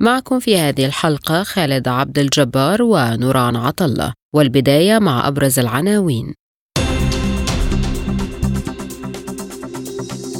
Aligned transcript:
معكم 0.00 0.38
في 0.38 0.58
هذه 0.58 0.86
الحلقة 0.86 1.42
خالد 1.42 1.88
عبد 1.88 2.18
الجبار 2.18 2.82
ونوران 2.82 3.56
عطلة 3.56 4.12
والبداية 4.34 4.98
مع 4.98 5.28
أبرز 5.28 5.58
العناوين. 5.58 6.34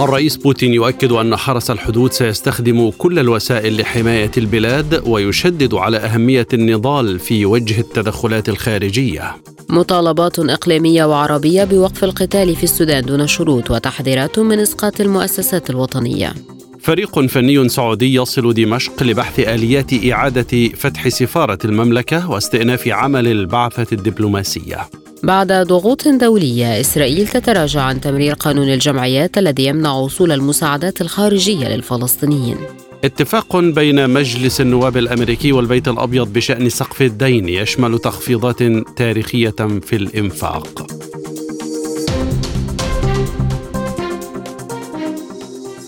الرئيس 0.00 0.36
بوتين 0.36 0.74
يؤكد 0.74 1.12
أن 1.12 1.36
حرس 1.36 1.70
الحدود 1.70 2.12
سيستخدم 2.12 2.90
كل 2.90 3.18
الوسائل 3.18 3.80
لحماية 3.80 4.30
البلاد 4.36 5.02
ويشدد 5.08 5.74
على 5.74 5.96
أهمية 5.96 6.46
النضال 6.54 7.18
في 7.18 7.46
وجه 7.46 7.80
التدخلات 7.80 8.48
الخارجية. 8.48 9.36
مطالبات 9.68 10.38
إقليمية 10.38 11.04
وعربية 11.04 11.64
بوقف 11.64 12.04
القتال 12.04 12.56
في 12.56 12.64
السودان 12.64 13.04
دون 13.04 13.26
شروط 13.26 13.70
وتحذيرات 13.70 14.38
من 14.38 14.58
إسقاط 14.58 15.00
المؤسسات 15.00 15.70
الوطنية. 15.70 16.34
فريق 16.82 17.20
فني 17.20 17.68
سعودي 17.68 18.14
يصل 18.14 18.54
دمشق 18.54 19.02
لبحث 19.02 19.40
آليات 19.40 20.04
إعادة 20.04 20.68
فتح 20.68 21.08
سفارة 21.08 21.58
المملكة 21.64 22.30
واستئناف 22.30 22.88
عمل 22.88 23.26
البعثة 23.26 23.86
الدبلوماسية 23.92 24.88
بعد 25.22 25.52
ضغوط 25.52 26.08
دولية 26.08 26.80
إسرائيل 26.80 27.28
تتراجع 27.28 27.80
عن 27.80 28.00
تمرير 28.00 28.34
قانون 28.34 28.68
الجمعيات 28.68 29.38
الذي 29.38 29.66
يمنع 29.66 29.92
وصول 29.92 30.32
المساعدات 30.32 31.00
الخارجية 31.00 31.68
للفلسطينيين 31.68 32.56
اتفاق 33.04 33.56
بين 33.56 34.10
مجلس 34.10 34.60
النواب 34.60 34.96
الأمريكي 34.96 35.52
والبيت 35.52 35.88
الأبيض 35.88 36.32
بشأن 36.32 36.68
سقف 36.68 37.02
الدين 37.02 37.48
يشمل 37.48 37.98
تخفيضات 37.98 38.62
تاريخية 38.96 39.54
في 39.82 39.96
الإنفاق. 39.96 40.86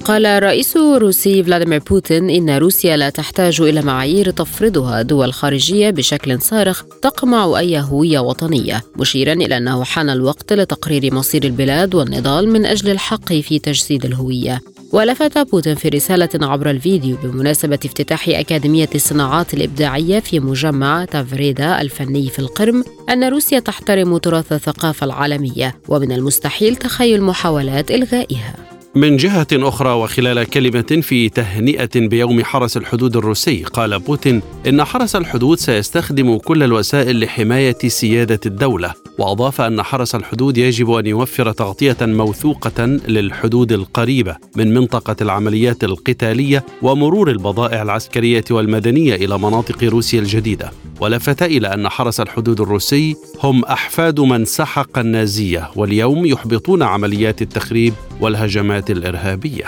قال 0.04 0.26
الرئيس 0.26 0.76
الروسي 0.76 1.44
فلاديمير 1.44 1.82
بوتين 1.90 2.30
إن 2.30 2.50
روسيا 2.50 2.96
لا 2.96 3.10
تحتاج 3.10 3.60
إلى 3.60 3.82
معايير 3.82 4.30
تفرضها 4.30 5.02
دول 5.02 5.32
خارجية 5.32 5.90
بشكل 5.90 6.40
صارخ 6.40 6.82
تقمع 7.02 7.58
أي 7.58 7.80
هوية 7.80 8.18
وطنية 8.18 8.82
مشيرا 8.96 9.32
إلى 9.32 9.56
أنه 9.56 9.84
حان 9.84 10.10
الوقت 10.10 10.52
لتقرير 10.52 11.14
مصير 11.14 11.44
البلاد 11.44 11.94
والنضال 11.94 12.48
من 12.48 12.66
أجل 12.66 12.90
الحق 12.90 13.32
في 13.32 13.58
تجسيد 13.58 14.04
الهوية. 14.04 14.60
ولفت 14.92 15.38
بوتين 15.38 15.74
في 15.74 15.88
رسالة 15.88 16.28
عبر 16.34 16.70
الفيديو 16.70 17.16
بمناسبة 17.22 17.78
افتتاح 17.84 18.28
أكاديمية 18.28 18.90
الصناعات 18.94 19.54
الإبداعية 19.54 20.20
في 20.20 20.40
مجمع 20.40 21.04
تافريدا 21.04 21.80
الفني 21.80 22.28
في 22.28 22.38
القرم 22.38 22.84
أن 23.10 23.24
روسيا 23.24 23.58
تحترم 23.58 24.16
تراث 24.16 24.52
الثقافة 24.52 25.04
العالمية 25.04 25.76
ومن 25.88 26.12
المستحيل 26.12 26.76
تخيل 26.76 27.22
محاولات 27.22 27.90
إلغائها. 27.90 28.71
من 28.94 29.16
جهة 29.16 29.46
أخرى 29.52 29.90
وخلال 29.90 30.44
كلمة 30.44 31.00
في 31.02 31.28
تهنئة 31.28 31.90
بيوم 31.94 32.44
حرس 32.44 32.76
الحدود 32.76 33.16
الروسي 33.16 33.62
قال 33.62 33.98
بوتين 33.98 34.42
إن 34.68 34.84
حرس 34.84 35.16
الحدود 35.16 35.58
سيستخدم 35.58 36.38
كل 36.38 36.62
الوسائل 36.62 37.20
لحماية 37.20 37.78
سيادة 37.86 38.40
الدولة 38.46 38.94
وأضاف 39.18 39.60
أن 39.60 39.82
حرس 39.82 40.14
الحدود 40.14 40.58
يجب 40.58 40.90
أن 40.90 41.06
يوفر 41.06 41.52
تغطية 41.52 41.96
موثوقة 42.00 42.84
للحدود 42.86 43.72
القريبة 43.72 44.36
من 44.56 44.74
منطقة 44.74 45.16
العمليات 45.20 45.84
القتالية 45.84 46.64
ومرور 46.82 47.30
البضائع 47.30 47.82
العسكرية 47.82 48.44
والمدنية 48.50 49.14
إلى 49.14 49.38
مناطق 49.38 49.84
روسيا 49.84 50.20
الجديدة. 50.20 50.70
ولفت 51.00 51.42
إلى 51.42 51.74
أن 51.74 51.88
حرس 51.88 52.20
الحدود 52.20 52.60
الروسي 52.60 53.16
هم 53.42 53.64
أحفاد 53.64 54.20
من 54.20 54.44
سحق 54.44 54.98
النازية 54.98 55.70
واليوم 55.76 56.26
يحبطون 56.26 56.82
عمليات 56.82 57.42
التخريب 57.42 57.94
والهجمات 58.20 58.90
الإرهابية. 58.90 59.64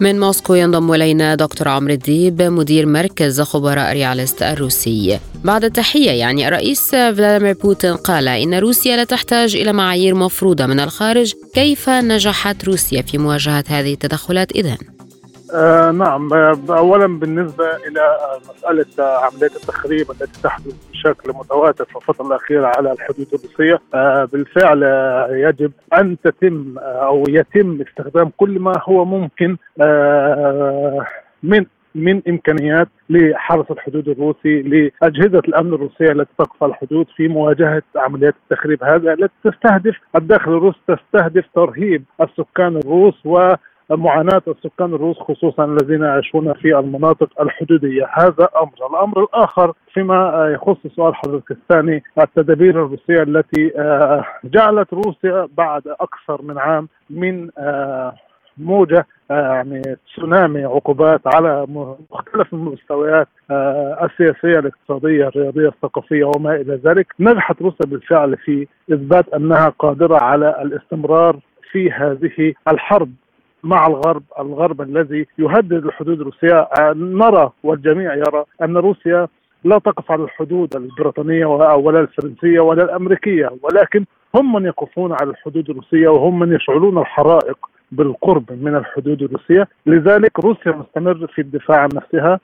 من 0.00 0.20
موسكو 0.20 0.54
ينضم 0.54 0.92
إلينا 0.92 1.34
دكتور 1.34 1.68
عمرو 1.68 1.92
الديب 1.92 2.42
مدير 2.42 2.86
مركز 2.86 3.40
خبراء 3.40 3.92
رياليست 3.92 4.42
الروسي. 4.42 5.18
بعد 5.44 5.64
التحية 5.64 6.10
يعني 6.10 6.48
الرئيس 6.48 6.90
فلاديمير 6.90 7.54
بوتين 7.54 7.96
قال 7.96 8.28
إن 8.28 8.54
روسيا 8.54 8.96
لا 8.96 9.04
تحتاج 9.04 9.56
إلى 9.56 9.72
معايير 9.72 10.14
مفروضة 10.14 10.66
من 10.66 10.80
الخارج 10.80 11.32
كيف 11.54 11.88
نجحت 11.88 12.64
روسيا 12.64 13.02
في 13.02 13.18
مواجهة 13.18 13.64
هذه 13.68 13.92
التدخلات 13.92 14.52
إذن؟ 14.52 14.93
آه 15.52 15.90
نعم. 15.90 16.32
اولا 16.70 17.06
بالنسبة 17.18 17.64
إلى 17.76 18.16
مسألة 18.48 19.04
عمليات 19.04 19.56
التخريب 19.56 20.10
التي 20.10 20.42
تحدث 20.42 20.74
بشكل 20.90 21.32
متواتر 21.32 21.84
في 21.84 21.96
الفترة 21.96 22.26
الأخيرة 22.26 22.66
على 22.76 22.92
الحدود 22.92 23.26
الروسية 23.34 23.80
آه 23.94 24.24
بالفعل 24.24 24.82
يجب 25.30 25.72
أن 26.00 26.16
تتم 26.24 26.78
أو 26.78 27.24
يتم 27.28 27.80
استخدام 27.88 28.32
كل 28.36 28.58
ما 28.60 28.72
هو 28.88 29.04
ممكن 29.04 29.56
آه 29.80 31.06
من 31.42 31.66
من 31.94 32.22
إمكانيات 32.28 32.88
لحرس 33.10 33.70
الحدود 33.70 34.08
الروسي 34.08 34.62
لأجهزة 34.62 35.38
الأمن 35.38 35.74
الروسية 35.74 36.12
التي 36.12 36.30
تقف 36.38 36.62
على 36.62 36.70
الحدود 36.72 37.06
في 37.16 37.28
مواجهة 37.28 37.82
عمليات 37.96 38.34
التخريب 38.42 38.84
هذا 38.84 39.12
التي 39.12 39.34
تستهدف 39.44 39.96
الداخل 40.16 40.50
الروسي 40.50 40.78
تستهدف 40.88 41.44
ترهيب 41.54 42.04
السكان 42.20 42.76
الروس 42.76 43.14
و 43.26 43.54
معاناة 43.90 44.42
السكان 44.48 44.94
الروس 44.94 45.18
خصوصا 45.18 45.64
الذين 45.64 46.02
يعيشون 46.02 46.52
في 46.52 46.78
المناطق 46.78 47.42
الحدودية. 47.42 48.06
هذا 48.12 48.48
أمر. 48.56 48.90
الأمر 48.90 49.22
الآخر 49.22 49.72
فيما 49.92 50.48
يخص 50.54 50.86
سؤال 50.96 51.14
حضرتك 51.14 51.50
الثاني 51.50 52.02
التدابير 52.18 52.70
الروسية 52.70 53.22
التي 53.22 53.72
جعلت 54.44 54.92
روسيا 54.92 55.48
بعد 55.56 55.82
أكثر 55.88 56.42
من 56.42 56.58
عام 56.58 56.88
من 57.10 57.50
موجة 58.58 59.06
يعني 59.30 59.82
تسونامي 60.06 60.64
عقوبات 60.64 61.20
على 61.34 61.66
مختلف 62.10 62.52
المستويات 62.54 63.28
السياسية 64.02 64.58
الاقتصادية 64.58 65.28
الرياضية 65.28 65.68
الثقافية 65.68 66.24
وما 66.24 66.54
إلى 66.54 66.80
ذلك. 66.84 67.06
نجحت 67.20 67.62
روسيا 67.62 67.86
بالفعل 67.86 68.36
في 68.36 68.66
إثبات 68.92 69.34
أنها 69.34 69.68
قادرة 69.68 70.18
على 70.22 70.62
الاستمرار 70.62 71.38
في 71.70 71.90
هذه 71.92 72.54
الحرب. 72.68 73.10
مع 73.64 73.86
الغرب 73.86 74.22
الغرب 74.38 74.80
الذي 74.80 75.26
يهدد 75.38 75.84
الحدود 75.84 76.20
الروسية 76.20 76.68
نرى 76.94 77.50
والجميع 77.62 78.14
يرى 78.14 78.44
أن 78.62 78.76
روسيا 78.76 79.28
لا 79.64 79.78
تقف 79.78 80.10
على 80.10 80.22
الحدود 80.22 80.76
البريطانية 80.76 81.46
ولا 81.46 82.00
الفرنسية 82.00 82.60
ولا 82.60 82.84
الأمريكية 82.84 83.50
ولكن 83.62 84.04
هم 84.34 84.52
من 84.52 84.66
يقفون 84.66 85.12
على 85.12 85.30
الحدود 85.30 85.70
الروسية 85.70 86.08
وهم 86.08 86.38
من 86.38 86.52
يشعلون 86.54 86.98
الحرائق 86.98 87.58
بالقرب 87.92 88.52
من 88.62 88.76
الحدود 88.76 89.22
الروسية. 89.22 89.68
لذلك 89.86 90.40
روسيا 90.44 90.72
مستمر 90.72 91.26
في 91.26 91.40
الدفاع 91.40 91.78
عن 91.78 91.88
نفسها. 91.94 92.40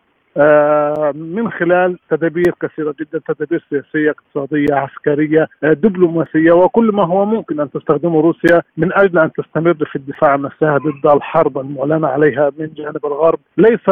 من 1.14 1.50
خلال 1.50 1.98
تدابير 2.10 2.54
كثيرة 2.62 2.94
جدا 3.00 3.20
تدابير 3.28 3.64
سياسية 3.70 4.10
اقتصادية 4.10 4.74
عسكرية 4.74 5.48
دبلوماسية 5.62 6.52
وكل 6.52 6.92
ما 6.92 7.06
هو 7.06 7.24
ممكن 7.24 7.60
أن 7.60 7.70
تستخدمه 7.70 8.20
روسيا 8.20 8.62
من 8.76 8.92
أجل 8.92 9.18
أن 9.18 9.32
تستمر 9.32 9.74
في 9.74 9.96
الدفاع 9.96 10.30
عن 10.30 10.42
نفسها 10.42 10.78
ضد 10.78 11.06
الحرب 11.16 11.58
المعلنة 11.58 12.08
عليها 12.08 12.52
من 12.58 12.70
جانب 12.74 13.06
الغرب. 13.06 13.38
ليس 13.56 13.88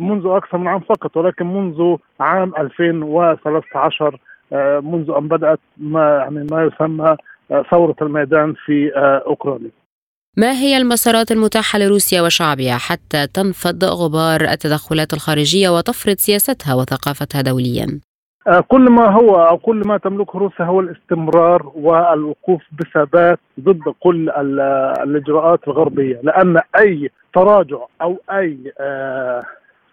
منذ 0.00 0.26
أكثر 0.26 0.58
من 0.58 0.68
عام 0.68 0.80
فقط 0.80 1.16
ولكن 1.16 1.46
منذ 1.46 1.96
عام 2.20 2.52
2013 2.58 4.18
منذ 4.82 5.10
أن 5.10 5.28
بدأت 5.28 5.60
ما 5.76 6.16
يعني 6.16 6.46
ما 6.50 6.64
يسمى 6.64 7.16
ثورة 7.70 7.96
الميدان 8.02 8.54
في 8.64 8.90
أوكرانيا. 9.26 9.70
ما 10.38 10.52
هي 10.52 10.76
المسارات 10.76 11.32
المتاحة 11.32 11.78
لروسيا 11.78 12.22
وشعبها 12.22 12.76
حتى 12.78 13.26
تنفض 13.26 13.84
غبار 13.84 14.40
التدخلات 14.40 15.12
الخارجية 15.12 15.68
وتفرض 15.68 16.16
سياستها 16.16 16.74
وثقافتها 16.74 17.42
دوليا؟ 17.42 18.00
كل 18.68 18.90
ما 18.90 19.10
هو 19.10 19.36
أو 19.36 19.58
كل 19.58 19.82
ما 19.86 19.98
تملكه 19.98 20.38
روسيا 20.38 20.64
هو 20.64 20.80
الاستمرار 20.80 21.72
والوقوف 21.74 22.62
بثبات 22.78 23.38
ضد 23.60 23.82
كل 24.00 24.30
الإجراءات 25.02 25.60
الغربية 25.68 26.20
لأن 26.22 26.60
أي 26.78 27.10
تراجع 27.34 27.78
أو 28.02 28.20
أي 28.30 28.58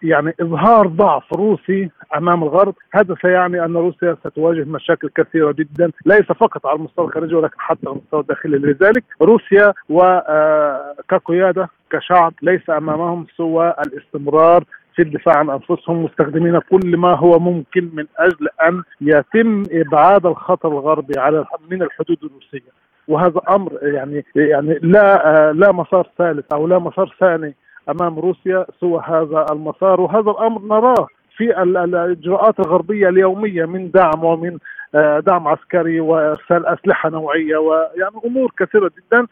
يعني 0.04 0.34
إظهار 0.42 0.88
ضعف 0.88 1.34
روسي 1.34 1.90
أمام 2.18 2.44
الغرب. 2.44 2.76
هذا 2.94 3.16
سيعني 3.22 3.66
أن 3.66 3.78
روسيا 3.78 4.18
ستواجه 4.28 4.64
مشاكل 4.64 5.10
كثيرة 5.16 5.52
جدا 5.52 5.92
ليس 6.06 6.26
فقط 6.26 6.66
على 6.66 6.76
المستوى 6.76 7.06
الخارجي 7.06 7.36
ولكن 7.36 7.56
حتى 7.58 7.88
على 7.88 7.96
المستوى 7.96 8.20
الداخلي. 8.20 8.58
لذلك 8.58 9.04
روسيا 9.22 9.74
وكقياده 9.90 11.70
كشعب 11.92 12.34
ليس 12.42 12.70
أمامهم 12.70 13.26
سوى 13.38 13.74
الاستمرار 13.88 14.64
في 14.96 15.02
الدفاع 15.02 15.38
عن 15.38 15.50
أنفسهم 15.50 16.04
مستخدمين 16.04 16.60
كل 16.60 16.98
ما 16.98 17.16
هو 17.16 17.40
ممكن 17.40 17.90
من 17.94 18.06
أجل 18.18 18.48
أن 18.68 18.84
يتم 19.02 19.64
إبعاد 19.72 20.26
الخطر 20.26 20.70
الغربي 20.70 21.20
على 21.20 21.46
من 21.72 21.82
الحدود 21.82 22.18
الروسية. 22.24 22.72
وهذا 23.08 23.42
أمر 23.50 23.72
يعني 23.82 24.26
يعني 24.36 24.80
لا 24.82 25.52
لا 25.54 25.72
مسار 25.72 26.10
ثالث 26.18 26.54
أو 26.54 26.68
لا 26.68 26.80
مسار 26.80 27.16
ثاني 27.20 27.56
أمام 27.90 28.20
روسيا 28.20 28.66
سوى 28.80 29.02
هذا 29.06 29.46
المسار 29.52 30.02
وهذا 30.02 30.32
الأمر 30.32 30.62
نراه 30.62 31.08
في 31.38 31.62
الإجراءات 31.64 32.60
الغربية 32.60 33.10
اليومية 33.10 33.66
من 33.66 33.92
دعم 33.92 34.24
ومن 34.24 34.58
آه، 34.96 35.20
دعم 35.20 35.48
عسكري 35.48 36.00
وإرسال 36.00 36.66
أسلحة 36.66 37.10
نوعية 37.10 37.58
ويعني 37.58 38.16
أمور 38.26 38.52
كثيرة 38.58 38.92
جدا 38.98 39.28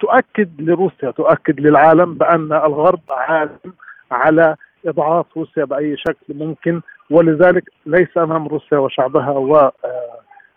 تؤكد 0.00 0.60
لروسيا 0.60 1.10
تؤكد 1.10 1.60
للعالم 1.60 2.14
بأن 2.14 2.52
الغرب 2.52 3.00
عازم 3.10 3.72
على 4.10 4.56
إضعاف 4.86 5.26
روسيا 5.36 5.64
بأي 5.64 5.96
شكل 5.96 6.34
ممكن 6.34 6.80
ولذلك 7.10 7.70
ليس 7.86 8.18
أمام 8.18 8.48
روسيا 8.48 8.78
وشعبها 8.78 9.30
و 9.30 9.56
آه، 9.56 9.72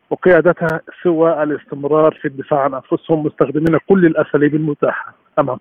وقيادتها 0.10 0.81
سوى 1.04 1.44
الاستمرار 1.44 2.13
في 2.22 2.28
الدفاع 2.28 2.60
عن 2.60 2.74
أنفسهم 2.74 3.25
مستخدمين 3.25 3.78
كل 3.89 4.06
الأساليب 4.06 4.56
المتاحة 4.56 5.13
امام 5.39 5.57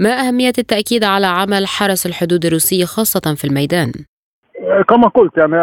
ما 0.00 0.10
أهمية 0.10 0.52
التأكيد 0.58 1.04
على 1.04 1.26
عمل 1.26 1.66
حرس 1.66 2.06
الحدود 2.06 2.44
الروسي 2.44 2.86
خاصة 2.86 3.34
في 3.34 3.44
الميدان؟ 3.44 3.92
كما 4.88 5.08
قلت 5.08 5.38
يعني 5.38 5.56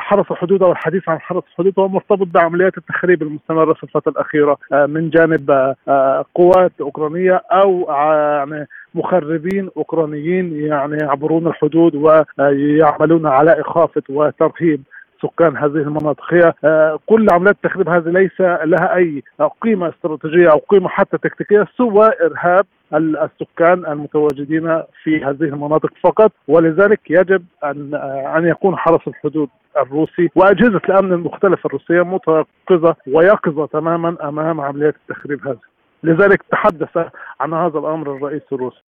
حرس 0.00 0.30
الحدود 0.30 0.62
أو 0.62 0.72
الحديث 0.72 1.08
عن 1.08 1.20
حرس 1.20 1.42
الحدود 1.52 1.72
هو 1.78 1.88
مرتبط 1.88 2.26
بعمليات 2.26 2.78
التخريب 2.78 3.22
المستمرة 3.22 3.72
في 3.72 3.82
الفترة 3.82 4.12
الأخيرة 4.12 4.56
آه، 4.72 4.86
من 4.86 5.10
جانب 5.10 5.50
آه، 5.88 6.24
قوات 6.34 6.72
أوكرانية 6.80 7.42
أو 7.52 7.86
يعني 7.90 8.66
مخربين 8.94 9.70
أوكرانيين 9.76 10.66
يعني 10.66 10.98
يعبرون 11.02 11.46
الحدود 11.46 11.94
ويعملون 11.94 13.26
على 13.26 13.60
إخافة 13.60 14.02
وترهيب 14.08 14.82
سكان 15.22 15.56
هذه 15.56 15.66
المناطق. 15.66 16.34
هي 16.34 16.52
آه، 16.64 16.98
كل 17.06 17.26
عمليات 17.30 17.56
التخريب 17.64 17.88
هذه 17.88 18.08
ليس 18.08 18.40
لها 18.40 18.96
أي 18.96 19.22
قيمة 19.62 19.88
استراتيجية 19.88 20.52
أو 20.52 20.58
قيمة 20.58 20.88
حتى 20.88 21.18
تكتيكية 21.18 21.66
سوى 21.76 22.10
إرهاب 22.22 22.66
السكان 22.94 23.86
المتواجدين 23.86 24.82
في 25.02 25.24
هذه 25.24 25.42
المناطق 25.42 25.90
فقط. 26.04 26.32
ولذلك 26.48 27.00
يجب 27.10 27.44
أن 27.64 27.94
آه، 27.94 28.38
أن 28.38 28.46
يكون 28.46 28.76
حرس 28.76 29.08
الحدود 29.08 29.48
الروسي 29.76 30.30
وأجهزة 30.34 30.80
الأمن 30.88 31.12
المختلفة 31.12 31.66
الروسية 31.66 32.02
متيقظه 32.02 32.96
ويقظة 33.06 33.66
تماما 33.66 34.28
أمام 34.28 34.60
عمليات 34.60 34.94
التخريب 34.94 35.46
هذه. 35.46 35.72
لذلك 36.04 36.42
تحدث 36.52 36.98
عن 37.40 37.52
هذا 37.52 37.78
الأمر 37.78 38.16
الرئيس 38.16 38.42
الروسي. 38.52 38.82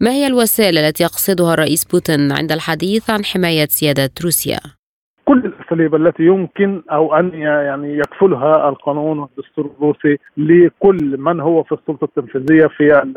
ما 0.00 0.10
هي 0.10 0.26
الوسائل 0.26 0.78
التي 0.78 1.02
يقصدها 1.02 1.54
الرئيس 1.54 1.84
بوتين 1.84 2.32
عند 2.32 2.52
الحديث 2.52 3.10
عن 3.10 3.24
حماية 3.24 3.66
سيادة 3.66 4.10
روسيا؟ 4.24 4.79
كل 5.30 5.44
الأساليب 5.46 5.94
التي 5.94 6.22
يمكن 6.22 6.82
أو 6.92 7.14
أن 7.14 7.34
يعني 7.34 7.98
يكفلها 7.98 8.68
القانون 8.68 9.18
والدستور 9.18 9.70
الروسي 9.76 10.18
لكل 10.36 11.18
من 11.18 11.40
هو 11.40 11.62
في 11.62 11.72
السلطة 11.72 12.04
التنفيذية 12.04 12.66
في 12.66 13.12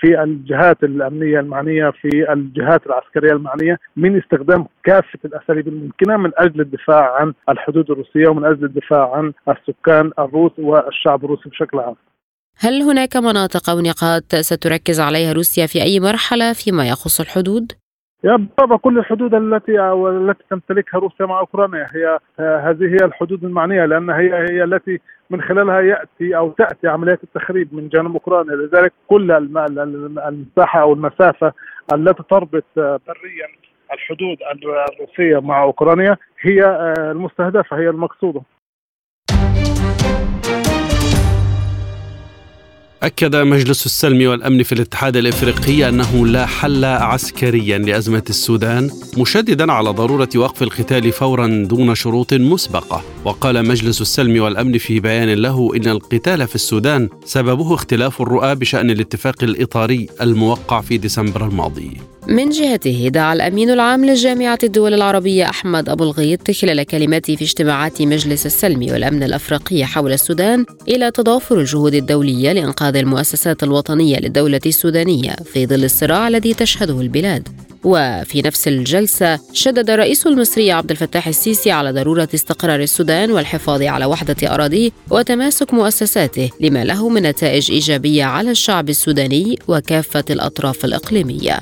في 0.00 0.22
الجهات 0.22 0.84
الأمنية 0.84 1.40
المعنية 1.40 1.90
في 1.90 2.32
الجهات 2.32 2.86
العسكرية 2.86 3.32
المعنية 3.32 3.78
من 3.96 4.18
استخدام 4.18 4.66
كافة 4.84 5.18
الأساليب 5.24 5.68
الممكنة 5.68 6.16
من 6.16 6.30
أجل 6.36 6.60
الدفاع 6.60 7.16
عن 7.20 7.32
الحدود 7.48 7.90
الروسية 7.90 8.28
ومن 8.28 8.44
أجل 8.44 8.64
الدفاع 8.64 9.16
عن 9.16 9.32
السكان 9.48 10.10
الروس 10.18 10.52
والشعب 10.58 11.24
الروسي 11.24 11.48
بشكل 11.48 11.78
عام. 11.78 11.94
هل 12.58 12.82
هناك 12.82 13.16
مناطق 13.16 13.70
أو 13.70 13.80
نقاط 13.80 14.34
ستركز 14.34 15.00
عليها 15.00 15.32
روسيا 15.32 15.66
في 15.66 15.82
أي 15.82 16.00
مرحلة 16.00 16.52
فيما 16.52 16.88
يخص 16.88 17.20
الحدود؟ 17.20 17.72
بالطبع 18.22 18.76
كل 18.76 18.98
الحدود 18.98 19.34
التي 19.34 19.80
التي 19.92 20.44
تمتلكها 20.50 20.98
روسيا 20.98 21.26
مع 21.26 21.40
أوكرانيا 21.40 21.86
هي 21.94 22.18
هذه 22.38 22.84
هي 22.84 23.04
الحدود 23.04 23.44
المعنية 23.44 23.84
لأن 23.84 24.10
هي 24.10 24.34
هي 24.34 24.64
التي 24.64 25.00
من 25.30 25.42
خلالها 25.42 25.80
يأتي 25.80 26.36
أو 26.36 26.50
تأتي 26.50 26.88
عمليات 26.88 27.24
التخريب 27.24 27.74
من 27.74 27.88
جانب 27.88 28.12
أوكرانيا. 28.12 28.54
لذلك 28.56 28.92
كل 29.06 29.30
المساحة 30.18 30.80
أو 30.80 30.92
المسافة 30.92 31.52
التي 31.92 32.22
تربط 32.30 32.64
بريا 32.76 33.46
الحدود 33.92 34.38
الروسية 34.52 35.38
مع 35.38 35.62
أوكرانيا 35.62 36.16
هي 36.40 36.60
المستهدفة 36.98 37.78
هي 37.78 37.88
المقصودة. 37.88 38.42
أكد 43.02 43.36
مجلس 43.36 43.86
السلم 43.86 44.30
والأمن 44.30 44.62
في 44.62 44.72
الاتحاد 44.72 45.16
الإفريقي 45.16 45.88
أنه 45.88 46.26
لا 46.26 46.46
حل 46.46 46.84
عسكريا 46.84 47.78
لأزمة 47.78 48.22
السودان 48.30 48.90
مشددا 49.16 49.72
على 49.72 49.90
ضرورة 49.90 50.28
وقف 50.36 50.62
القتال 50.62 51.12
فورا 51.12 51.66
دون 51.68 51.94
شروط 51.94 52.34
مسبقة. 52.34 53.02
وقال 53.24 53.68
مجلس 53.68 54.00
السلم 54.00 54.42
والأمن 54.42 54.78
في 54.78 55.00
بيان 55.00 55.28
له 55.28 55.70
إن 55.76 55.88
القتال 55.88 56.48
في 56.48 56.54
السودان 56.54 57.08
سببه 57.24 57.74
اختلاف 57.74 58.22
الرؤى 58.22 58.54
بشأن 58.54 58.90
الاتفاق 58.90 59.44
الإطاري 59.44 60.08
الموقع 60.20 60.80
في 60.80 60.98
ديسمبر 60.98 61.46
الماضي. 61.46 61.90
من 62.26 62.50
جهته 62.50 63.08
دعا 63.08 63.32
الأمين 63.32 63.70
العام 63.70 64.04
لجامعة 64.04 64.58
الدول 64.62 64.94
العربية 64.94 65.44
أحمد 65.44 65.88
أبو 65.88 66.04
الغيط 66.04 66.50
خلال 66.50 66.82
كلمته 66.82 67.36
في 67.36 67.44
اجتماعات 67.44 68.02
مجلس 68.02 68.46
السلم 68.46 68.92
والأمن 68.92 69.22
الأفريقي 69.22 69.84
حول 69.84 70.12
السودان 70.12 70.64
إلى 70.88 71.10
تضافر 71.10 71.60
الجهود 71.60 71.94
الدولية 71.94 72.52
لإنقاذ 72.52 72.96
المؤسسات 72.96 73.62
الوطنية 73.62 74.18
للدولة 74.18 74.60
السودانية 74.66 75.36
في 75.52 75.66
ظل 75.66 75.84
الصراع 75.84 76.28
الذي 76.28 76.54
تشهده 76.54 77.00
البلاد. 77.00 77.48
وفي 77.84 78.42
نفس 78.42 78.68
الجلسة 78.68 79.40
شدد 79.52 79.90
الرئيس 79.90 80.26
المصري 80.26 80.72
عبد 80.72 80.90
الفتاح 80.90 81.28
السيسي 81.28 81.70
على 81.70 81.92
ضرورة 81.92 82.28
استقرار 82.34 82.80
السودان 82.80 83.30
والحفاظ 83.30 83.82
على 83.82 84.04
وحدة 84.04 84.54
أراضيه 84.54 84.90
وتماسك 85.10 85.74
مؤسساته 85.74 86.50
لما 86.60 86.84
له 86.84 87.08
من 87.08 87.22
نتائج 87.22 87.70
إيجابية 87.70 88.24
على 88.24 88.50
الشعب 88.50 88.88
السوداني 88.88 89.58
وكافة 89.68 90.24
الأطراف 90.30 90.84
الإقليمية. 90.84 91.60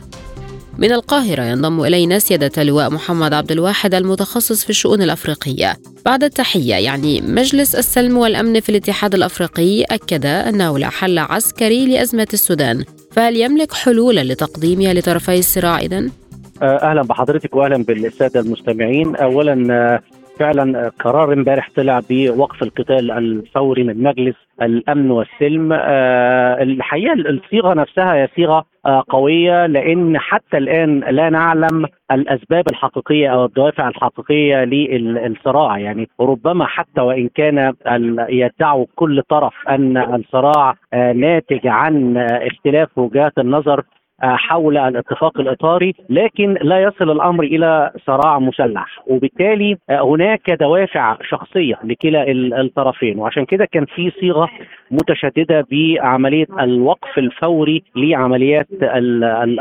من 0.78 0.92
القاهرة 0.92 1.42
ينضم 1.42 1.84
إلينا 1.84 2.18
سيادة 2.18 2.62
اللواء 2.62 2.90
محمد 2.90 3.32
عبد 3.32 3.52
الواحد 3.52 3.94
المتخصص 3.94 4.64
في 4.64 4.70
الشؤون 4.70 5.02
الأفريقية. 5.02 5.76
بعد 6.04 6.24
التحية 6.24 6.74
يعني 6.74 7.20
مجلس 7.20 7.74
السلم 7.74 8.18
والأمن 8.18 8.60
في 8.60 8.68
الاتحاد 8.68 9.14
الأفريقي 9.14 9.82
أكد 9.82 10.26
أنه 10.26 10.78
لا 10.78 10.88
حل 10.88 11.18
عسكري 11.18 11.86
لأزمة 11.86 12.28
السودان 12.32 12.84
فهل 13.10 13.36
يملك 13.36 13.72
حلولا 13.72 14.24
لتقديمها 14.24 14.94
لطرفي 14.94 15.38
الصراع 15.38 15.78
إذن؟ 15.78 16.10
أهلا 16.62 17.02
بحضرتك 17.02 17.56
واهلا 17.56 17.84
بالسادة 17.84 18.40
المستمعين 18.40 19.16
اولا 19.16 19.74
آه، 19.74 20.02
فعلا 20.40 20.88
قرار 20.88 21.32
امبارح 21.32 21.68
طلع 21.76 22.00
بوقف 22.10 22.62
القتال 22.62 23.10
الفوري 23.10 23.84
من 23.84 24.02
مجلس 24.02 24.34
الأمن 24.62 25.10
والسلم. 25.10 25.72
آه، 25.72 26.62
الحقيقة 26.62 27.12
الصيغة 27.12 27.74
نفسها 27.74 28.14
هي 28.14 28.28
صيغة 28.36 28.64
آه، 28.86 29.04
قوية 29.08 29.66
لأن 29.66 30.18
حتى 30.18 30.58
الآن 30.58 31.00
لا 31.00 31.30
نعلم 31.30 31.86
الأسباب 32.12 32.64
الحقيقية 32.70 33.28
أو 33.28 33.44
الدوافع 33.44 33.88
الحقيقية 33.88 34.64
للصراع 34.64 35.78
يعني 35.78 36.08
ربما 36.20 36.66
حتى 36.66 37.00
وإن 37.00 37.28
كان 37.28 37.72
يدعو 38.28 38.86
كل 38.96 39.22
طرف 39.28 39.54
أن 39.68 39.96
الصراع 39.96 40.74
آه، 40.92 41.12
ناتج 41.12 41.66
عن 41.66 42.16
اختلاف 42.16 42.98
وجهات 42.98 43.38
النظر 43.38 43.84
حول 44.22 44.76
الاتفاق 44.78 45.40
الإطاري 45.40 45.94
لكن 46.10 46.56
لا 46.62 46.82
يصل 46.82 47.10
الأمر 47.10 47.44
إلى 47.44 47.90
صراع 48.06 48.38
مسلح. 48.38 49.02
وبالتالي 49.06 49.76
هناك 49.90 50.50
دوافع 50.50 51.16
شخصية 51.22 51.78
لكلا 51.84 52.30
الطرفين. 52.60 53.18
وعشان 53.18 53.44
كده 53.44 53.64
كان 53.64 53.84
في 53.84 54.10
صيغة 54.10 54.48
متشددة 54.90 55.66
بعملية 55.70 56.46
الوقف 56.60 57.18
الفوري 57.18 57.82
لعمليات 57.96 58.68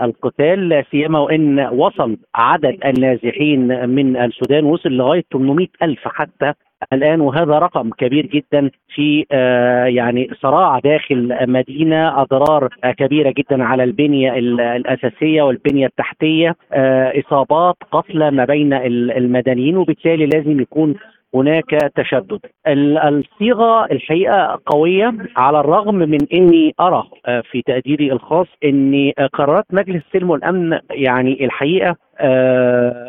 القتال 0.03 0.69
لا 0.69 0.83
سيما 0.91 1.19
وإن 1.19 1.59
وصل 1.59 2.17
عدد 2.35 2.77
النازحين 2.85 3.89
من 3.89 4.17
السودان 4.17 4.63
وصل 4.65 4.89
لغاية 4.89 5.23
800 5.33 5.67
ألف 5.83 6.07
حتى 6.07 6.53
الآن 6.93 7.21
وهذا 7.21 7.59
رقم 7.59 7.89
كبير 7.89 8.25
جدا 8.25 8.71
في 8.95 9.25
آه، 9.31 9.85
يعني 9.85 10.29
صراع 10.41 10.79
داخل 10.79 11.37
مدينة 11.51 12.21
أضرار 12.21 12.69
كبيرة 12.97 13.33
جدا 13.37 13.63
على 13.63 13.83
البنية 13.83 14.33
الأساسية 14.75 15.41
والبنية 15.41 15.85
التحتية 15.85 16.55
آه، 16.73 17.13
إصابات 17.19 17.75
قتلى 17.91 18.31
ما 18.31 18.45
بين 18.45 18.73
المدنيين 18.73 19.77
وبالتالي 19.77 20.25
لازم 20.25 20.59
يكون 20.59 20.95
هناك 21.35 21.91
تشدد. 21.95 22.39
الصيغة 22.67 23.85
الحقيقة 23.85 24.59
قوية 24.65 25.13
على 25.37 25.59
الرغم 25.59 25.95
من 25.95 26.19
إني 26.33 26.73
أرى 26.79 27.03
آه، 27.25 27.43
في 27.51 27.61
تقديري 27.61 28.11
الخاص 28.11 28.47
ان 28.63 29.11
قرارات 29.33 29.65
مجلس 29.71 30.03
السلم 30.05 30.29
والامن 30.29 30.79
يعني 30.91 31.45
الحقيقة 31.45 31.95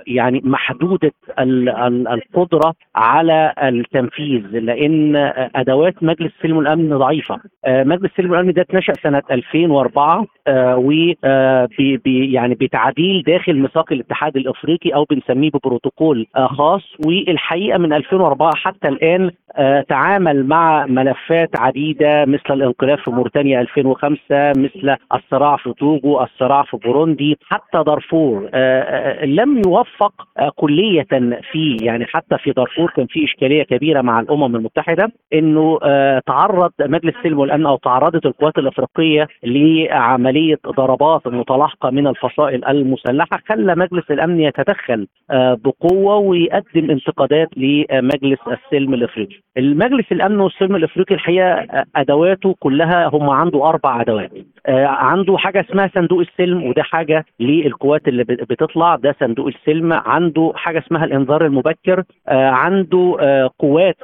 يعني 0.06 0.40
محدودة 0.44 1.12
القدرة 2.12 2.74
على 2.96 3.52
التنفيذ 3.62 4.42
لأن 4.52 5.16
أدوات 5.54 5.94
مجلس 6.02 6.32
السلم 6.38 6.56
والامن 6.56 6.98
ضعيفة. 6.98 7.40
مجلس 7.68 8.10
السلم 8.10 8.30
والامن 8.30 8.52
ده 8.52 8.62
اتنشأ 8.62 8.92
سنة 8.92 9.22
2004 9.30 10.26
و 10.76 10.92
يعني 12.06 12.54
بتعديل 12.54 13.22
داخل 13.26 13.54
ميثاق 13.58 13.92
الاتحاد 13.92 14.36
الإفريقي 14.36 14.90
أو 14.90 15.04
بنسميه 15.10 15.50
ببروتوكول 15.50 16.26
خاص. 16.36 16.82
والحقيقة 17.06 17.78
من 17.78 17.92
2004 17.92 18.50
حتى 18.54 18.88
الآن 18.88 19.30
تعامل 19.88 20.46
مع 20.46 20.86
ملفات 20.86 21.50
عديدة 21.60 22.24
مثل 22.24 22.54
الانقلاب 22.54 22.98
في 22.98 23.10
موريتانيا 23.10 23.60
2005 23.60 24.18
مثل 24.56 24.96
الصراع 25.14 25.56
في 25.56 25.72
توجو 25.78 26.20
الصراع 26.20 26.62
في 26.62 26.76
بوروندي 26.76 27.38
حتى 27.48 27.82
دارفور 27.86 28.48
لم 29.24 29.62
يوفق 29.66 30.12
كلية 30.56 31.06
في 31.52 31.76
يعني 31.82 32.04
حتى 32.06 32.38
في 32.38 32.52
دارفور 32.52 32.90
كان 32.96 33.06
في 33.06 33.24
إشكالية 33.24 33.62
كبيرة 33.62 34.00
مع 34.00 34.20
الأمم 34.20 34.56
المتحدة 34.56 35.12
إنه 35.34 35.78
تعرض 36.26 36.72
مجلس 36.80 37.14
السلم 37.16 37.38
والأمن 37.38 37.66
أو 37.66 37.76
تعرضت 37.76 38.26
القوات 38.26 38.58
الأفريقية 38.58 39.28
لعملية 39.44 40.58
ضربات 40.66 41.26
متلاحقة 41.26 41.90
من 41.90 42.06
الفصائل 42.06 42.64
المسلحة 42.64 43.40
خلى 43.48 43.74
مجلس 43.74 44.10
الأمن 44.10 44.40
يتدخل 44.40 45.06
بقوة 45.32 46.16
ويقدم 46.16 46.90
انتقادات 46.90 47.48
لمجلس 47.56 48.38
السلم 48.48 48.94
الإفريقي. 48.94 49.36
المجلس 49.56 50.12
الأمن 50.12 50.40
والسلم 50.40 50.76
الإفريقي 50.76 51.14
الحقيقة 51.14 51.66
أدواته 51.96 52.54
كلها 52.60 53.06
هم 53.12 53.30
عنده 53.30 53.68
أربع 53.68 54.00
أدوات. 54.00 54.30
عنده 54.68 55.36
حاجة 55.38 55.60
اسمها 55.70 55.90
صندوق 55.94 56.20
السلم 56.20 56.62
وده 56.62 56.82
حاجة 56.82 57.24
للقوات 57.40 58.08
اللي 58.08 58.24
بتطلع 58.24 58.89
ده 58.96 59.14
صندوق 59.20 59.46
السلم 59.46 59.92
عنده 59.92 60.52
حاجة 60.54 60.78
اسمها 60.78 61.04
الإنذار 61.04 61.46
المبكر 61.46 62.02
عنده 62.28 63.16
قوات 63.58 63.96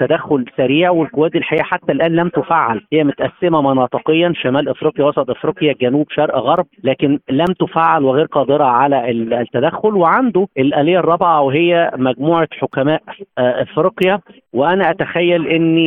تدخل 0.00 0.44
سريع 0.56 0.90
والقوات 0.90 1.36
الحقيقة 1.36 1.62
حتى 1.64 1.92
الآن 1.92 2.12
لم 2.16 2.28
تفعل. 2.28 2.80
هي 2.92 3.04
متقسمة 3.04 3.62
مناطقيا 3.62 4.32
شمال 4.36 4.68
إفريقيا 4.68 5.04
وسط 5.04 5.30
إفريقيا 5.30 5.74
جنوب 5.80 6.06
شرق 6.10 6.36
غرب 6.38 6.66
لكن 6.84 7.18
لم 7.30 7.44
تفعل 7.44 8.04
وغير 8.04 8.26
قادرة 8.26 8.64
على 8.64 9.10
التدخل. 9.10 9.94
وعنده 9.96 10.46
الآلية 10.58 10.98
الرابعة 10.98 11.40
وهي 11.42 11.90
مجموعة 11.96 12.48
حكماء 12.60 13.02
إفريقيا. 13.38 14.20
وأنا 14.52 14.90
أتخيل 14.90 15.46
ان 15.46 15.78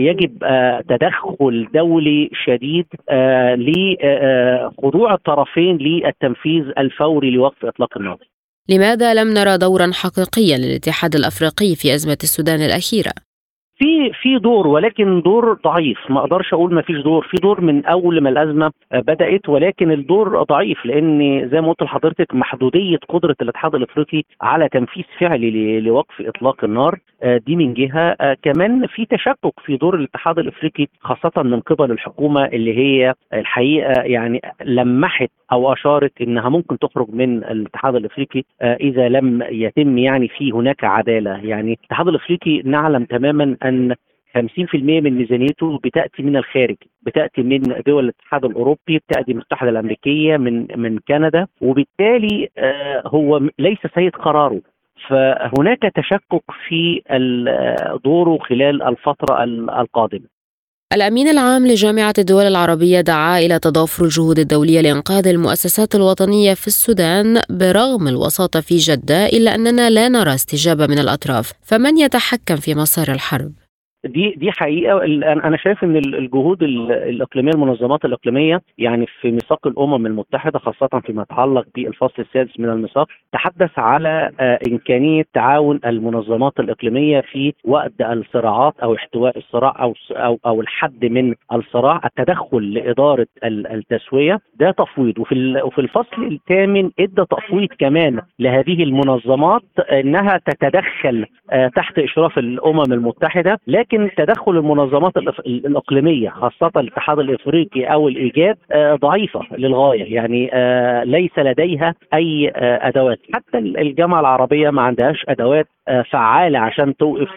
يجب 0.00 0.38
تدخل 0.88 1.68
دولي 1.74 2.30
شديد 2.44 2.86
لخضوع 3.56 5.14
الطرفين 5.14 5.76
للتنفيذ 5.76 6.64
الفوري 6.78 7.30
لوقف 7.44 7.64
إطلاق 7.64 7.98
النار. 7.98 8.18
لماذا 8.68 9.14
لم 9.14 9.28
نرى 9.28 9.58
دورا 9.58 9.90
حقيقيا 9.92 10.58
للاتحاد 10.58 11.14
الأفريقي 11.14 11.74
في 11.74 11.94
أزمة 11.94 12.18
السودان 12.22 12.60
الأخيرة؟ 12.60 13.12
في 13.78 14.12
في 14.22 14.38
دور 14.38 14.66
ولكن 14.66 15.20
دور 15.22 15.58
ضعيف 15.64 15.98
ما 16.10 16.20
أقدرش 16.20 16.52
أقول 16.54 16.74
ما 16.74 16.82
فيش 16.82 16.96
دور 16.96 17.26
في 17.30 17.36
دور 17.42 17.60
من 17.60 17.84
أول 17.86 18.20
ما 18.20 18.30
الأزمة 18.30 18.72
بدأت 18.92 19.48
ولكن 19.48 19.90
الدور 19.92 20.42
ضعيف 20.42 20.86
لأن 20.86 21.48
زي 21.52 21.60
ما 21.60 21.68
قلت 21.68 21.82
لحضرتك 21.82 22.34
محدودية 22.34 22.96
قدرة 23.08 23.36
الاتحاد 23.42 23.74
الأفريقي 23.74 24.22
على 24.40 24.68
تنفيذ 24.68 25.04
فعلي 25.20 25.80
لوقف 25.80 26.20
إطلاق 26.20 26.64
النار 26.64 26.98
دي 27.46 27.56
من 27.56 27.74
جهة 27.74 28.16
كمان 28.42 28.86
في 28.86 29.06
تشكك 29.06 29.60
في 29.64 29.76
دور 29.76 29.94
الاتحاد 29.94 30.38
الأفريقي 30.38 30.86
خاصة 31.00 31.42
من 31.42 31.60
قبل 31.60 31.90
الحكومة 31.90 32.44
اللي 32.44 32.78
هي 32.78 33.14
الحقيقة 33.32 34.02
يعني 34.02 34.40
لمحت 34.64 35.30
أو 35.52 35.72
أشارت 35.72 36.20
إنها 36.20 36.48
ممكن 36.48 36.78
تخرج 36.78 37.06
من 37.10 37.36
الاتحاد 37.44 37.94
الإفريقي 37.94 38.42
إذا 38.62 39.08
لم 39.08 39.42
يتم 39.50 39.98
يعني 39.98 40.28
في 40.28 40.52
هناك 40.52 40.84
عدالة. 40.84 41.40
يعني 41.44 41.72
الاتحاد 41.72 42.08
الإفريقي 42.08 42.62
نعلم 42.64 43.04
تماما 43.04 43.56
أن 43.64 43.94
50% 44.38 44.74
من 44.74 45.10
ميزانيته 45.18 45.78
بتأتي 45.84 46.22
من 46.22 46.36
الخارج 46.36 46.76
بتأتي 47.02 47.42
من 47.42 47.60
دول 47.86 48.04
الاتحاد 48.04 48.44
الأوروبي 48.44 48.98
بتأتي 48.98 49.32
من 49.32 49.38
المتحدة 49.38 49.70
الأمريكية 49.70 50.36
من 50.36 50.66
من 50.76 50.98
كندا. 51.08 51.46
وبالتالي 51.60 52.48
هو 53.06 53.40
ليس 53.58 53.78
سيد 53.94 54.16
قراره. 54.16 54.60
فهناك 55.08 55.78
تشكك 55.94 56.44
في 56.68 57.02
دوره 58.04 58.38
خلال 58.38 58.82
الفترة 58.82 59.44
القادمة. 59.80 60.33
الأمين 60.94 61.28
العام 61.28 61.66
لجامعة 61.66 62.14
الدول 62.18 62.44
العربية 62.44 63.00
دعا 63.00 63.38
إلى 63.38 63.58
تضافر 63.58 64.04
الجهود 64.04 64.38
الدولية 64.38 64.80
لإنقاذ 64.80 65.26
المؤسسات 65.26 65.94
الوطنية 65.94 66.54
في 66.54 66.66
السودان 66.66 67.42
برغم 67.50 68.08
الوساطة 68.08 68.60
في 68.60 68.76
جدة 68.76 69.26
إلا 69.26 69.54
أننا 69.54 69.90
لا 69.90 70.08
نرى 70.08 70.34
استجابة 70.34 70.86
من 70.86 70.98
الأطراف 70.98 71.52
فمن 71.62 71.98
يتحكم 71.98 72.56
في 72.56 72.74
مسار 72.74 73.12
الحرب؟ 73.12 73.63
دي 74.04 74.30
دي 74.36 74.50
حقيقة. 74.52 75.04
أنا 75.44 75.56
شايف 75.56 75.84
إن 75.84 75.96
الجهود 75.96 76.62
الإقليمية 76.62 77.52
المنظمات 77.52 78.04
الإقليمية 78.04 78.60
يعني 78.78 79.06
في 79.20 79.30
ميثاق 79.30 79.66
الأمم 79.66 80.06
المتحدة 80.06 80.58
خاصة 80.58 81.00
فيما 81.06 81.22
يتعلق 81.22 81.66
بالفصل 81.74 82.22
السادس 82.22 82.60
من 82.60 82.68
الميثاق 82.68 83.08
تحدث 83.32 83.78
على 83.78 84.30
إمكانية 84.68 85.24
تعاون 85.34 85.80
المنظمات 85.86 86.60
الإقليمية 86.60 87.20
في 87.20 87.52
وقت 87.64 87.92
الصراعات 88.00 88.74
أو 88.82 88.94
احتواء 88.94 89.38
الصراع 89.38 89.82
أو 89.82 89.94
أو 90.10 90.38
أو 90.46 90.60
الحد 90.60 91.04
من 91.04 91.34
الصراع 91.52 92.00
التدخل 92.04 92.74
لإدارة 92.74 93.26
التسوية. 93.44 94.40
ده 94.56 94.70
تفويض. 94.70 95.18
وفي 95.18 95.60
وفي 95.64 95.80
الفصل 95.80 96.22
الثامن 96.22 96.90
إدى 96.98 97.24
تفويض 97.30 97.68
كمان 97.78 98.20
لهذه 98.38 98.82
المنظمات 98.82 99.62
إنها 99.92 100.40
تتدخل 100.46 101.26
تحت 101.76 101.98
إشراف 101.98 102.38
الأمم 102.38 102.92
المتحدة. 102.92 103.58
لكن 103.66 103.93
لكن 103.94 104.10
تدخل 104.16 104.56
المنظمات 104.56 105.16
الإقليمية 105.46 106.28
خاصة 106.28 106.70
الاتحاد 106.76 107.18
الإفريقي 107.18 107.84
أو 107.84 108.08
الإيجاد 108.08 108.56
ضعيفة 108.76 109.40
للغاية. 109.58 110.14
يعني 110.14 110.50
ليس 111.04 111.38
لديها 111.38 111.94
أي 112.14 112.52
أدوات. 112.56 113.18
حتى 113.34 113.58
الجامعة 113.58 114.20
العربية 114.20 114.70
ما 114.70 114.82
عندهاش 114.82 115.24
أدوات 115.28 115.66
فعالة 116.10 116.58
عشان 116.58 116.96
توقف 116.96 117.30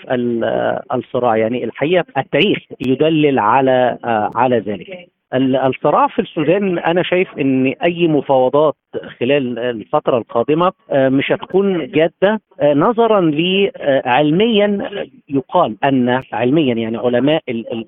الصراع. 0.94 1.38
يعني 1.38 1.64
الحقيقة 1.64 2.06
التاريخ 2.18 2.58
يدلل 2.88 3.40
على 3.40 3.98
على 4.36 4.60
ذلك. 4.60 5.08
الصراع 5.34 6.08
في 6.08 6.20
السودان 6.20 6.80
أنا 6.80 7.04
شايف 7.04 7.28
إن 7.40 7.66
أي 7.84 8.08
مفاوضات 8.08 8.76
خلال 9.20 9.60
الفترة 9.60 10.18
القادمة 10.18 10.72
مش 10.94 11.32
هتكون 11.32 11.92
جادة 11.92 12.42
نظرا 12.64 13.22
لعلميا 13.22 14.90
يقال 15.30 15.76
أن 15.84 16.22
علميا 16.34 16.74
يعني 16.76 16.98
علماء 16.98 17.42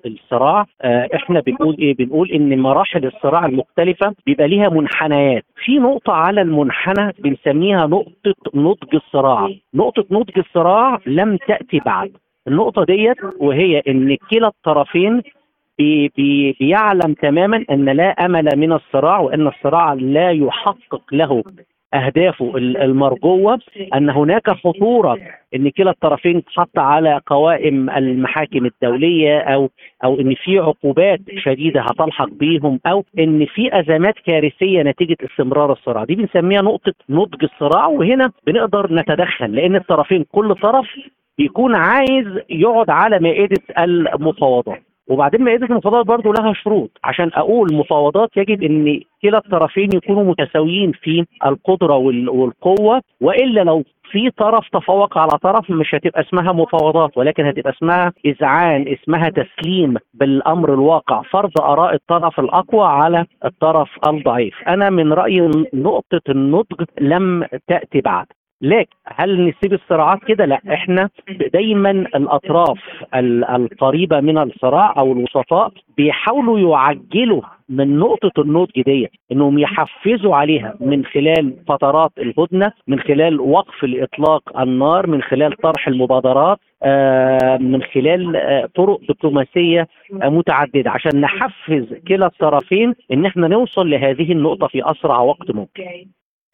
الصراع 0.05 0.65
إحنا 1.15 1.39
بنقول 1.39 1.75
إيه؟ 1.79 1.96
بنقول 1.96 2.31
إن 2.31 2.60
مراحل 2.60 3.05
الصراع 3.05 3.46
المختلفة 3.46 4.15
بيبقى 4.25 4.48
ليها 4.48 4.69
منحنيات. 4.69 5.43
في 5.65 5.79
نقطة 5.79 6.13
على 6.13 6.41
المنحنى 6.41 7.13
بنسميها 7.19 7.88
نقطة 7.88 8.36
نضج 8.53 8.96
الصراع. 8.96 9.50
نقطة 9.74 10.05
نضج 10.12 10.38
الصراع 10.39 11.00
لم 11.05 11.38
تأتي 11.48 11.79
بعد. 11.86 12.12
النقطة 12.48 12.84
ديت 12.84 13.17
وهي 13.39 13.79
إن 13.88 14.17
كلا 14.31 14.48
الطرفين 14.48 15.22
بي 15.79 16.12
بي 16.17 16.55
بيعلم 16.59 17.13
تماما 17.13 17.65
أن 17.71 17.86
لا 17.86 18.09
أمل 18.09 18.50
من 18.55 18.74
الصراع 18.74 19.19
وأن 19.19 19.48
الصراع 19.48 19.93
لا 19.93 20.31
يحقق 20.31 21.01
له 21.12 21.43
اهدافه 21.93 22.57
المرجوة 22.57 23.59
أن 23.95 24.09
هناك 24.09 24.50
خطورة 24.50 25.17
إن 25.55 25.69
كلا 25.69 25.91
الطرفين 25.91 26.43
تحط 26.45 26.79
على 26.79 27.21
قوائم 27.25 27.89
المحاكم 27.89 28.65
الدولية 28.65 29.39
أو 29.39 29.69
أو 30.03 30.19
إن 30.19 30.36
في 30.36 30.59
عقوبات 30.59 31.19
شديدة 31.38 31.81
هتلحق 31.81 32.29
بيهم 32.29 32.79
أو 32.86 33.05
إن 33.19 33.45
في 33.45 33.79
أزمات 33.79 34.15
كارثية 34.25 34.81
نتيجة 34.83 35.17
استمرار 35.31 35.71
الصراع. 35.71 36.03
دي 36.03 36.15
بنسميها 36.15 36.62
نقطة 36.62 36.93
نضج 37.09 37.43
الصراع 37.43 37.88
وهنا 37.88 38.31
بنقدر 38.48 38.93
نتدخل 38.93 39.55
لأن 39.55 39.75
الطرفين 39.75 40.25
كل 40.31 40.55
طرف 40.55 40.88
بيكون 41.38 41.75
عايز 41.75 42.25
يقعد 42.50 42.89
على 42.89 43.19
مائدة 43.19 43.62
المفاوضات 43.79 44.81
وبعدين 45.10 45.44
مائده 45.44 45.66
المفاوضات 45.66 46.06
برضه 46.06 46.34
لها 46.34 46.54
شروط. 46.54 46.92
عشان 47.04 47.32
أقول 47.34 47.74
مفاوضات 47.74 48.30
يجب 48.38 48.63
إن 48.63 49.00
كلا 49.22 49.38
الطرفين 49.38 49.89
يكونوا 49.94 50.24
متساويين 50.24 50.92
في 50.92 51.25
القدرة 51.46 51.96
والقوة 51.96 53.01
وإلا 53.22 53.62
لو 53.62 53.84
في 54.12 54.30
طرف 54.30 54.70
تفوق 54.74 55.18
على 55.18 55.32
طرف 55.44 55.72
مش 55.72 55.96
هتبقى 55.96 56.22
اسمها 56.22 56.51
مفاوضات 56.54 57.18
ولكن 57.18 57.46
هتبقى 57.46 57.74
اسمها 57.74 58.13
اذعان 58.25 58.86
اسمها 58.88 59.30
تسليم 59.30 59.96
بالأمر 60.13 60.74
الواقع. 60.74 61.22
فرض 61.22 61.51
آراء 61.62 61.94
الطرف 61.94 62.39
الأقوى 62.39 62.86
على 62.88 63.25
الطرف 63.46 63.89
الضعيف. 64.08 64.54
أنا 64.68 64.89
من 64.89 65.13
رأيي 65.13 65.51
نقطة 65.74 66.22
النضج 66.30 66.86
لم 67.01 67.46
تأتي 67.68 68.01
بعد. 68.01 68.25
لكن 68.62 68.89
هل 69.06 69.46
نسيب 69.48 69.74
الصراعات 69.74 70.20
كده؟ 70.28 70.46
لا 70.46 70.62
إحنا 70.74 71.10
دايما 71.54 71.92
الأطراف 71.92 72.80
القريبة 73.16 74.20
من 74.20 74.38
الصراع 74.38 74.94
أو 74.98 75.12
الوسطاء 75.12 75.72
بيحاولوا 75.98 76.60
يعجلوا 76.60 77.42
من 77.70 78.00
نقطة 78.00 78.42
النضج 78.42 78.82
دي 78.82 79.08
إنهم 79.32 79.60
يحفزوا 79.60 80.36
عليها 80.36 80.75
من 80.80 81.06
خلال 81.06 81.56
فترات 81.68 82.12
الهدنة 82.18 82.72
من 82.88 83.00
خلال 83.00 83.39
وقف 83.39 83.84
الإطلاق 83.84 84.60
النار 84.60 85.08
من 85.08 85.22
خلال 85.22 85.51
طرح 85.58 85.88
المبادرات 85.88 86.60
آه، 86.84 87.58
من 87.58 87.84
خلال 87.84 88.36
آه، 88.36 88.70
طرق 88.75 89.00
دبلوماسية 89.10 89.88
متعددة 90.12 90.92
عشان 90.92 91.22
نحفز 91.22 91.94
كلا 92.08 92.25
الطرفين 92.25 92.94
إن 93.13 93.25
إحنا 93.25 93.48
نوصل 93.48 93.89
لهذه 93.89 94.32
النقطة 94.32 94.68
في 94.68 94.92
أسرع 94.92 95.20
وقت 95.20 95.51
ممكن 95.51 95.84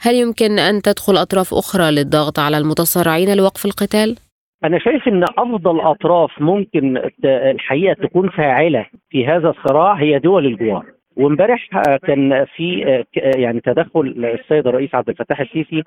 هل 0.01 0.15
يمكن 0.15 0.59
أن 0.59 0.81
تدخل 0.81 1.17
أطراف 1.17 1.53
أخرى 1.53 1.91
للضغط 1.91 2.39
على 2.39 2.57
المتصارعين 2.57 3.37
لوقف 3.37 3.65
القتال؟ 3.65 4.15
أنا 4.63 4.79
شايف 4.79 5.07
إن 5.07 5.23
أفضل 5.23 5.79
أطراف 5.79 6.41
ممكن 6.41 7.01
الحقيقة 7.25 7.93
تكون 7.93 8.29
فاعلة 8.29 8.85
في 9.09 9.27
هذا 9.27 9.49
الصراع 9.49 9.93
هي 9.93 10.19
دول 10.19 10.45
الجوار. 10.45 10.85
وامبارح 11.17 11.67
كان 12.07 12.45
في 12.55 13.03
يعني 13.17 13.61
تدخل 13.61 14.35
السيد 14.41 14.67
الرئيس 14.67 14.95
عبد 14.95 15.09
الفتاح 15.09 15.39
السيسي 15.39 15.83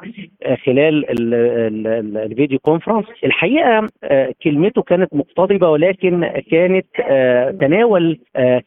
خلال 0.66 1.04
الفيديو 2.16 2.58
كونفرنس 2.58 3.04
الحقيقة 3.24 3.86
كلمته 4.42 4.82
كانت 4.82 5.14
مقتضبة 5.14 5.68
ولكن 5.68 6.30
كانت 6.50 6.86
تناول 7.60 8.18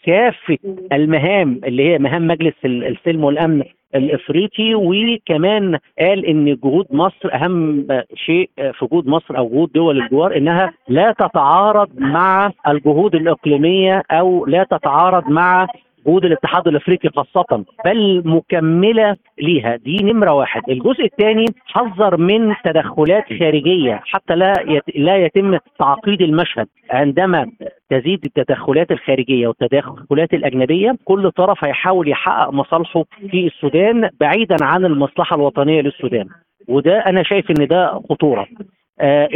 كافة 0.05 0.57
المهام 0.91 1.61
اللي 1.65 1.89
هي 1.89 1.97
مهام 1.97 2.27
مجلس 2.27 2.53
السلم 2.65 3.23
والأمن 3.23 3.63
الإفريقي 3.95 4.75
وكمان 4.75 5.77
قال 5.99 6.25
إن 6.25 6.57
جهود 6.63 6.85
مصر 6.91 7.33
أهم 7.33 7.87
شيء 8.15 8.49
في 8.57 8.87
جهود 8.91 9.07
مصر 9.07 9.37
أو 9.37 9.49
جهود 9.49 9.71
دول 9.71 10.01
الجوار 10.01 10.37
إنها 10.37 10.73
لا 10.87 11.11
تتعارض 11.11 11.89
مع 11.97 12.51
الجهود 12.67 13.15
الإقليمية 13.15 14.03
أو 14.11 14.45
لا 14.45 14.63
تتعارض 14.63 15.29
مع 15.29 15.67
جهود 16.07 16.25
الاتحاد 16.25 16.67
الأفريقي 16.67 17.09
خاصة 17.09 17.65
بل 17.85 18.21
مكملة 18.25 19.15
ليها. 19.41 19.75
دي 19.75 19.97
نمرة 20.03 20.33
واحد. 20.33 20.61
الجزء 20.69 21.05
الثاني 21.05 21.45
حذر 21.65 22.17
من 22.17 22.55
تدخلات 22.63 23.23
خارجية 23.39 24.01
حتى 24.05 24.35
لا 24.35 24.53
لا 24.95 25.17
يتم 25.17 25.57
تعقيد 25.79 26.21
المشهد. 26.21 26.67
عندما 26.91 27.51
تزيد 27.89 28.25
التدخلات 28.25 28.91
الخارجية 28.91 29.47
والتدخلات 29.47 30.33
الأجنبية 30.33 30.95
كل 31.05 31.31
طرف 31.31 31.63
هيحاول 31.63 32.07
يحقق 32.09 32.49
مصالحه 32.53 33.03
في 33.31 33.47
السودان 33.47 34.09
بعيدا 34.19 34.55
عن 34.61 34.85
المصلحة 34.85 35.35
الوطنية 35.35 35.81
للسودان. 35.81 36.27
وده 36.67 36.99
أنا 36.99 37.23
شايف 37.23 37.51
إن 37.51 37.67
ده 37.67 38.01
خطورة. 38.09 38.47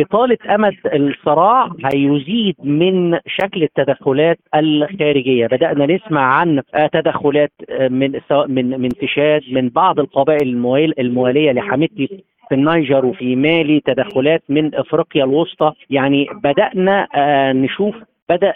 إطالة 0.01 0.37
أمد 0.55 0.75
الصراع 0.85 1.69
هيزيد 1.93 2.55
من 2.63 3.19
شكل 3.27 3.63
التدخلات 3.63 4.39
الخارجية. 4.55 5.47
بدأنا 5.47 5.85
نسمع 5.85 6.21
عن 6.21 6.61
آه، 6.73 6.87
تدخلات 6.87 7.51
آه، 7.69 7.87
من 7.87 8.19
سواء 8.29 8.47
من 8.47 8.81
من 8.81 8.89
تشاد 8.89 9.41
من 9.51 9.69
بعض 9.69 9.99
القبائل 9.99 10.69
الموالية 10.99 11.51
لحميدتي 11.51 12.23
في 12.49 12.55
النيجر 12.55 13.05
وفي 13.05 13.35
مالي 13.35 13.79
تدخلات 13.79 14.43
من 14.49 14.75
إفريقيا 14.75 15.23
الوسطى. 15.23 15.73
يعني 15.89 16.27
بدأنا 16.43 17.07
نشوف 17.53 17.95
بدأ 18.29 18.53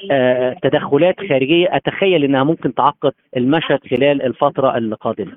تدخلات 0.64 1.16
خارجية. 1.30 1.68
أتخيل 1.76 2.24
إنها 2.24 2.44
ممكن 2.44 2.74
تعقد 2.74 3.12
المشهد 3.38 3.80
خلال 3.90 4.22
الفترة 4.22 4.78
القادمة. 4.78 5.32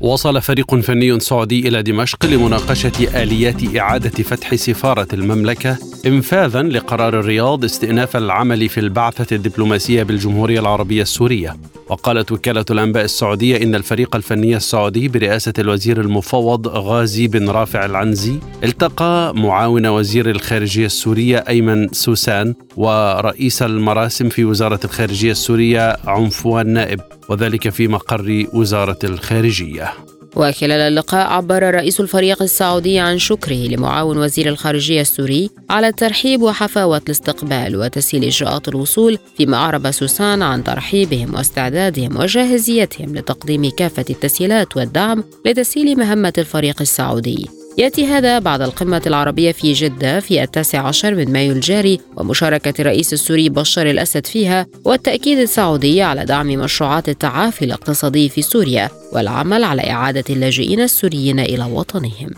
وصل 0.00 0.42
فريق 0.42 0.74
فني 0.74 1.20
سعودي 1.20 1.68
إلى 1.68 1.82
دمشق 1.82 2.26
لمناقشة 2.26 3.22
آليات 3.22 3.76
إعادة 3.76 4.10
فتح 4.10 4.54
سفارة 4.54 5.08
المملكة 5.12 5.78
إنفاذا 6.06 6.62
لقرار 6.62 7.20
الرياض 7.20 7.64
استئناف 7.64 8.16
العمل 8.16 8.68
في 8.68 8.80
البعثة 8.80 9.36
الدبلوماسية 9.36 10.02
بالجمهورية 10.02 10.60
العربية 10.60 11.02
السورية. 11.02 11.56
وقالت 11.88 12.32
وكالة 12.32 12.64
الأنباء 12.70 13.04
السعودية 13.04 13.62
إن 13.62 13.74
الفريق 13.74 14.16
الفني 14.16 14.56
السعودي 14.56 15.08
برئاسة 15.08 15.52
الوزير 15.58 16.00
المفوض 16.00 16.68
غازي 16.68 17.28
بن 17.28 17.50
رافع 17.50 17.84
العنزي 17.84 18.38
التقى 18.64 19.32
معاون 19.36 19.86
وزير 19.86 20.30
الخارجية 20.30 20.86
السورية 20.86 21.44
أيمن 21.48 21.88
سوسان 21.92 22.54
ورئيس 22.76 23.62
المراسم 23.62 24.28
في 24.28 24.44
وزارة 24.44 24.80
الخارجية 24.84 25.30
السورية 25.30 25.96
عنفوان 26.04 26.66
نائب 26.72 27.00
وذلك 27.28 27.68
في 27.68 27.88
مقر 27.88 28.46
وزارة 28.52 28.98
الخارجية. 29.04 29.92
وخلال 30.38 30.80
اللقاء 30.80 31.26
عبر 31.26 31.74
رئيس 31.74 32.00
الفريق 32.00 32.42
السعودي 32.42 32.98
عن 32.98 33.18
شكره 33.18 33.54
لمعاون 33.68 34.18
وزير 34.18 34.48
الخارجية 34.48 35.00
السوري 35.00 35.50
على 35.70 35.88
الترحيب 35.88 36.42
وحفاوة 36.42 37.02
الاستقبال 37.06 37.76
وتسهيل 37.76 38.24
إجراءات 38.24 38.68
الوصول 38.68 39.18
فيما 39.36 39.56
أعرب 39.56 39.90
سوسان 39.90 40.42
عن 40.42 40.64
ترحيبهم 40.64 41.34
واستعدادهم 41.34 42.16
وجاهزيتهم 42.16 43.16
لتقديم 43.16 43.70
كافة 43.70 44.04
التسهيلات 44.10 44.76
والدعم 44.76 45.24
لتسهيل 45.46 45.98
مهمة 45.98 46.32
الفريق 46.38 46.80
السعودي. 46.80 47.57
يأتي 47.78 48.06
هذا 48.06 48.38
بعد 48.38 48.62
القمة 48.62 49.02
العربية 49.06 49.52
في 49.52 49.72
جدة 49.72 50.20
في 50.20 50.42
التاسع 50.42 50.78
عشر 50.78 51.14
من 51.14 51.32
مايو 51.32 51.52
الجاري 51.52 52.00
ومشاركة 52.16 52.74
الرئيس 52.80 53.12
السوري 53.12 53.48
بشار 53.48 53.86
الأسد 53.86 54.26
فيها 54.26 54.66
والتأكيد 54.84 55.38
السعودي 55.38 56.02
على 56.02 56.24
دعم 56.24 56.46
مشروعات 56.46 57.08
التعافي 57.08 57.64
الاقتصادي 57.64 58.28
في 58.28 58.42
سوريا 58.42 58.88
والعمل 59.12 59.64
على 59.64 59.90
إعادة 59.90 60.24
اللاجئين 60.30 60.80
السوريين 60.80 61.40
إلى 61.40 61.64
وطنهم 61.64 62.30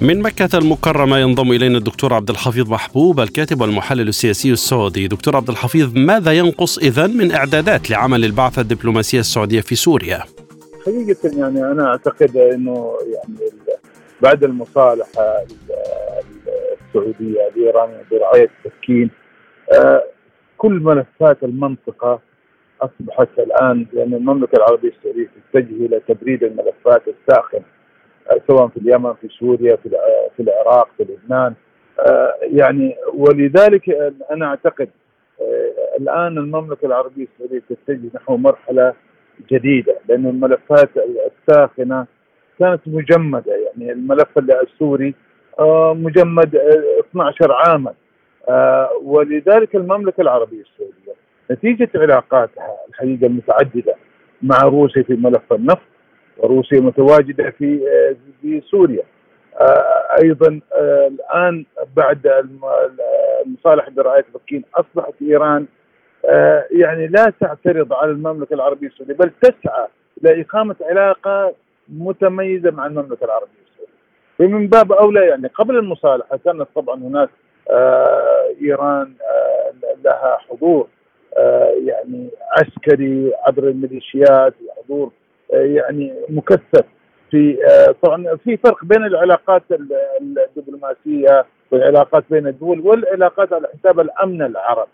من 0.00 0.22
مكة 0.22 0.58
المكرمة 0.58 1.18
ينضم 1.18 1.52
إلينا 1.52 1.78
الدكتور 1.78 2.14
عبد 2.14 2.30
الحفيظ 2.30 2.70
محبوب 2.70 3.20
الكاتب 3.20 3.60
والمحلل 3.60 4.08
السياسي 4.08 4.52
السعودي 4.52 5.08
دكتور 5.08 5.36
عبد 5.36 5.50
الحفيظ 5.50 5.90
ماذا 5.94 6.32
ينقص 6.32 6.78
إذا 6.78 7.06
من 7.06 7.32
إعدادات 7.32 7.90
لعمل 7.90 8.24
البعثة 8.24 8.62
الدبلوماسية 8.62 9.20
السعودية 9.20 9.60
في 9.60 9.74
سوريا؟ 9.74 10.24
حقيقة 10.86 11.38
يعني 11.38 11.64
أنا 11.64 11.86
أعتقد 11.86 12.36
أنه 12.36 12.92
يعني 13.14 13.50
بعد 14.22 14.44
المصالحه 14.44 15.44
السعودية 16.90 17.48
الإيرانية 17.48 18.04
برعايه 18.10 18.50
التسكين 18.64 19.10
آه، 19.72 20.04
كل 20.58 20.72
ملفات 20.72 21.42
المنطقة 21.42 22.20
أصبحت 22.82 23.28
الآن 23.38 23.86
لأن 23.92 24.14
المملكة 24.14 24.56
العربية 24.56 24.88
السعودية 24.88 25.28
تتجه 25.52 25.86
إلى 25.86 26.00
تبريد 26.08 26.44
الملفات 26.44 27.02
الساخنة 27.08 27.62
آه، 28.30 28.40
سواء 28.48 28.68
في 28.68 28.76
اليمن 28.76 29.14
في 29.14 29.28
سوريا 29.28 29.76
في 29.76 29.90
في 30.36 30.42
العراق 30.42 30.88
في 30.96 31.02
لبنان 31.02 31.54
آه، 32.00 32.34
يعني 32.42 32.96
ولذلك 33.14 34.12
أنا 34.30 34.46
أعتقد 34.46 34.88
الآن 36.00 36.38
المملكة 36.38 36.86
العربية 36.86 37.26
السعودية 37.34 37.62
تتجه 37.68 38.10
نحو 38.14 38.36
مرحلة 38.36 38.94
جديدة 39.50 39.96
لأن 40.08 40.26
الملفات 40.26 40.90
الساخنة 41.26 42.06
كانت 42.60 42.80
مجمدة 42.86 43.52
يعني 43.52 43.92
الملف 43.92 44.38
السوري 44.38 45.14
آه، 45.58 45.94
مجمد 45.94 46.56
12 47.10 47.50
آه، 47.50 47.54
عاما. 47.54 47.94
آه، 48.48 48.90
ولذلك 49.02 49.76
المملكة 49.76 50.20
العربية 50.20 50.60
السعودية 50.60 51.20
نتيجة 51.50 51.88
علاقاتها 51.94 52.76
الحقيقة 52.88 53.26
المتعددة 53.26 53.94
مع 54.42 54.62
روسيا 54.62 55.02
في 55.02 55.14
ملف 55.14 55.52
النفط 55.52 55.80
وروسيا 56.38 56.80
متواجدة 56.80 57.50
في 57.50 57.80
في 58.42 58.60
سوريا. 58.70 59.02
أيضا 60.22 60.60
الآن 60.80 61.64
بعد 61.96 62.44
المصالحه 63.46 63.90
برعايه 63.90 64.24
بكين 64.34 64.64
أصبحت 64.74 65.14
إيران 65.22 65.66
يعني 66.70 67.06
لا 67.06 67.32
تعترض 67.40 67.92
على 67.92 68.10
المملكة 68.10 68.54
العربية 68.54 68.86
السعودية 68.86 69.14
بل 69.14 69.30
تسعى 69.42 69.86
لإقامة 70.22 70.76
علاقة 70.82 71.54
متميزة 71.98 72.70
مع 72.70 72.86
المملكة 72.86 73.24
العربية 73.24 73.50
السعودية. 73.72 73.94
ومن 74.40 74.66
باب 74.68 74.92
أولى 74.92 75.26
يعني 75.26 75.46
قبل 75.48 75.76
المصالحة 75.76 76.36
كانت 76.44 76.66
طبعا 76.74 76.96
هناك 77.02 77.28
آه 77.70 78.44
إيران 78.62 79.12
آه 79.32 79.72
لها 80.04 80.38
حضور 80.48 80.88
آه 81.38 81.72
يعني 81.84 82.28
عسكري 82.58 83.32
عبر 83.46 83.68
الميليشيات 83.68 84.54
وحضور 84.68 85.10
آه 85.54 85.56
يعني 85.56 86.14
مكثف 86.28 86.84
في 87.30 87.58
آه 87.70 87.94
طبعا 88.02 88.36
في 88.44 88.56
فرق 88.56 88.84
بين 88.84 89.04
العلاقات 89.04 89.62
الدبلوماسية 90.20 91.44
والعلاقات 91.70 92.24
بين 92.30 92.46
الدول 92.46 92.80
والعلاقات 92.80 93.52
على 93.52 93.68
حساب 93.78 94.00
الأمن 94.00 94.42
العربي. 94.42 94.90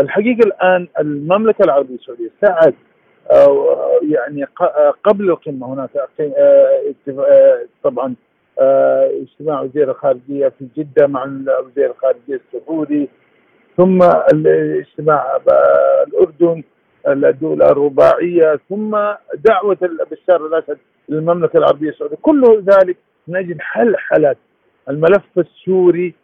الحقيقة 0.00 0.46
الآن 0.46 0.88
المملكة 1.00 1.64
العربية 1.64 1.94
السعودية 1.94 2.30
سعت 2.40 2.74
يعني 4.02 4.44
قبل 5.04 5.30
القمه 5.30 5.74
هناك 5.74 5.90
آه، 6.20 6.94
آه، 7.08 7.66
طبعا 7.82 8.14
آه، 8.60 9.10
اجتماع 9.22 9.60
وزير 9.60 9.90
الخارجية 9.90 10.48
في 10.58 10.68
جدة 10.76 11.06
مع 11.06 11.24
وزير 11.64 11.90
الخارجية 11.90 12.40
السعودي 12.54 13.08
ثم 13.76 14.02
الاجتماع 14.32 15.38
الاردن 16.08 16.62
الدولة 17.06 17.70
الرباعية 17.70 18.60
ثم 18.68 18.90
دعوة 19.34 19.78
بشار 20.10 20.46
الأسد 20.46 20.78
للمملكة 21.08 21.56
العربية 21.56 21.88
السعودية. 21.88 22.16
كل 22.22 22.62
ذلك 22.62 22.96
من 23.28 23.36
أجل 23.36 23.60
حل 23.60 23.96
حالات 23.96 24.36
الملف 24.88 25.38
السوري 25.38 26.14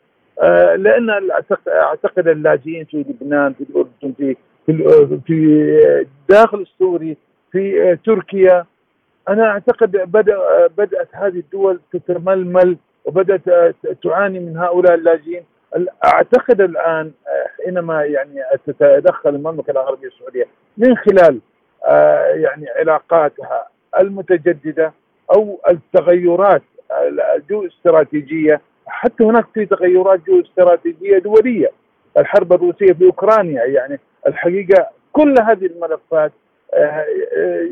لأن 0.77 1.31
أعتقد 1.69 2.29
اللاجئين 2.29 2.85
في 2.85 2.97
لبنان 2.97 3.53
في 3.53 3.61
الأردن 3.61 4.12
في 4.17 4.37
في 4.66 5.20
في 5.27 6.07
داخل 6.29 6.61
السوري 6.61 7.16
في 7.53 7.96
تركيا. 8.07 8.64
أنا 9.29 9.51
أعتقد 9.51 9.90
بدأ 9.90 10.38
بدأت 10.77 11.09
هذه 11.12 11.38
الدول 11.38 11.81
تتململ 11.92 12.77
وبدأت 13.05 13.75
تعاني 14.03 14.40
من 14.40 14.57
هؤلاء 14.57 14.94
اللاجئين. 14.94 15.42
أعتقد 16.05 16.61
الآن 16.61 17.12
حينما 17.64 18.05
يعني 18.05 18.40
تتدخل 18.66 19.31
المملكة 19.31 19.70
العربية 19.70 20.09
السعودية 20.09 20.44
من 20.77 20.96
خلال 20.96 21.40
آه، 21.87 22.27
يعني 22.27 22.66
علاقاتها 22.79 23.68
المتجددة 24.01 24.92
أو 25.37 25.61
التغيرات 25.70 26.62
الجو 27.37 27.66
استراتيجيه 27.66 28.61
حتى 28.87 29.25
هناك 29.25 29.46
في 29.55 29.66
تغيرات 29.66 30.20
جو 30.27 30.40
استراتيجيه 30.40 31.18
دولية. 31.18 31.70
الحرب 32.18 32.53
الروسية 32.53 32.92
في 32.92 33.05
أوكرانيا 33.05 33.64
يعني 33.64 34.01
الحقيقة 34.27 34.89
كل 35.13 35.35
هذه 35.41 35.67
الملفات 35.67 36.33
آه، 36.75 37.05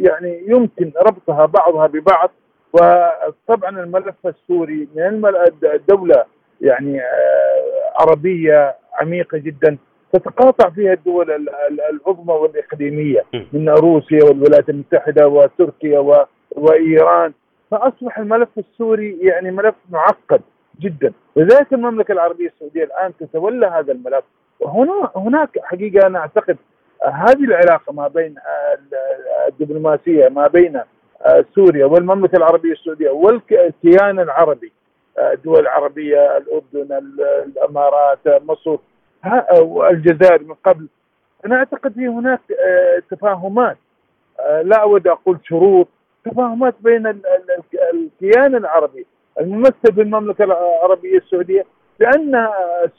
يعني 0.00 0.44
يمكن 0.46 0.92
ربطها 1.06 1.46
بعضها 1.46 1.86
ببعض 1.86 2.30
وطبعا 2.72 3.82
الملف 3.82 4.14
السوري 4.26 4.88
من 4.94 5.24
الدولة 5.64 6.24
يعني 6.60 7.00
آه، 7.00 7.92
عربية 8.00 8.76
عميقة 9.00 9.38
جدا 9.38 9.78
تتقاطع 10.12 10.70
فيها 10.70 10.92
الدول 10.92 11.48
العظمى 11.90 12.34
والإقليمية 12.34 13.24
من 13.52 13.68
روسيا 13.68 14.24
والولايات 14.24 14.68
المتحدة 14.68 15.28
وتركيا 15.28 16.26
وإيران. 16.50 17.32
فأصبح 17.70 18.18
الملف 18.18 18.48
السوري 18.58 19.18
يعني 19.20 19.50
ملف 19.50 19.74
معقد 19.90 20.40
جدا. 20.80 21.12
لذلك 21.36 21.72
المملكة 21.72 22.12
العربية 22.12 22.46
السعودية 22.48 22.84
الآن 22.84 23.12
تتولى 23.20 23.66
هذا 23.66 23.92
الملف. 23.92 24.24
وهنا 24.60 25.10
هناك 25.16 25.58
حقيقة 25.62 26.06
أنا 26.06 26.18
أعتقد 26.18 26.56
هذه 27.12 27.44
العلاقة 27.44 27.92
ما 27.92 28.08
بين 28.08 28.34
الدبلوماسية 29.48 30.28
ما 30.28 30.46
بين 30.46 30.80
سوريا 31.54 31.86
والمملكة 31.86 32.36
العربية 32.36 32.72
السعودية 32.72 33.10
والكيان 33.10 34.20
العربي 34.20 34.72
الدول 35.18 35.60
العربية 35.60 36.36
الأردن 36.36 37.10
الإمارات 37.46 38.18
مصر 38.26 38.76
والجزائر 39.60 40.42
من 40.42 40.54
قبل. 40.64 40.86
أنا 41.46 41.56
أعتقد 41.56 41.92
في 41.92 42.08
هناك 42.08 42.40
تفاهمات 43.10 43.76
لا 44.62 44.76
أود 44.82 45.06
أقول 45.08 45.38
شروط 45.44 45.88
تفاهمات 46.24 46.74
بين 46.80 47.06
الكيان 47.94 48.54
العربي 48.56 49.06
الممثل 49.40 49.94
في 49.94 50.00
المملكه 50.02 50.44
العربية 50.44 51.18
السعودية 51.18 51.64
بان 52.00 52.48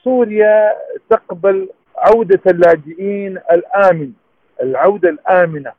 سوريا 0.03 0.73
تقبل 1.09 1.69
عودة 1.97 2.41
اللاجئين 2.47 3.37
الامن 3.51 4.11
العودة 4.61 5.09
الآمنة 5.09 5.71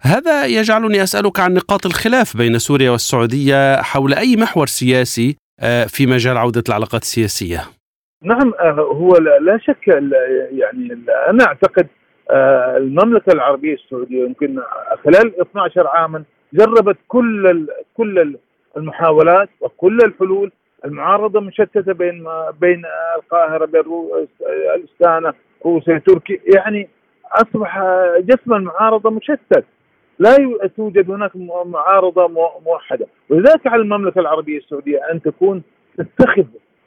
هذا 0.00 0.46
يجعلني 0.46 1.02
أسألك 1.02 1.40
عن 1.40 1.54
نقاط 1.54 1.86
الخلاف 1.86 2.36
بين 2.36 2.58
سوريا 2.58 2.90
والسعودية 2.90 3.82
حول 3.82 4.14
أي 4.14 4.36
محور 4.36 4.66
سياسي 4.66 5.36
آه، 5.60 5.84
في 5.84 6.06
مجال 6.06 6.36
عودة 6.36 6.62
العلاقات 6.68 7.02
السياسية. 7.02 7.60
نعم 8.22 8.52
آه، 8.60 8.70
هو 8.72 9.16
لا 9.16 9.58
شك 9.58 9.88
يعني 10.50 11.04
أنا 11.30 11.44
أعتقد 11.44 11.86
آه، 12.30 12.76
المملكة 12.76 13.32
العربية 13.32 13.74
السعودية 13.74 14.24
يمكن 14.24 14.58
خلال 15.04 15.40
12 15.40 15.86
عاما 15.86 16.24
جربت 16.52 16.96
كل 17.08 17.66
كل 17.96 18.36
المحاولات 18.76 19.48
وكل 19.60 19.98
الحلول 20.04 20.52
المعارضة 20.84 21.40
مشتتة 21.40 21.92
بين 21.92 22.24
بين 22.60 22.82
القاهرة 23.16 23.64
بين 23.64 23.82
الاستانه 24.74 25.34
روسيا 25.64 25.98
تركيا. 25.98 26.38
يعني 26.54 26.88
أصبح 27.32 27.82
جسم 28.20 28.54
المعارضة 28.54 29.10
مشتت. 29.10 29.64
لا 30.18 30.36
توجد 30.76 31.10
هناك 31.10 31.30
معارضة 31.66 32.28
موحدة. 32.66 33.06
ولذلك 33.30 33.66
على 33.66 33.82
المملكة 33.82 34.18
العربية 34.18 34.58
السعودية 34.58 35.00
أن 35.12 35.22
تكون 35.22 35.62
تتخذ 35.98 36.44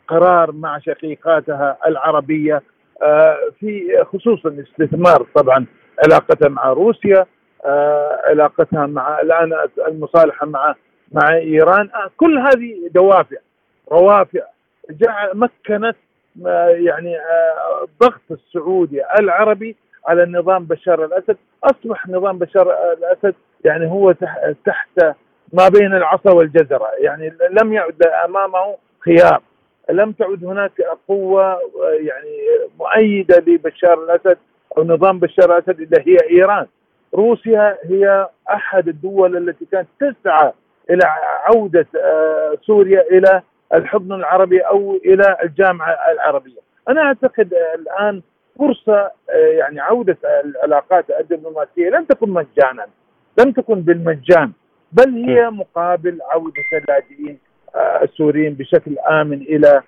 قرار 0.08 0.52
مع 0.52 0.80
شقيقاتها 0.80 1.78
العربية 1.88 2.62
آه، 3.02 3.38
في 3.60 4.04
خصوصا 4.14 4.50
الاستثمار 4.50 5.26
طبعا 5.36 5.66
علاقتها 6.06 6.50
مع 6.50 6.70
روسيا 6.74 7.26
آه، 7.66 8.20
علاقتها 8.26 8.86
مع 8.86 9.22
الآن 9.22 9.54
المصالحة 9.88 10.46
مع 10.46 10.76
مع 11.12 11.34
إيران. 11.34 11.90
آه، 11.96 12.12
كل 12.18 12.38
هذه 12.38 12.90
دوافع. 12.94 13.38
روافع 13.92 14.42
جعل 14.90 15.32
مكنت 15.34 15.96
يعني 16.70 17.18
الضغط 17.84 18.22
السعودي 18.32 19.02
العربي 19.20 19.76
على 20.08 20.24
النظام 20.24 20.64
بشار 20.64 21.06
الأسد. 21.06 21.38
أصبح 21.64 22.08
نظام 22.08 22.38
بشار 22.38 22.76
الأسد 22.94 23.36
يعني 23.66 23.92
هو 23.92 24.12
تحت 24.66 25.00
ما 25.54 25.68
بين 25.68 25.94
العصا 25.94 26.32
والجزرة. 26.32 26.88
يعني 27.00 27.34
لم 27.62 27.74
يعد 27.74 28.04
أمامه 28.26 28.76
خيار. 29.00 29.42
لم 29.90 30.12
تعد 30.12 30.46
هناك 30.46 30.82
قوة 31.08 31.60
يعني 32.00 32.38
مؤيدة 32.80 33.44
لبشار 33.48 34.04
الأسد 34.04 34.38
أو 34.78 34.84
نظام 34.84 35.20
بشار 35.20 35.58
الأسد 35.58 35.80
إلا 35.80 36.04
هي 36.08 36.18
إيران. 36.32 36.68
روسيا 37.14 37.78
هي 37.84 38.28
أحد 38.50 38.88
الدول 38.88 39.38
التي 39.38 39.66
كانت 39.72 39.88
تسعى 40.00 40.52
إلى 40.90 41.04
عودة 41.46 41.88
آه، 42.04 42.58
سوريا 42.66 43.02
إلى 43.02 43.42
الحضن 43.76 44.14
العربي 44.14 44.60
أو 44.60 45.00
إلى 45.06 45.38
الجامعة 45.44 45.98
العربية. 46.12 46.60
أنا 46.90 47.02
أعتقد 47.02 47.54
الآن 47.76 48.22
فرصة 48.60 49.12
آه، 49.30 49.48
يعني 49.60 49.80
عودة 49.80 50.18
العلاقات 50.46 51.06
الدبلوماسية 51.20 51.90
لن 51.90 52.08
تكن 52.08 52.30
مجانا 52.30 52.88
لم 53.40 53.52
تكن 53.52 53.82
بالمجان 53.82 54.52
بل 54.92 55.14
هي 55.30 55.50
مقابل 55.50 56.20
عودة 56.32 56.54
اللاجئين 56.74 57.40
آه، 57.76 58.04
السوريين 58.04 58.54
بشكل 58.54 59.00
آمن 59.00 59.42
إلى 59.42 59.82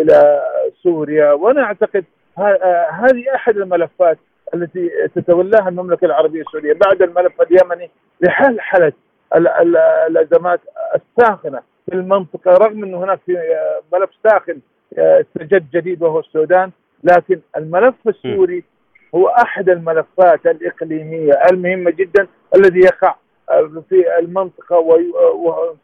إلى 0.00 0.42
سوريا. 0.82 1.32
وأنا 1.32 1.62
أعتقد 1.62 2.04
هذه 2.90 3.34
أحد 3.34 3.56
الملفات 3.56 4.18
التي 4.54 4.90
تتولاها 5.14 5.68
المملكة 5.68 6.04
العربية 6.04 6.40
السعودية. 6.40 6.72
بعد 6.72 7.02
الملف 7.02 7.42
اليمني 7.42 7.90
لحل 8.20 8.60
حلت 8.60 8.94
الأزمات 10.06 10.60
الساخنة 10.94 11.60
في 11.90 11.94
المنطقة 11.94 12.50
رغم 12.50 12.84
إنه 12.84 13.04
هناك 13.04 13.20
في 13.26 13.32
ملف 13.92 14.10
ساخن 14.24 14.58
استجد 14.98 15.70
جديد 15.74 16.02
وهو 16.02 16.18
السودان 16.18 16.70
لكن 17.04 17.40
الملف 17.56 17.94
السوري 18.06 18.64
هو 19.14 19.28
أحد 19.28 19.68
الملفات 19.68 20.46
الإقليمية 20.46 21.32
المهمة 21.52 21.90
جدا 21.90 22.26
الذي 22.56 22.80
يقع 22.80 23.14
في 23.88 24.18
المنطقة 24.18 24.78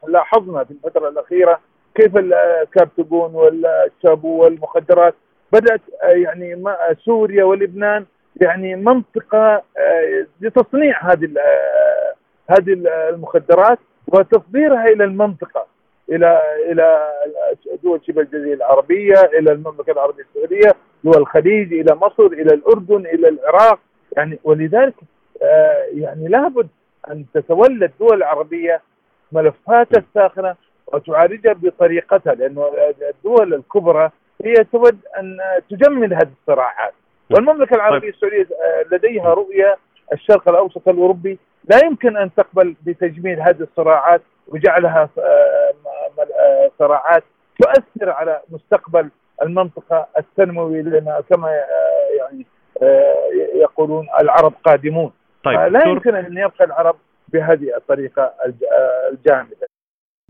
ولاحظنا 0.02 0.64
في 0.64 0.70
الفترة 0.70 1.08
الأخيرة 1.08 1.60
كيف 1.94 2.16
الكرتبون 2.16 3.34
والشابو 3.34 4.42
والمخدرات 4.42 5.14
بدأت 5.52 5.80
يعني 6.02 6.64
سوريا 7.04 7.44
ولبنان 7.44 8.04
يعني 8.40 8.76
منطقة 8.76 9.62
آه، 9.78 10.26
لتصنيع 10.40 11.12
هذه 11.12 11.24
آه، 11.38 12.14
هذه 12.50 12.72
المخدرات 13.10 13.78
وتصديرها 14.06 14.84
إلى 14.84 15.04
المنطقة. 15.04 15.66
إلى 16.10 16.40
إلى 16.70 17.12
دول 17.82 18.00
شبه 18.06 18.22
الجزيرة 18.22 18.54
العربية 18.54 19.20
إلى 19.38 19.52
المملكة 19.52 19.92
العربية 19.92 20.22
السعودية 20.22 20.74
دول 21.04 21.16
الخليج 21.16 21.72
إلى 21.72 21.94
مصر 21.94 22.26
إلى 22.26 22.54
الأردن 22.54 23.06
إلى 23.06 23.28
العراق 23.28 23.78
يعني 24.16 24.38
ولذلك 24.44 24.94
آه، 25.42 25.84
يعني 25.94 26.28
لابد 26.28 26.68
أن 27.10 27.24
تتولى 27.34 27.84
الدول 27.84 28.16
العربية 28.16 28.80
ملفاتها 29.32 30.02
الساخنة 30.08 30.54
وتعالجها 30.86 31.52
بطريقتها 31.52 32.34
لأنه 32.34 32.70
الدول 33.10 33.54
الكبرى 33.54 34.10
هي 34.44 34.54
تود 34.72 34.98
أن 35.18 35.38
تجمد 35.70 36.12
هذه 36.12 36.32
الصراعات 36.40 36.92
والمملكة 37.30 37.74
العربية. 37.76 38.08
السعودية 38.08 38.42
آه، 38.42 38.94
لديها 38.94 39.34
رؤية 39.34 39.76
الشرق 40.12 40.48
الأوسط 40.48 40.88
الأوروبي 40.88 41.38
لا 41.70 41.78
يمكن 41.84 42.16
أن 42.16 42.30
تقبل 42.34 42.74
بتجميد 42.86 43.40
هذه 43.40 43.60
الصراعات 43.60 44.22
وجعلها 44.48 45.08
آه، 45.18 45.74
آه، 46.18 46.70
صراعات 46.78 47.24
تؤثر 47.58 48.10
على 48.10 48.40
مستقبل 48.50 49.10
المنطقة 49.42 50.06
التنموي 50.18 50.82
لنا 50.82 51.22
كما 51.30 51.50
يعني 52.18 52.46
يقولون 53.54 54.06
العرب 54.20 54.52
قادمون. 54.64 55.12
طيب 55.44 55.60
لا 55.60 55.88
يمكن 55.88 56.14
أن 56.14 56.38
يبقى 56.38 56.64
العرب 56.64 56.96
بهذه 57.28 57.76
الطريقة 57.76 58.32
الجامدة. 59.12 59.66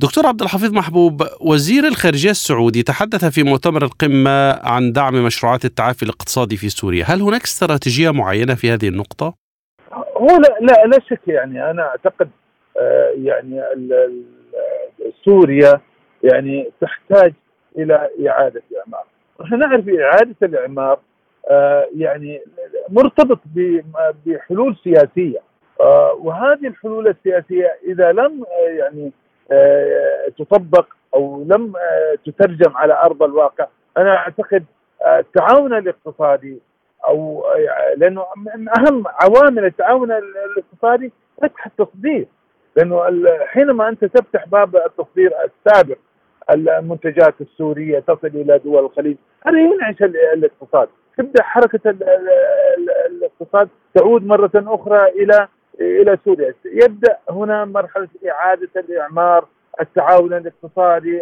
دكتور 0.01 0.27
عبد 0.27 0.43
الحفيظ 0.43 0.73
محبوب 0.73 1.23
وزير 1.41 1.85
الخارجية 1.85 2.31
السعودي 2.31 2.83
تحدث 2.83 3.25
في 3.25 3.43
مؤتمر 3.43 3.83
القمة 3.83 4.53
عن 4.53 4.93
دعم 4.93 5.25
مشروعات 5.25 5.65
التعافي 5.65 6.03
الاقتصادي 6.03 6.57
في 6.57 6.69
سوريا، 6.69 7.05
هل 7.05 7.23
هناك 7.23 7.43
استراتيجية 7.43 8.11
معينة 8.11 8.55
في 8.55 8.71
هذه 8.71 8.89
النقطة؟ 8.89 9.35
هو 10.17 10.27
لا 10.27 10.57
لا, 10.61 10.87
لا 10.87 11.01
شك 11.11 11.21
يعني. 11.27 11.71
أنا 11.71 11.83
أعتقد 11.83 12.29
آه، 12.29 12.44
يعني 13.15 13.63
سوريا 15.25 15.81
يعني 16.23 16.71
تحتاج 16.81 17.33
إلى 17.79 18.09
إعادة 18.29 18.63
اعمار. 18.79 19.05
إحنا 19.43 19.57
نعرف 19.57 19.89
إعادة 19.89 20.37
الإعمار 20.43 20.99
آه، 21.51 21.89
يعني 21.97 22.43
مرتبط 22.89 23.39
بحلول 24.27 24.77
سياسية 24.85 25.39
آه، 25.81 26.13
وهذه 26.23 26.67
الحلول 26.67 27.09
السياسية 27.09 27.79
إذا 27.85 28.13
لم 28.13 28.45
يعني 28.67 29.13
تطبق 30.39 30.87
أو 31.15 31.45
لم 31.49 31.73
تترجم 32.27 32.77
على 32.77 33.01
أرض 33.05 33.23
الواقع 33.23 33.67
أنا 33.97 34.17
أعتقد 34.17 34.65
التعاون 35.07 35.75
الاقتصادي 35.75 36.59
أو 37.09 37.45
لأنه 37.97 38.25
من 38.37 38.69
أهم 38.69 39.05
عوامل 39.07 39.65
التعاون 39.65 40.13
الاقتصادي 40.13 41.13
فتح 41.43 41.67
التصدير 41.67 42.27
لأنه 42.77 43.03
حينما 43.47 43.89
أنت 43.89 44.05
تفتح 44.05 44.49
باب 44.49 44.77
التصدير 44.77 45.33
السابق 45.45 45.97
المنتجات 46.51 47.35
السورية 47.41 47.99
تصل 47.99 48.27
إلى 48.27 48.59
دول 48.59 48.85
الخليج 48.85 49.17
هذا 49.47 49.59
ينعش 49.59 50.03
الاقتصاد. 50.03 50.89
تبدأ 51.19 51.43
حركة 51.43 51.95
الاقتصاد 53.07 53.69
تعود 53.95 54.27
مرة 54.27 54.51
أخرى 54.55 55.09
إلى 55.09 55.49
إلى 55.81 56.19
سوريا. 56.25 56.55
يبدأ 56.65 57.17
هنا 57.31 57.65
مرحلة 57.65 58.09
إعادة 58.31 58.69
الإعمار 58.77 59.45
التعاون 59.81 60.35
الاقتصادي 60.35 61.21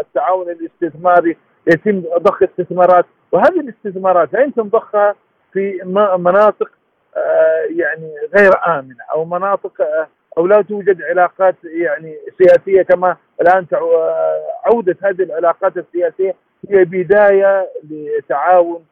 التعاون 0.00 0.50
الاستثماري 0.50 1.36
يتم 1.66 2.02
ضخ 2.18 2.42
استثمارات. 2.42 3.04
وهذه 3.32 3.60
الاستثمارات 3.60 4.32
لا 4.32 4.40
يمكن 4.40 4.62
ضخها 4.62 5.14
في 5.52 5.80
مناطق 6.18 6.70
آه، 7.16 7.66
يعني 7.70 8.12
غير 8.36 8.50
آمنة 8.66 9.04
أو 9.14 9.24
مناطق 9.24 9.80
آه، 9.80 10.08
أو 10.38 10.46
لا 10.46 10.62
توجد 10.62 11.02
علاقات 11.02 11.54
يعني 11.64 12.16
سياسية 12.38 12.82
كما 12.82 13.16
الآن 13.40 13.66
آه، 13.72 14.40
عودة 14.64 14.96
هذه 15.02 15.22
العلاقات 15.22 15.76
السياسية 15.76 16.34
هي 16.68 16.84
بداية 16.84 17.68
لتعاون 17.90 18.84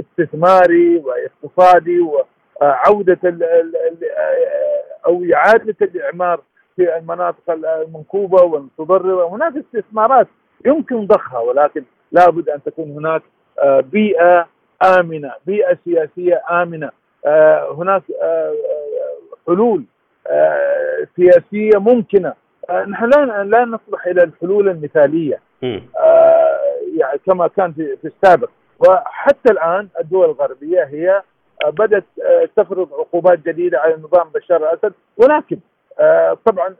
استثماري 0.00 1.02
واقتصادي 1.04 2.00
وعودة 2.00 3.18
أو 5.06 5.24
إعادة 5.34 5.76
الإعمار 5.82 6.40
في 6.76 6.96
المناطق 6.96 7.50
المنكوبة 7.50 8.42
والمتضررة. 8.42 9.28
هناك 9.28 9.52
استثمارات 9.56 10.26
يمكن 10.66 11.06
ضخها 11.06 11.38
ولكن 11.38 11.84
لابد 12.12 12.48
أن 12.48 12.62
تكون 12.62 12.90
هناك 12.90 13.22
بيئة 13.92 14.46
آمنة، 14.82 15.32
بيئة 15.46 15.78
سياسية 15.84 16.42
آمنة، 16.50 16.90
آه، 17.26 17.74
هناك 17.78 18.02
آه، 18.22 18.54
حلول 19.46 19.84
آه، 20.26 21.06
سياسية 21.16 21.78
ممكنة، 21.78 22.32
نحن 22.70 23.04
لا 23.04 23.44
لا 23.44 23.64
نصلح 23.64 24.06
إلى 24.06 24.22
الحلول 24.22 24.68
المثالية. 24.68 25.40
يعني 26.98 27.18
كما 27.26 27.48
كان 27.48 27.72
في, 27.72 27.96
السابق. 28.04 28.48
وحتى 28.78 29.52
الآن 29.52 29.88
الدول 30.00 30.24
الغربية 30.24 30.84
هي 30.84 31.22
بدأت 31.66 32.04
تفرض 32.56 32.92
عقوبات 32.92 33.38
جديدة 33.38 33.80
على 33.80 33.94
نظام 33.94 34.28
بشار 34.34 34.56
الأسد. 34.56 34.92
ولكن 35.16 35.58
طبعا 36.44 36.74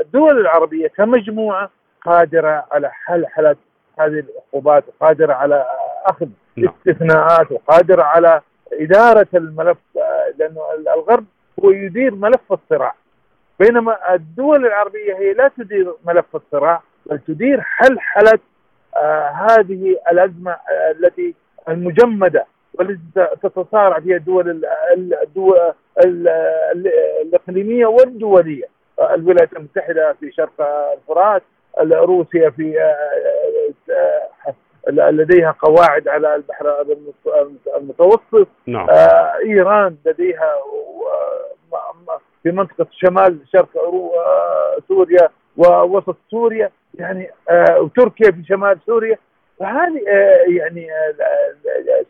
الدول 0.00 0.40
العربية 0.40 0.88
كمجموعة 0.88 1.70
قادرة 2.04 2.64
على 2.72 2.90
حل 2.90 3.26
حلت 3.26 3.58
هذه 3.98 4.24
العقوبات 4.28 4.84
وقادره 4.88 5.32
على 5.32 5.66
أخذ 6.06 6.26
نعم. 6.56 6.74
استثناءات 6.78 7.52
وقادرة 7.52 8.02
على 8.02 8.40
إدارة 8.72 9.26
الملف 9.34 9.78
آه، 9.96 10.32
لأنه 10.38 10.60
الغرب 10.96 11.24
هو 11.64 11.70
يدير 11.70 12.14
ملف 12.14 12.52
الصراع. 12.52 12.94
بينما 13.60 14.14
الدول 14.14 14.66
العربية 14.66 15.14
هي 15.14 15.32
لا 15.32 15.50
تدير 15.58 15.94
ملف 16.06 16.36
الصراع 16.36 16.82
بل 17.06 17.18
تدير 17.18 17.60
حلحله 17.60 18.38
آه 18.96 19.28
هذه 19.28 19.96
الأزمة 20.12 20.50
آه 20.52 20.90
التي 20.90 21.34
المجمدة 21.68 22.46
والتي 22.74 23.28
تتصارع 23.42 24.00
فيها 24.00 24.16
الدول 24.16 24.64
الدول 25.22 25.58
الإقليمية 27.22 27.86
والدولية. 27.86 28.68
الولايات 29.14 29.52
المتحدة 29.52 30.12
في 30.20 30.32
شرق 30.32 30.62
الفرات 30.92 31.42
روسيا 31.92 32.50
في 32.50 32.80
آه، 32.80 34.52
آه، 34.88 35.10
لديها 35.10 35.54
قواعد 35.58 36.08
على 36.08 36.34
البحر 36.34 36.86
المتوسط. 37.76 38.48
نعم. 38.66 38.86
إيران 39.44 39.96
لديها 40.06 40.54
في 42.42 42.50
منطقة 42.50 42.86
شمال 42.90 43.38
شرق 43.52 43.68
سوريا 44.88 45.28
ووسط 45.56 46.16
سوريا 46.30 46.70
يعني 46.94 47.30
آه 47.50 47.80
وتركيا 47.80 48.30
في 48.30 48.44
شمال 48.48 48.78
سوريا. 48.86 49.18
فهذه 49.58 50.08
آه 50.08 50.44
يعني 50.48 50.88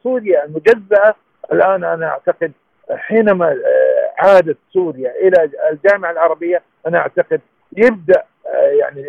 سوريا 0.02 0.44
المجزأة 0.44 1.14
الآن 1.52 1.84
أنا 1.84 2.06
أعتقد 2.06 2.52
حينما 2.90 3.56
عادت 4.18 4.56
سوريا 4.72 5.10
إلى 5.20 5.50
الجامعة 5.72 6.10
العربية 6.10 6.62
أنا 6.86 6.98
أعتقد 6.98 7.40
يبدأ 7.76 8.22
يعني 8.80 9.04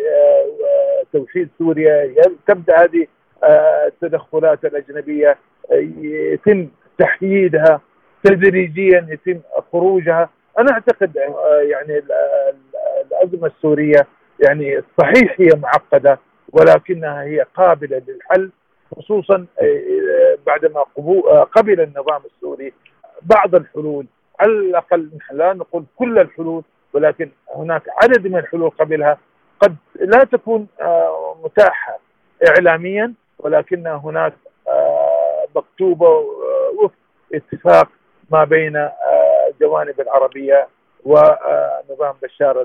توحيد 1.12 1.48
سوريا 1.58 2.14
تبدأ 2.48 2.76
هذه 2.82 3.06
التدخلات 3.86 4.64
الأجنبية 4.64 5.36
يتم 6.00 6.68
تحييدها 6.98 7.80
تدريجيا 8.24 9.06
يتم 9.10 9.40
خروجها. 9.72 10.28
أنا 10.58 10.72
أعتقد 10.72 11.16
يعني 11.70 12.02
الأزمة 13.06 13.46
السورية 13.46 14.06
يعني 14.40 14.82
صحيح 15.00 15.36
هي 15.40 15.48
معقدة 15.56 16.18
ولكنها 16.52 17.22
هي 17.22 17.46
قابلة 17.54 18.02
للحل 18.08 18.50
خصوصا 18.96 19.46
بعدما 20.46 20.80
قبل 21.52 21.80
النظام 21.80 22.22
السوري 22.24 22.72
بعض 23.22 23.54
الحلول 23.54 24.06
على 24.40 24.50
الأقل 24.50 25.10
لا 25.32 25.52
نقول 25.52 25.84
كل 25.96 26.18
الحلول 26.18 26.62
ولكن 26.92 27.30
هناك 27.54 27.82
عدد 28.02 28.26
من 28.26 28.36
الحلول 28.36 28.70
قبلها 28.70 29.18
قد 29.60 29.76
لا 30.00 30.24
تكون 30.24 30.66
آه، 30.80 31.36
متاحة 31.44 31.98
اعلاميا 32.48 33.12
ولكن 33.38 33.86
هناك 33.86 34.32
آه، 34.68 35.46
مكتوبة 35.56 36.06
آه، 36.06 36.72
وفق 36.78 36.94
اتفاق 37.34 37.88
ما 38.30 38.44
بين 38.44 38.88
الجوانب 39.54 40.00
العربية 40.00 40.68
ونظام 41.04 42.14
بشار 42.22 42.62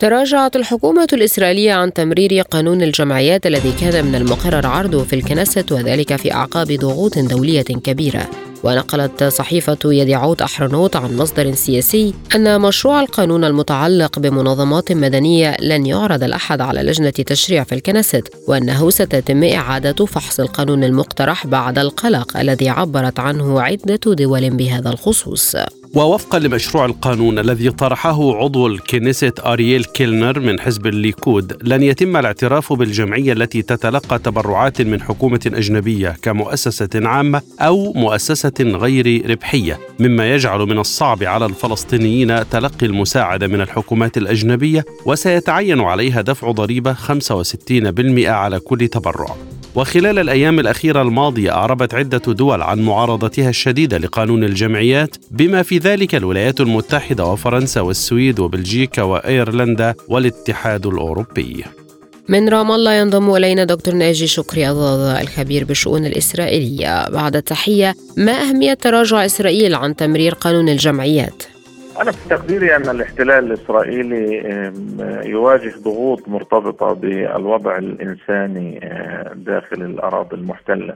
تراجعت 0.00 0.56
الحكومة 0.56 1.08
الإسرائيلية 1.12 1.72
عن 1.72 1.92
تمرير 1.92 2.40
قانون 2.40 2.82
الجمعيات 2.82 3.46
الذي 3.46 3.72
كان 3.80 4.04
من 4.04 4.14
المقرر 4.14 4.66
عرضه 4.66 5.04
في 5.04 5.16
الكنيسة 5.16 5.64
وذلك 5.70 6.16
في 6.16 6.32
أعقاب 6.32 6.72
ضغوط 6.72 7.18
دولية 7.18 7.62
كبيرة. 7.62 8.30
ونقلت 8.62 9.24
صحيفة 9.24 9.78
يديعوت 9.84 10.42
أحرنوت 10.42 10.96
عن 10.96 11.16
مصدر 11.16 11.54
سياسي 11.54 12.14
أن 12.34 12.60
مشروع 12.60 13.00
القانون 13.00 13.44
المتعلق 13.44 14.18
بمنظمات 14.18 14.92
مدنية 14.92 15.56
لن 15.60 15.86
يعرض 15.86 16.22
الأحد 16.22 16.60
على 16.60 16.82
لجنة 16.82 17.10
تشريع 17.10 17.64
في 17.64 17.74
الكنيست 17.74 18.34
وأنه 18.48 18.90
ستتم 18.90 19.44
إعادة 19.44 20.06
فحص 20.06 20.40
القانون 20.40 20.84
المقترح 20.84 21.46
بعد 21.46 21.78
القلق 21.78 22.36
الذي 22.36 22.68
عبرت 22.68 23.18
عنه 23.18 23.62
عدة 23.62 24.00
دول 24.06 24.50
بهذا 24.50 24.90
الخصوص. 24.90 25.56
ووفقا 25.94 26.38
لمشروع 26.38 26.84
القانون 26.84 27.38
الذي 27.38 27.70
طرحه 27.70 28.36
عضو 28.36 28.66
الكنيست 28.66 29.40
أرييل 29.40 29.84
كيلنر 29.84 30.40
من 30.40 30.60
حزب 30.60 30.86
الليكود 30.86 31.56
لن 31.62 31.82
يتم 31.82 32.16
الاعتراف 32.16 32.72
بالجمعية 32.72 33.32
التي 33.32 33.62
تتلقى 33.62 34.18
تبرعات 34.18 34.82
من 34.82 35.02
حكومة 35.02 35.40
أجنبية 35.46 36.16
كمؤسسة 36.22 36.88
عامة 36.94 37.42
أو 37.60 37.92
مؤسسة 37.92 38.54
غير 38.60 39.30
ربحية 39.30 39.78
مما 39.98 40.34
يجعل 40.34 40.60
من 40.60 40.78
الصعب 40.78 41.22
على 41.22 41.46
الفلسطينيين 41.46 42.48
تلقي 42.50 42.86
المساعدة 42.86 43.46
من 43.46 43.60
الحكومات 43.60 44.16
الأجنبية 44.16 44.84
وسيتعين 45.06 45.80
عليها 45.80 46.20
دفع 46.20 46.50
ضريبة 46.50 46.94
65% 46.94 48.26
على 48.26 48.60
كل 48.60 48.88
تبرع. 48.88 49.36
وخلال 49.74 50.18
الأيام 50.18 50.60
الأخيرة 50.60 51.02
الماضية 51.02 51.50
أعربت 51.50 51.94
عدة 51.94 52.32
دول 52.32 52.62
عن 52.62 52.80
معارضتها 52.80 53.48
الشديدة 53.48 53.98
لقانون 53.98 54.44
الجمعيات 54.44 55.16
بما 55.30 55.62
في 55.62 55.78
ذلك 55.78 56.14
الولايات 56.14 56.60
المتحدة 56.60 57.24
وفرنسا 57.24 57.80
والسويد 57.80 58.40
وبلجيكا 58.40 59.02
وأيرلندا 59.02 59.94
والاتحاد 60.08 60.86
الأوروبي. 60.86 61.64
من 62.28 62.48
رام 62.48 62.72
الله 62.72 62.92
ينضم 62.92 63.34
إلينا 63.34 63.64
دكتور 63.64 63.94
ناجي 63.94 64.26
شكري 64.26 64.70
الضاضة 64.70 65.20
الخبير 65.20 65.64
بالشؤون 65.64 66.06
الإسرائيلية 66.06 67.08
بعد 67.08 67.36
التحية 67.36 67.94
ما 68.16 68.32
أهمية 68.32 68.74
تراجع 68.74 69.24
إسرائيل 69.24 69.74
عن 69.74 69.96
تمرير 69.96 70.34
قانون 70.34 70.68
الجمعيات؟ 70.68 71.42
أنا 72.00 72.12
في 72.12 72.28
تقديري 72.28 72.76
أن 72.76 72.88
الاحتلال 72.90 73.44
الإسرائيلي 73.44 74.42
يواجه 75.24 75.72
ضغوط 75.84 76.28
مرتبطة 76.28 76.94
بالوضع 76.94 77.78
الإنساني 77.78 78.80
داخل 79.34 79.82
الأراضي 79.82 80.36
المحتلة. 80.36 80.94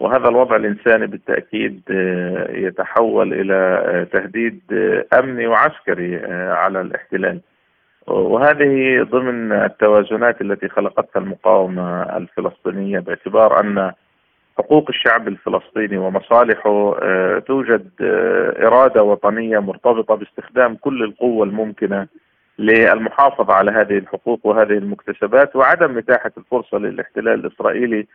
وهذا 0.00 0.28
الوضع 0.28 0.56
الإنساني 0.56 1.06
بالتأكيد 1.06 1.82
يتحول 2.50 3.32
إلى 3.32 4.06
تهديد 4.12 4.60
أمني 5.18 5.46
وعسكري 5.46 6.16
على 6.32 6.80
الاحتلال. 6.80 7.40
وهذه 8.06 9.02
ضمن 9.02 9.52
التوازنات 9.52 10.40
التي 10.40 10.68
خلقتها 10.68 11.20
المقاومة 11.20 12.02
الفلسطينية 12.16 12.98
باعتبار 12.98 13.60
أن 13.60 13.92
حقوق 14.58 14.86
الشعب 14.88 15.28
الفلسطيني 15.28 15.98
ومصالحه 15.98 16.96
آه، 17.02 17.38
توجد 17.38 17.90
آه، 18.00 18.66
إرادة 18.66 19.02
وطنية 19.02 19.58
مرتبطة 19.58 20.14
باستخدام 20.14 20.76
كل 20.76 21.02
القوة 21.04 21.46
الممكنة 21.46 22.06
للمحافظة 22.58 23.52
على 23.54 23.70
هذه 23.70 23.98
الحقوق 23.98 24.46
وهذه 24.46 24.72
المكتسبات 24.72 25.56
وعدم 25.56 25.98
إتاحة 25.98 26.32
الفرصة 26.38 26.78
للاحتلال 26.78 27.46
الإسرائيلي 27.46 28.06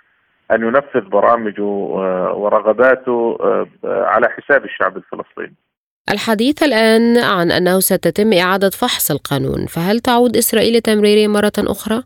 أن 0.51 0.61
ينفذ 0.61 1.09
برامجه 1.09 1.63
آه، 1.63 2.33
ورغباته 2.35 3.37
على 3.83 4.29
حساب 4.29 4.65
الشعب 4.65 4.97
الفلسطيني 4.97 5.55
الحديث 6.11 6.63
الآن 6.63 7.17
عن 7.17 7.51
أنه 7.51 7.79
ستتم 7.79 8.33
إعادة 8.33 8.69
فحص 8.69 9.11
القانون 9.11 9.65
فهل 9.65 9.99
تعود 9.99 10.37
إسرائيل 10.37 10.77
لتمريره 10.77 11.27
مرة 11.27 11.51
أخرى؟ 11.57 12.03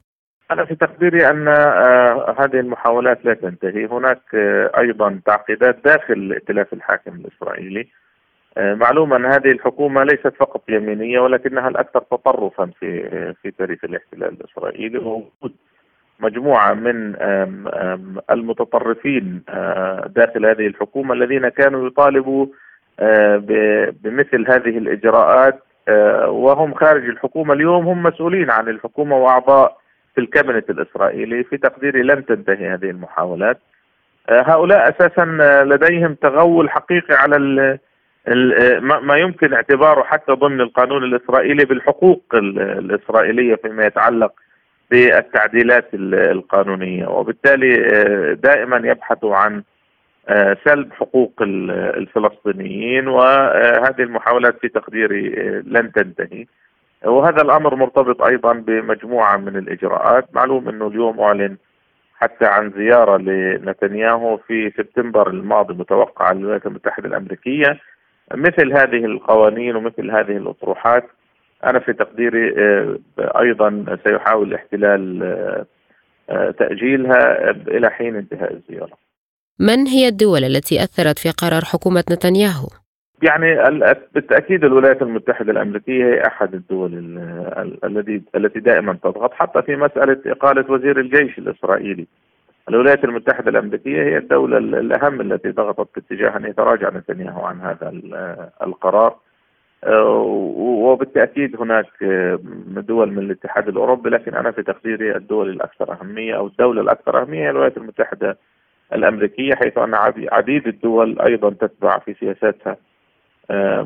أنا 0.51 0.65
في 0.65 0.75
تقديري 0.75 1.29
أن 1.29 1.47
آه، 1.47 2.35
هذه 2.39 2.59
المحاولات 2.59 3.25
لا 3.25 3.33
تنتهي. 3.33 3.85
هناك 3.85 4.21
آه، 4.33 4.71
أيضا 4.77 5.19
تعقيدات 5.25 5.77
داخل 5.85 6.13
الائتلاف 6.13 6.73
الحاكم 6.73 7.15
الإسرائيلي. 7.15 7.87
آه، 8.57 8.73
معلوم 8.73 9.13
أن 9.13 9.25
هذه 9.25 9.51
الحكومة 9.51 10.03
ليست 10.03 10.33
فقط 10.39 10.69
يمينية 10.69 11.19
ولكنها 11.19 11.67
الأكثر 11.67 11.99
تطرفا 11.99 12.71
في 12.79 13.09
في 13.41 13.51
تاريخ 13.51 13.79
الاحتلال 13.83 14.37
الإسرائيلي. 14.41 14.97
ووجود 14.97 15.55
مجموعة 16.19 16.73
من 16.73 17.15
المتطرفين 18.31 19.41
داخل 20.07 20.45
هذه 20.45 20.67
الحكومة 20.67 21.13
الذين 21.13 21.49
كانوا 21.49 21.87
يطالبوا 21.87 22.47
بمثل 24.03 24.51
هذه 24.51 24.77
الإجراءات 24.77 25.63
وهم 26.27 26.73
خارج 26.73 27.03
الحكومة. 27.09 27.53
اليوم 27.53 27.87
هم 27.87 28.03
مسؤولين 28.03 28.51
عن 28.51 28.69
الحكومة 28.69 29.17
وأعضاء 29.17 29.77
في 30.17 30.23
الكابينت 30.23 30.69
الإسرائيلي 30.69 31.43
في 31.43 31.57
تقديري 31.57 32.01
لن 32.01 32.25
تنتهي 32.25 32.67
هذه 32.73 32.89
المحاولات. 32.89 33.57
آه، 34.29 34.41
هؤلاء 34.41 34.89
أساسا 34.89 35.25
لديهم 35.63 36.13
تغول 36.13 36.69
حقيقي 36.69 37.15
على 37.15 37.35
ال 37.35 37.79
ما 38.81 39.17
يمكن 39.17 39.53
اعتباره 39.53 40.03
حتى 40.03 40.31
ضمن 40.31 40.61
القانون 40.61 41.03
الإسرائيلي 41.03 41.65
بالحقوق 41.65 42.23
الإسرائيلية 42.33 43.55
فيما 43.55 43.85
يتعلق 43.85 44.31
بالتعديلات 44.91 45.89
القانونية. 45.93 47.07
وبالتالي 47.07 47.85
آه، 47.85 48.33
دائما 48.33 48.81
يبحثوا 48.91 49.35
عن 49.35 49.63
آه، 50.29 50.57
سلب 50.65 50.93
حقوق 50.93 51.33
الفلسطينيين 51.41 53.07
وهذه 53.07 54.01
المحاولات 54.01 54.59
في 54.61 54.67
تقديري 54.69 55.29
لن 55.65 55.91
تنتهي. 55.91 56.45
وهذا 57.05 57.41
الأمر 57.41 57.75
مرتبط 57.75 58.21
أيضا 58.21 58.53
بمجموعة 58.53 59.37
من 59.37 59.57
الإجراءات 59.57 60.35
معلوم 60.35 60.69
أنه 60.69 60.87
اليوم 60.87 61.19
أعلن 61.19 61.57
حتى 62.15 62.45
عن 62.45 62.71
زيارة 62.77 63.17
لنتنياهو 63.17 64.37
في 64.37 64.71
سبتمبر 64.77 65.29
الماضي 65.29 65.73
متوقعه 65.73 66.33
للولايات 66.33 66.65
المتحدة 66.65 67.07
الأمريكية 67.07 67.79
مثل 68.33 68.73
هذه 68.73 69.05
القوانين 69.05 69.75
ومثل 69.75 70.11
هذه 70.11 70.37
الأطروحات 70.37 71.03
أنا 71.63 71.79
في 71.79 71.93
تقديري 71.93 72.55
آه، 72.57 72.99
أيضا 73.19 73.97
سيحاول 74.03 74.47
الاحتلال 74.47 75.23
آه، 75.23 75.65
آه، 76.29 76.51
تأجيلها 76.51 77.51
إلى 77.51 77.89
حين 77.89 78.15
انتهاء 78.15 78.53
الزيارة. 78.53 78.97
من 79.59 79.87
هي 79.87 80.07
الدول 80.07 80.43
التي 80.43 80.83
أثرت 80.83 81.19
في 81.19 81.29
قرار 81.29 81.61
حكومة 81.61 82.03
نتنياهو؟ 82.11 82.67
يعني 83.23 83.55
بالتأكيد 84.13 84.63
الولايات 84.63 85.01
المتحدة 85.01 85.51
الأمريكية 85.51 86.05
هي 86.05 86.27
أحد 86.27 86.53
الدول 86.53 86.91
التي 87.83 88.21
التي 88.35 88.59
دائما 88.59 88.97
تضغط 89.03 89.33
حتى 89.33 89.61
في 89.61 89.75
مسألة 89.75 90.17
إقالة 90.25 90.71
وزير 90.71 90.99
الجيش 90.99 91.37
الإسرائيلي. 91.37 92.07
الولايات 92.69 93.03
المتحدة 93.03 93.49
الأمريكية 93.49 94.03
هي 94.03 94.17
الدولة 94.17 94.57
الأهم 94.57 95.21
التي 95.21 95.49
ضغطت 95.51 95.89
باتجاه 95.95 96.37
أن 96.37 96.45
يتراجع 96.45 96.89
نتنياهو 96.89 97.41
عن 97.45 97.61
هذا 97.61 97.89
القرار. 98.63 99.15
وبالتأكيد 99.87 101.61
هناك 101.61 102.03
دول 102.87 103.11
من 103.11 103.19
الاتحاد 103.19 103.67
الأوروبي 103.67 104.09
لكن 104.09 104.33
أنا 104.35 104.51
في 104.51 104.63
تقديري 104.63 105.15
الدول 105.15 105.49
الأكثر 105.49 105.93
أهمية 106.01 106.35
أو 106.37 106.47
الدولة 106.47 106.81
الأكثر 106.81 107.21
أهمية 107.21 107.39
هي 107.45 107.49
الولايات 107.49 107.77
المتحدة 107.77 108.37
الأمريكية 108.93 109.55
حيث 109.55 109.77
أن 109.77 109.95
عديد 110.31 110.67
الدول 110.67 111.19
أيضا 111.21 111.49
تتبع 111.49 111.99
في 111.99 112.13
سياساتها 112.13 112.77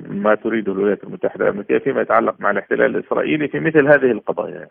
ما 0.09 0.35
تريده 0.43 0.71
الولايات 0.71 1.03
المتحدة 1.03 1.45
الأمريكية 1.45 1.77
فيما 1.77 2.01
يتعلق 2.01 2.35
مع 2.39 2.51
الاحتلال 2.51 2.95
الإسرائيلي 2.95 3.47
في 3.47 3.59
مثل 3.59 3.87
هذه 3.87 4.11
القضايا 4.11 4.67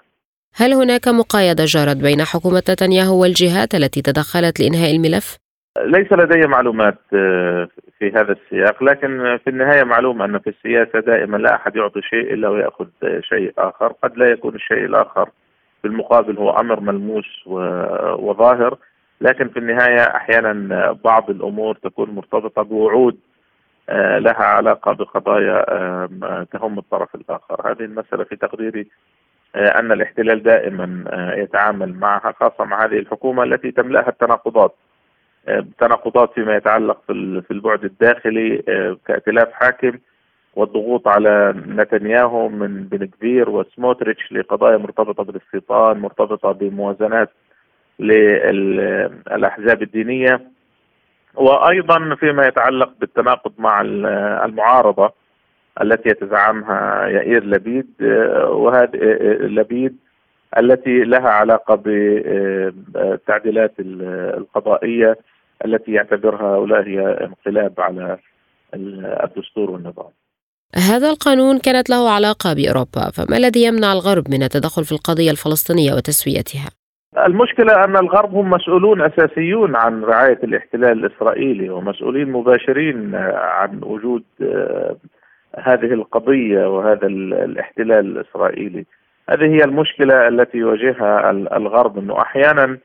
هل 0.57 0.73
هناك 0.73 1.09
مقايضة 1.09 1.65
جرت 1.65 1.97
بين 1.97 2.23
حكومة 2.23 2.63
نتنياهو 2.71 3.23
والجهات 3.23 3.75
التي 3.75 4.03
تدخلت 4.03 4.61
لإنهاء 4.61 4.97
الملف؟ 4.97 5.37
ليس 5.79 6.13
لدي 6.13 6.47
معلومات 6.47 6.99
آه، 7.15 7.69
في 7.99 8.11
هذا 8.11 8.33
السياق 8.33 8.83
لكن 8.83 9.39
في 9.45 9.51
النهاية 9.51 9.85
معلوم 9.85 10.23
أن 10.23 10.39
في 10.39 10.51
السياسة 10.51 11.01
دائما 11.01 11.37
لا 11.37 11.55
أحد 11.55 11.77
يعطي 11.77 12.03
شيء 12.03 12.35
إلا 12.35 12.49
ويأخذ 12.49 12.87
شيء 13.21 13.53
آخر 13.59 13.93
قد 14.03 14.17
لا 14.17 14.31
يكون 14.31 14.55
الشيء 14.55 14.85
الآخر 14.85 15.29
بالمقابل 15.85 16.39
هو 16.39 16.51
أمر 16.51 16.81
ملموس 16.81 17.47
وظاهر 18.19 18.79
لكن 19.21 19.49
في 19.49 19.59
النهاية 19.59 20.01
أحيانا 20.01 20.53
بعض 21.05 21.31
الأمور 21.31 21.75
تكون 21.75 22.11
مرتبطة 22.11 22.63
بوعود 22.63 23.17
آه، 23.17 23.30
لها 24.19 24.43
علاقة 24.43 24.93
بقضايا 24.93 25.65
تهم 26.53 26.79
الطرف 26.79 27.15
الآخر. 27.15 27.71
هذه 27.71 27.85
المسألة 27.85 28.25
في 28.25 28.37
تقديري 28.37 28.87
آه، 29.55 29.79
أن 29.79 29.93
الاحتلال 29.93 30.43
دائما 30.43 31.05
آه، 31.09 31.35
يتعامل 31.35 31.95
معها 31.95 32.33
خاصة 32.41 32.65
مع 32.65 32.85
هذه 32.85 32.99
الحكومة 32.99 33.43
التي 33.43 33.71
تملأها 33.71 34.09
التناقضات. 34.09 34.75
تناقضات 35.79 36.33
فيما 36.35 36.57
يتعلق 36.57 37.01
في 37.07 37.51
البعد 37.51 37.85
الداخلي 37.85 38.63
كائتلاف 39.07 39.53
حاكم 39.53 39.93
والضغوط 40.57 41.09
على 41.09 41.55
نتنياهو 41.69 42.49
من 42.49 42.85
بن 42.85 43.07
كبير 43.07 43.51
وسموتريتش 43.51 44.33
لقضايا 44.33 44.77
مرتبطة 44.77 45.25
بالاستيطان 45.25 45.99
مرتبطة 45.99 46.53
بموازنات 46.53 47.31
للأحزاب 47.99 49.83
الدينية. 49.83 50.41
وأيضا 51.35 52.15
فيما 52.15 52.47
يتعلق 52.47 52.93
بالتناقض 53.01 53.53
مع 53.59 53.81
المعارضة 54.45 55.13
التي 55.83 56.09
يتزعمها 56.09 57.07
يائير 57.07 57.45
لبيد 57.45 57.87
وهذه 58.49 58.99
لبيد 59.41 59.97
التي 60.59 61.05
لها 61.05 61.29
علاقة 61.29 61.75
بالتعديلات 61.75 63.75
القضائية 64.39 65.19
التي 65.65 65.93
يعتبرها 65.93 66.57
هؤلاء 66.57 66.83
هي 66.83 67.01
انقلاب 67.01 67.81
على 67.81 68.19
الدستور 69.25 69.71
والنظام. 69.71 70.11
هذا 70.75 71.11
القانون 71.11 71.59
كانت 71.59 71.91
له 71.91 72.11
علاقة 72.11 72.53
بأوروبا، 72.53 73.11
فما 73.11 73.37
الذي 73.37 73.65
يمنع 73.65 73.93
الغرب 73.93 74.31
من 74.31 74.43
التدخل 74.43 74.85
في 74.85 74.93
القضية 74.93 75.31
الفلسطينية 75.31 75.95
وتسويتها؟ 75.95 76.71
المشكلة 77.19 77.85
أن 77.85 77.97
الغرب 77.97 78.35
هم 78.35 78.51
مسؤولون 78.51 79.03
أساسيون 79.03 79.77
عن 79.77 80.05
رعاية 80.05 80.39
الاحتلال 80.45 81.05
الإسرائيلي 81.05 81.71
ومسؤولين 81.71 82.33
مباشرين 82.33 83.15
عن 83.35 83.81
وجود 83.83 84.25
آه، 84.43 84.97
هذه 85.59 85.93
القضية 85.93 86.77
وهذا 86.77 87.07
الاحتلال 87.07 88.19
الإسرائيلي. 88.19 88.87
هذه 89.31 89.45
هي 89.45 89.65
المشكلة 89.65 90.29
التي 90.29 90.59
يواجهها 90.59 91.31
الغرب. 91.31 91.99
أنه 91.99 92.21
أحيانا 92.23 92.79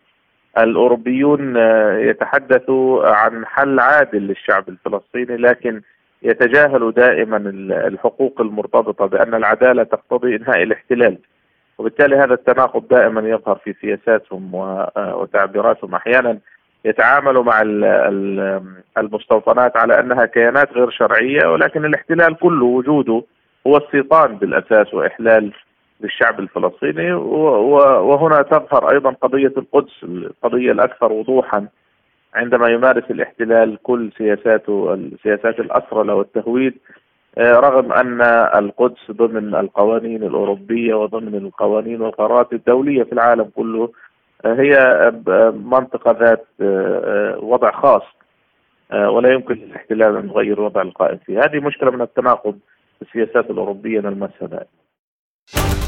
الأوروبيون 0.58 1.58
آه، 1.58 1.98
يتحدثوا 1.98 3.08
عن 3.08 3.46
حل 3.46 3.80
عادل 3.80 4.20
للشعب 4.20 4.70
الفلسطيني 4.70 5.38
لكن 5.38 5.82
يتجاهلوا 6.24 6.92
دائما 6.92 7.38
الحقوق 7.88 8.42
المرتبطة 8.42 9.06
بأن 9.06 9.34
العدالة 9.34 9.84
تقتضي 9.84 10.36
إنهاء 10.36 10.64
الاحتلال. 10.64 11.18
وبالتالي 11.78 12.16
هذا 12.16 12.34
التناقض 12.34 12.88
دائما 12.88 13.22
يظهر 13.30 13.56
في 13.56 13.74
سياساتهم 13.82 14.56
آه، 14.56 15.16
وتعبيراتهم. 15.16 15.96
أحيانا 15.96 16.40
يتعاملوا 16.86 17.44
مع 17.44 17.62
المستوطنات 18.98 19.78
على 19.78 20.00
أنها 20.00 20.26
كيانات 20.26 20.74
غير 20.74 20.90
شرعية 20.90 21.48
ولكن 21.48 21.86
الاحتلال 21.86 22.36
كله 22.40 22.66
وجوده 22.66 23.24
هو 23.68 23.78
استيطان 23.78 24.36
بالأساس 24.36 24.94
وإحلال 24.94 25.54
للشعب 26.02 26.40
الفلسطيني. 26.40 27.14
وهنا 27.14 28.42
تظهر 28.42 28.92
أيضا 28.92 29.10
قضية 29.12 29.54
القدس 29.58 30.04
القضية 30.04 30.72
الأكثر 30.72 31.12
وضوحا 31.12 31.68
عندما 32.36 32.70
يمارس 32.70 33.12
الاحتلال 33.12 33.78
كل 33.84 34.12
سياساته 34.18 35.00
سياسات 35.24 35.60
الاسرله 35.60 36.16
والتهويد 36.16 36.74
رغم 37.38 37.94
أن 37.94 38.22
القدس 38.56 39.12
ضمن 39.12 39.56
القوانين 39.56 40.24
الأوروبية 40.24 40.94
وضمن 40.96 41.36
القوانين 41.36 42.02
والقرارات 42.02 42.54
الدولية 42.54 43.04
في 43.04 43.14
العالم 43.14 43.52
كله 43.56 43.92
آه، 44.46 44.54
هي 44.54 45.12
منطقة 45.52 46.12
ذات 46.12 46.48
آه، 46.62 47.38
وضع 47.42 47.72
خاص 47.72 48.04
ولا 48.92 49.34
يمكن 49.34 49.54
للاحتلال 49.54 50.18
أن 50.18 50.30
يغير 50.30 50.54
الوضع 50.54 50.82
القائم 50.82 51.18
فيه، 51.18 51.40
هذه 51.40 51.60
مشكلة 51.60 51.92
من 51.92 52.02
التناقض 52.02 52.60
في 53.00 53.02
السياسات 53.02 53.50
الأوروبية 53.50 54.00
نلمسها 54.00 54.48
دائما. 54.48 55.85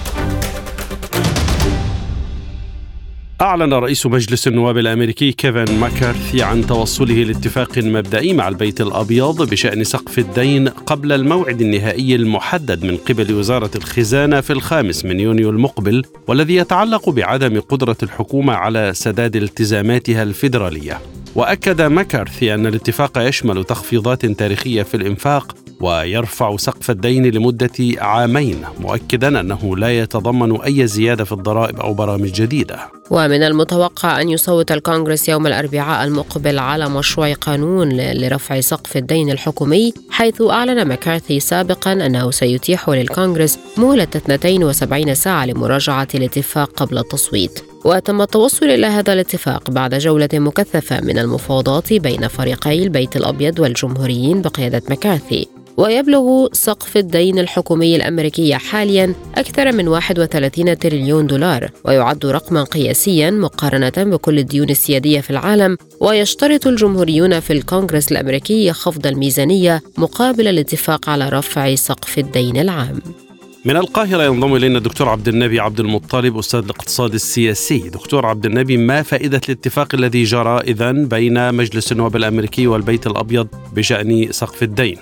أعلن 3.42 3.74
رئيس 3.74 4.06
مجلس 4.06 4.48
النواب 4.48 4.78
الأمريكي 4.78 5.32
كيفن 5.32 5.80
ماكارثي 5.80 6.44
عن 6.44 6.68
توصله 6.68 7.24
لاتفاق 7.24 7.78
مبدئي 7.78 8.34
مع 8.34 8.48
البيت 8.48 8.82
الأبيض 8.82 9.50
بشأن 9.50 9.84
سقف 9.84 10.20
الدين 10.20 10.68
قبل 10.68 11.12
الموعد 11.12 11.62
النهائي 11.62 12.16
المحدد 12.16 12.86
من 12.86 12.98
قبل 12.98 13.34
وزارة 13.34 13.72
الخزانة 13.76 14.42
في 14.42 14.54
الخامس 14.54 15.06
من 15.06 15.20
يونيو 15.20 15.50
المقبل 15.50 16.04
والذي 16.28 16.56
يتعلق 16.56 17.10
بعدم 17.10 17.60
قدرة 17.60 17.98
الحكومة 18.04 18.54
على 18.54 18.92
سداد 18.94 19.36
التزاماتها 19.36 20.24
الفيدرالية. 20.24 21.00
وأكد 21.36 21.82
ماكارثي 21.82 22.54
أن 22.54 22.68
الاتفاق 22.68 23.18
يشمل 23.18 23.64
تخفيضات 23.64 24.26
تاريخية 24.26 24.84
في 24.84 24.98
الإنفاق 24.98 25.56
ويرفع 25.82 26.58
سقف 26.58 26.92
الدين 26.92 27.26
لمدة 27.26 27.70
عامين 27.98 28.62
مؤكدا 28.80 29.40
أنه 29.40 29.78
لا 29.78 30.00
يتضمن 30.00 30.62
أي 30.62 30.88
زيادة 30.88 31.24
في 31.24 31.32
الضرائب 31.32 31.80
أو 31.80 31.94
برامج 31.94 32.32
جديدة. 32.32 32.80
ومن 33.10 33.44
المتوقع 33.44 34.22
أن 34.22 34.30
يصوت 34.30 34.72
الكونغرس 34.72 35.30
يوم 35.30 35.48
الأربعاء 35.48 36.08
المقبل 36.08 36.60
على 36.60 36.90
مشروع 36.90 37.34
قانون 37.34 37.90
لرفع 37.98 38.60
سقف 38.62 38.98
الدين 38.98 39.30
الحكومي 39.30 39.94
حيث 40.10 40.42
أعلن 40.42 40.82
ماكارثي 40.82 41.40
سابقا 41.40 41.94
أنه 41.94 42.32
سيتيح 42.32 42.90
للكونغرس 42.90 43.60
مهلة 43.78 44.08
72 44.16 45.16
ساعة 45.16 45.46
لمراجعة 45.46 46.08
الاتفاق 46.16 46.72
قبل 46.72 46.98
التصويت. 46.98 47.64
وتم 47.86 48.22
التوصل 48.22 48.66
إلى 48.66 48.88
هذا 48.88 49.14
الاتفاق 49.14 49.70
بعد 49.70 49.96
جولة 49.96 50.30
مكثفة 50.34 51.02
من 51.02 51.20
المفاوضات 51.20 51.94
بين 51.94 52.28
فريقي 52.28 52.84
البيت 52.84 53.16
الأبيض 53.16 53.60
والجمهوريين 53.60 54.42
بقيادة 54.42 54.82
مكارثي 54.90 55.48
ويبلغ 55.78 56.48
سقف 56.54 56.98
الدين 56.98 57.40
الحكومي 57.40 57.96
الأمريكي 57.96 58.56
حاليا 58.56 59.14
أكثر 59.36 59.72
من 59.72 59.88
31 59.88 60.78
تريليون 60.78 61.28
دولار 61.28 61.72
ويعد 61.86 62.26
رقما 62.26 62.64
قياسيا 62.64 63.32
مقارنة 63.32 63.94
بكل 63.98 64.40
الديون 64.40 64.70
السيادية 64.70 65.22
في 65.22 65.30
العالم 65.30 65.78
ويشترط 66.00 66.68
الجمهوريون 66.68 67.40
في 67.40 67.54
الكونغرس 67.54 68.12
الأمريكي 68.12 68.74
خفض 68.74 69.08
الميزانية 69.08 69.82
مقابل 69.98 70.48
الاتفاق 70.48 71.10
على 71.10 71.30
رفع 71.30 71.76
سقف 71.76 72.18
الدين 72.18 72.58
العام. 72.58 73.27
من 73.68 73.78
القاهرة 73.78 74.24
ينضم 74.24 74.56
إلينا 74.56 74.78
الدكتور 74.78 75.10
عبد 75.10 75.28
النبي 75.28 75.60
عبد 75.60 75.80
المطلب 75.80 76.38
أستاذ 76.38 76.60
الاقتصاد 76.60 77.14
السياسي. 77.14 77.78
دكتور 77.78 78.26
عبد 78.26 78.46
النبي 78.46 78.78
ما 78.78 79.02
فائدة 79.02 79.42
الاتفاق 79.50 79.96
الذي 79.96 80.24
جرى 80.24 80.60
إذا 80.60 80.92
بين 80.92 81.54
مجلس 81.54 81.92
النواب 81.92 82.16
الأمريكي 82.16 82.68
والبيت 82.68 83.08
الأبيض 83.08 83.48
بشأن 83.74 84.32
سقف 84.32 84.64
الدين؟ 84.64 84.98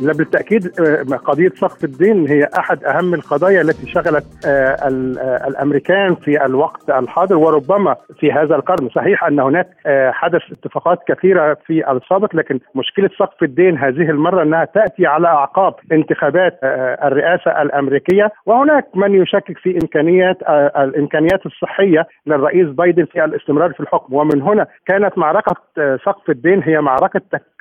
لا 0.00 0.12
بالتأكيد 0.12 0.80
آه، 0.80 1.16
قضية 1.16 1.48
سقف 1.48 1.84
الدين 1.84 2.28
هي 2.28 2.48
أحد 2.58 2.84
أهم 2.84 3.14
القضايا 3.14 3.60
التي 3.60 3.86
شغلت 3.86 4.46
آه، 4.46 4.48
آه، 4.48 5.48
الأمريكان 5.48 6.14
في 6.14 6.44
الوقت 6.44 6.90
الحاضر 6.90 7.36
وربما 7.36 7.96
في 8.20 8.32
هذا 8.32 8.56
القرن، 8.56 8.88
صحيح 8.88 9.24
أن 9.24 9.40
هناك 9.40 9.68
حدث 10.10 10.42
اتفاقات 10.52 10.98
كثيرة 11.08 11.56
في 11.66 11.90
السابق 11.90 12.36
لكن 12.36 12.60
مشكلة 12.74 13.10
سقف 13.18 13.42
الدين 13.42 13.78
هذه 13.78 14.10
المرة 14.10 14.42
أنها 14.42 14.64
تأتي 14.64 15.06
على 15.06 15.28
أعقاب 15.28 15.74
انتخابات 15.92 16.58
الرئاسة 17.04 17.62
الأمريكية. 17.62 18.32
وهناك 18.46 18.86
من 18.94 19.22
يشكك 19.22 19.58
في 19.58 19.78
إمكانيات 19.82 20.36
الإمكانيات 20.76 21.46
الصحية 21.46 22.06
للرئيس 22.26 22.68
بايدن 22.68 23.04
في 23.04 23.24
الاستمرار 23.24 23.72
في 23.72 23.80
الحكم. 23.80 24.14
ومن 24.14 24.42
هنا 24.42 24.66
كانت 24.86 25.18
معركة 25.18 25.56
سقف 26.04 26.30
الدين 26.30 26.62
هي 26.62 26.80
معركة 26.80 27.20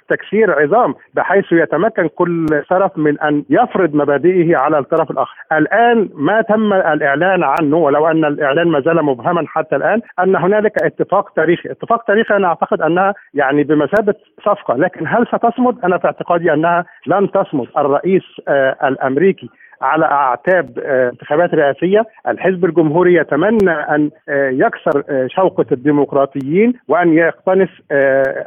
تكسير 0.10 0.62
عظام 0.62 0.96
بحيث 1.14 1.52
يتمكن 1.52 2.08
كل 2.08 2.46
طرف 2.70 2.98
من 2.98 3.20
أن 3.20 3.44
يفرض 3.50 3.96
مبادئه 3.96 4.58
على 4.58 4.80
الطرف 4.80 5.12
الآخر. 5.12 5.36
الآن 5.52 6.10
ما 6.14 6.42
تم 6.42 6.74
الإعلان 6.74 7.44
عنه 7.44 7.78
ولو 7.78 8.08
أن 8.08 8.26
الإعلان 8.26 8.68
ما 8.68 8.80
زال 8.80 9.06
مبهما 9.06 9.44
حتى 9.48 9.76
الآن 9.76 10.02
أن 10.20 10.36
هنالك 10.36 10.84
اتفاق 10.84 11.30
تاريخي، 11.30 11.72
اتفاق 11.72 12.04
تاريخي 12.04 12.36
أنا 12.36 12.48
أعتقد 12.48 12.82
أنها 12.82 13.14
يعني 13.34 13.64
بمثابة 13.64 14.16
صفقة، 14.46 14.76
لكن 14.76 15.08
هل 15.08 15.28
ستصمد؟ 15.28 15.86
أنا 15.86 15.98
في 15.98 16.06
اعتقادي 16.06 16.54
أنها 16.54 16.86
لن 17.08 17.32
تصمد، 17.32 17.68
الرئيس 17.78 18.24
آه 18.48 18.88
الأمريكي 18.88 19.50
على 19.82 20.06
أعتاب 20.06 20.80
آه، 20.80 21.10
انتخابات 21.10 21.54
رئاسية، 21.54 22.06
الحزب 22.28 22.66
الجمهوري 22.66 23.14
يتمنى 23.14 23.72
أن 23.72 24.10
آه، 24.30 24.50
يكسر 24.50 25.04
آه، 25.10 25.28
شوكة 25.28 25.66
الديمقراطيين 25.72 26.74
وأن 26.88 27.14
يقتنص 27.14 27.70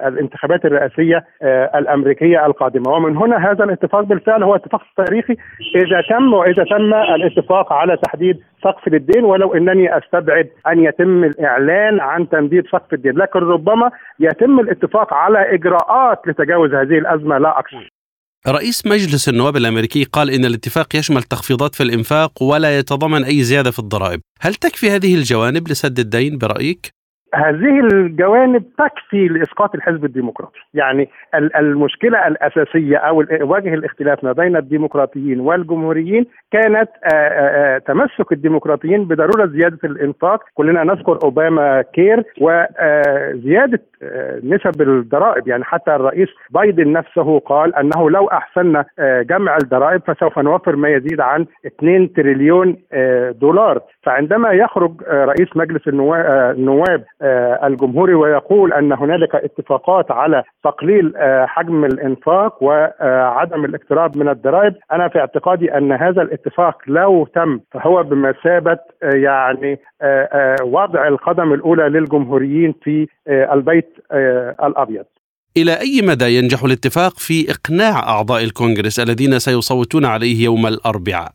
الانتخابات 0.06 0.64
الرئاسية 0.64 1.24
الأمريكية 1.74 2.46
القادمة، 2.46 2.92
ومن 2.92 3.16
هنا 3.16 3.50
هذا 3.50 3.64
الاتفاق 3.64 4.00
بالفعل 4.00 4.42
هو 4.42 4.54
اتفاق 4.54 4.82
تاريخي. 4.96 5.36
إذا 5.76 6.00
تم 6.10 6.34
وإذا 6.34 6.64
تم 6.64 6.94
الاتفاق 6.94 7.72
على 7.72 7.96
تحديد 7.96 8.40
سقف 8.64 8.88
للدين 8.88 9.24
ولو 9.24 9.54
إنني 9.54 9.98
أستبعد 9.98 10.48
أن 10.66 10.84
يتم 10.84 11.24
الإعلان 11.24 12.00
عن 12.00 12.28
تمديد 12.28 12.66
سقف 12.66 12.92
الدين، 12.92 13.12
لكن 13.12 13.38
ربما 13.40 13.90
يتم 14.20 14.60
الاتفاق 14.60 15.14
على 15.14 15.54
إجراءات 15.54 16.28
لتجاوز 16.28 16.74
هذه 16.74 16.98
الأزمة. 16.98 17.38
لا 17.38 17.58
أكثر. 17.58 18.01
رئيس 18.48 18.86
مجلس 18.86 19.28
النواب 19.28 19.56
الأمريكي 19.56 20.04
قال 20.04 20.30
إن 20.30 20.44
الاتفاق 20.44 20.96
يشمل 20.96 21.22
تخفيضات 21.22 21.74
في 21.74 21.82
الإنفاق 21.82 22.42
ولا 22.42 22.78
يتضمن 22.78 23.24
أي 23.24 23.44
زيادة 23.44 23.70
في 23.70 23.78
الضرائب، 23.78 24.20
هل 24.40 24.54
تكفي 24.54 24.90
هذه 24.90 25.14
الجوانب 25.14 25.68
لسد 25.68 25.98
الدين 25.98 26.38
برأيك؟ 26.38 27.01
هذه 27.34 27.80
الجوانب 27.80 28.64
تكفي 28.78 29.28
لإسقاط 29.28 29.74
الحزب 29.74 30.04
الديمقراطي، 30.04 30.58
يعني 30.74 31.08
المشكلة 31.34 32.26
الأساسية 32.26 32.96
أو 32.96 33.24
وجه 33.40 33.74
الاختلاف 33.74 34.24
ما 34.24 34.32
بين 34.32 34.56
الديمقراطيين 34.56 35.40
والجمهوريين 35.40 36.26
كانت 36.50 36.88
تمسك 37.86 38.32
الديمقراطيين 38.32 39.04
بضرورة 39.04 39.46
زيادة 39.46 39.78
الإنفاق، 39.84 40.44
كلنا 40.54 40.84
نذكر 40.84 41.18
أوباما 41.24 41.82
كير 41.82 42.24
وزياده 42.40 43.80
نسب 44.44 44.82
الضرائب، 44.82 45.48
يعني 45.48 45.64
حتى 45.64 45.94
الرئيس 45.94 46.28
بايدن 46.50 46.92
نفسه 46.92 47.38
قال 47.38 47.76
أنه 47.76 48.10
لو 48.10 48.26
أحسننا 48.26 48.84
جمع 49.00 49.56
الضرائب 49.56 50.02
فسوف 50.06 50.38
نوفر 50.38 50.76
ما 50.76 50.88
يزيد 50.88 51.20
عن 51.20 51.46
2 51.66 52.12
تريليون 52.12 52.76
دولار، 53.40 53.80
فعندما 54.02 54.50
يخرج 54.52 55.02
رئيس 55.08 55.56
مجلس 55.56 55.88
النواب 55.88 57.04
آه، 57.21 57.21
الجمهوري 57.66 58.14
ويقول 58.14 58.72
أن 58.72 58.92
هنالك 58.92 59.34
اتفاقات 59.34 60.10
على 60.10 60.42
تقليل 60.64 61.16
آه، 61.16 61.46
حجم 61.46 61.84
الإنفاق 61.84 62.62
وعدم 62.62 63.64
الاقتراب 63.64 64.16
من 64.16 64.28
الضرائب 64.28 64.74
أنا 64.92 65.08
في 65.08 65.18
اعتقادي 65.18 65.78
أن 65.78 65.92
هذا 65.92 66.22
الاتفاق 66.22 66.78
لو 66.86 67.26
تم 67.34 67.60
فهو 67.72 68.02
بمثابة 68.02 68.78
آه، 69.02 69.16
يعني 69.16 69.78
وضع 70.62 71.08
القدم 71.08 71.52
الأولى 71.52 71.88
للجمهوريين 71.88 72.74
في 72.82 73.08
البيت 73.28 73.98
الأبيض 74.64 75.04
إلى 75.56 75.80
أي 75.80 76.00
مدى 76.02 76.38
ينجح 76.38 76.64
الاتفاق 76.64 77.18
في 77.18 77.50
إقناع 77.50 77.98
أعضاء 77.98 78.44
الكونغرس 78.44 79.00
الذين 79.00 79.38
سيصوتون 79.38 80.04
عليه 80.04 80.44
يوم 80.44 80.66
الأربعاء؟ 80.66 81.32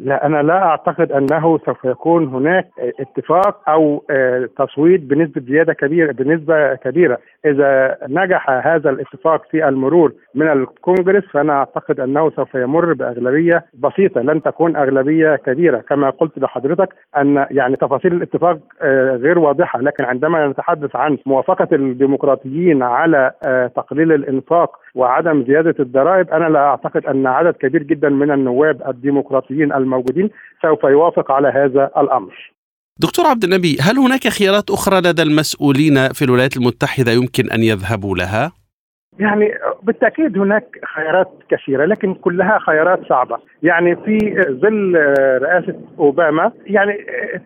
لا 0.00 0.26
أنا 0.26 0.42
لا 0.42 0.62
أعتقد 0.62 1.12
أنه 1.12 1.58
سوف 1.58 1.84
يكون 1.84 2.26
هناك 2.26 2.68
اتفاق 3.00 3.70
أو 3.70 4.04
آه، 4.10 4.48
تصويت 4.58 5.00
بنسبة 5.00 5.40
زيادة 5.40 5.72
كبيرة 5.72 6.12
بنسبة 6.12 6.74
كبيرة. 6.74 7.18
إذا 7.44 7.96
نجح 8.08 8.50
هذا 8.50 8.90
الاتفاق 8.90 9.42
في 9.50 9.68
المرور 9.68 10.12
من 10.34 10.48
الكونغرس 10.48 11.24
فأنا 11.32 11.52
أعتقد 11.52 12.00
أنه 12.00 12.30
سوف 12.30 12.54
يمر 12.54 12.92
بأغلبية 12.92 13.64
بسيطة 13.74 14.20
لن 14.20 14.42
تكون 14.42 14.76
أغلبية 14.76 15.36
كبيرة. 15.36 15.78
كما 15.78 16.10
قلت 16.10 16.38
لحضرتك 16.38 16.88
أن 17.16 17.46
يعني 17.50 17.76
تفاصيل 17.76 18.12
الاتفاق 18.12 18.58
آه، 18.82 19.16
غير 19.16 19.38
واضحة 19.38 19.80
لكن 19.80 20.04
عندما 20.04 20.48
نتحدث 20.48 20.96
عن 20.96 21.18
موافقة 21.26 21.68
الديمقراطيين 21.72 22.82
على 22.82 23.32
آه، 23.46 23.66
تقليل 23.66 24.12
الإنفاق 24.12 24.79
وعدم 24.94 25.44
زيادة 25.48 25.74
الضرائب 25.80 26.30
أنا 26.30 26.48
لا 26.48 26.58
أعتقد 26.58 27.06
أن 27.06 27.26
عدد 27.26 27.54
كبير 27.54 27.82
جدا 27.82 28.08
من 28.08 28.30
النواب 28.30 28.82
الديمقراطيين 28.88 29.72
الموجودين 29.72 30.30
سوف 30.62 30.84
يوافق 30.84 31.32
على 31.32 31.48
هذا 31.48 31.90
الأمر. 31.96 32.52
دكتور 32.98 33.26
عبد 33.26 33.44
النبي 33.44 33.76
هل 33.80 33.98
هناك 33.98 34.28
خيارات 34.28 34.70
أخرى 34.70 34.98
لدى 35.00 35.22
المسؤولين 35.22 36.08
في 36.12 36.24
الولايات 36.24 36.56
المتحدة 36.56 37.12
يمكن 37.12 37.50
أن 37.50 37.62
يذهبوا 37.62 38.16
لها؟ 38.16 38.59
يعني 39.20 39.54
بالتأكيد 39.82 40.38
هناك 40.38 40.64
خيارات 40.94 41.28
كثيرة 41.48 41.84
لكن 41.84 42.14
كلها 42.14 42.58
خيارات 42.58 43.00
صعبة، 43.08 43.38
يعني 43.62 43.96
في 43.96 44.18
ظل 44.62 44.96
رئاسة 45.42 45.74
أوباما 45.98 46.52
يعني 46.66 46.92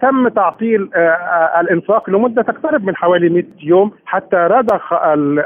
تم 0.02 0.28
تعطيل 0.28 0.90
آه، 0.94 1.60
الإنفاق 1.60 2.10
لمدة 2.10 2.42
تقترب 2.42 2.84
من 2.84 2.96
حوالي 2.96 3.28
100 3.28 3.44
يوم 3.62 3.92
حتى 4.04 4.36
رضخ 4.36 4.92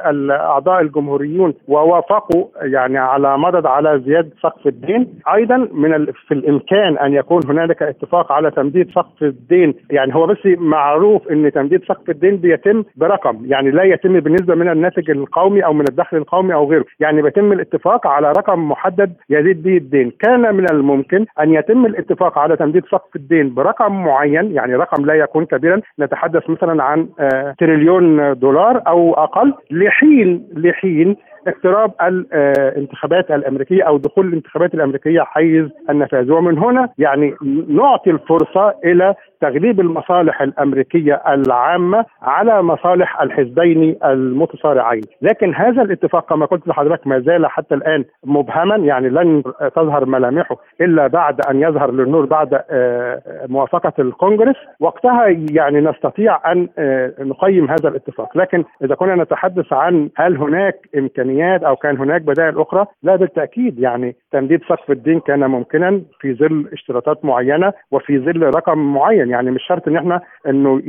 الأعضاء 0.07 0.81
الجمهوريون 0.81 1.55
ووافقوا 1.69 2.45
يعني 2.63 2.99
على 2.99 3.39
مضض 3.39 3.67
على 3.67 4.03
زيادة 4.07 4.31
سقف 4.43 4.67
الدين، 4.67 5.21
أيضا 5.35 5.69
من 5.73 6.07
في 6.07 6.35
الإمكان 6.35 6.99
أن 6.99 7.15
يكون 7.15 7.41
هنالك 7.49 7.83
اتفاق 7.83 8.33
على 8.33 8.51
تمديد 8.51 8.91
سقف 8.91 9.23
الدين، 9.23 9.75
يعني 9.91 10.15
هو 10.15 10.27
بس 10.27 10.39
معروف 10.47 11.29
إن 11.29 11.53
تمديد 11.53 11.85
سقف 11.85 12.11
الدين 12.11 12.37
بيتم 12.37 12.85
برقم، 12.97 13.47
يعني 13.47 13.71
لا 13.71 13.83
يتم 13.83 14.21
بالنسبة 14.21 14.55
من 14.55 14.69
الناتج 14.69 15.11
القومي 15.11 15.65
أو 15.65 15.73
من 15.73 15.85
الدخل 15.89 16.18
القومي 16.19 16.55
أو 16.55 16.71
غيره. 16.71 16.85
يعني 17.01 17.23
بيتم 17.23 17.53
الاتفاق 17.53 18.07
على 18.07 18.33
رقم 18.33 18.69
محدد 18.69 19.13
يزيد 19.31 19.63
به 19.63 19.77
الدين. 19.77 20.13
كان 20.21 20.55
من 20.55 20.67
الممكن 20.73 21.27
أن 21.41 21.55
يتم 21.55 21.87
الاتفاق 21.87 22.39
على 22.39 22.57
تمديد 22.57 22.85
سقف 22.85 23.17
الدين 23.17 23.55
برقم 23.55 24.05
معين 24.05 24.53
يعني 24.53 24.75
رقم 24.75 25.07
لا 25.07 25.15
يكون 25.15 25.47
كبيرا. 25.47 25.81
نتحدث 26.01 26.51
مثلا 26.51 26.83
عن 26.83 27.09
آه، 27.21 27.55
تريليون 27.59 28.39
دولار 28.39 28.83
أو 28.87 29.15
أقل. 29.15 29.55
لحين 29.71 30.49
لحين 30.57 31.17
اقتراب 31.49 31.93
الانتخابات 32.01 33.31
الأمريكية 33.31 33.83
أو 33.83 33.99
دخول 33.99 34.27
الانتخابات 34.27 34.75
الأمريكية 34.75 35.21
حيز 35.21 35.69
النفاذ. 35.91 36.33
ومن 36.33 36.59
هنا 36.59 36.89
يعني 36.99 37.35
نعطي 37.69 38.11
الفرصة 38.11 38.75
إلى 38.85 39.15
تغليب 39.41 39.81
المصالح 39.81 40.43
الأمريكية 40.43 41.23
العامة 41.29 42.05
على 42.23 42.63
مصالح 42.63 43.23
الحزبين 43.23 43.97
المتصارعين، 44.05 45.03
لكن 45.23 45.55
هذا 45.55 45.83
الاتفاق 45.83 46.29
كما 46.29 46.47
قلت 46.47 46.69
لحضرتك 46.69 47.07
ما 47.07 47.21
زال 47.21 47.47
حتى 47.47 47.75
الآن 47.75 48.05
مبهما 48.25 48.77
يعني 48.77 49.09
لن 49.09 49.43
تظهر 49.77 50.05
ملامحه 50.07 50.57
إلا 50.81 51.07
بعد 51.07 51.41
أن 51.51 51.63
يظهر 51.63 51.91
للنور 51.91 52.25
بعد 52.27 52.61
آه، 52.71 53.21
موافقة 53.49 53.93
الكونغرس، 53.99 54.57
وقتها 54.81 55.27
يعني 55.51 55.81
نستطيع 55.81 56.53
أن 56.53 56.69
آه، 56.79 57.13
نقيم 57.21 57.71
هذا 57.71 57.89
الاتفاق، 57.89 58.37
لكن 58.37 58.65
إذا 58.85 58.95
كنا 58.95 59.15
نتحدث 59.15 59.73
عن 59.73 60.09
هل 60.17 60.37
هناك 60.37 60.75
امكانيات 60.99 61.38
أو 61.47 61.77
كان 61.77 61.97
هناك 61.97 62.23
بدائل 62.23 62.61
أخرى؟ 62.61 62.87
لا 63.03 63.17
بالتأكيد 63.17 63.79
يعني 63.79 64.17
تمديد 64.33 64.61
سقف 64.69 64.91
الدين 64.91 65.21
كان 65.21 65.41
ممكنا 65.41 66.03
في 66.21 66.35
ظل 66.35 66.69
اشتراطات 66.73 67.25
معينة 67.25 67.73
وفي 67.91 68.19
ظل 68.19 68.43
رقم 68.43 68.79
معين 68.95 69.31
يعني 69.31 69.51
مش 69.51 69.63
شرط 69.69 69.89
إن 69.89 69.97
إحنا 69.97 70.21
إنه 70.49 70.81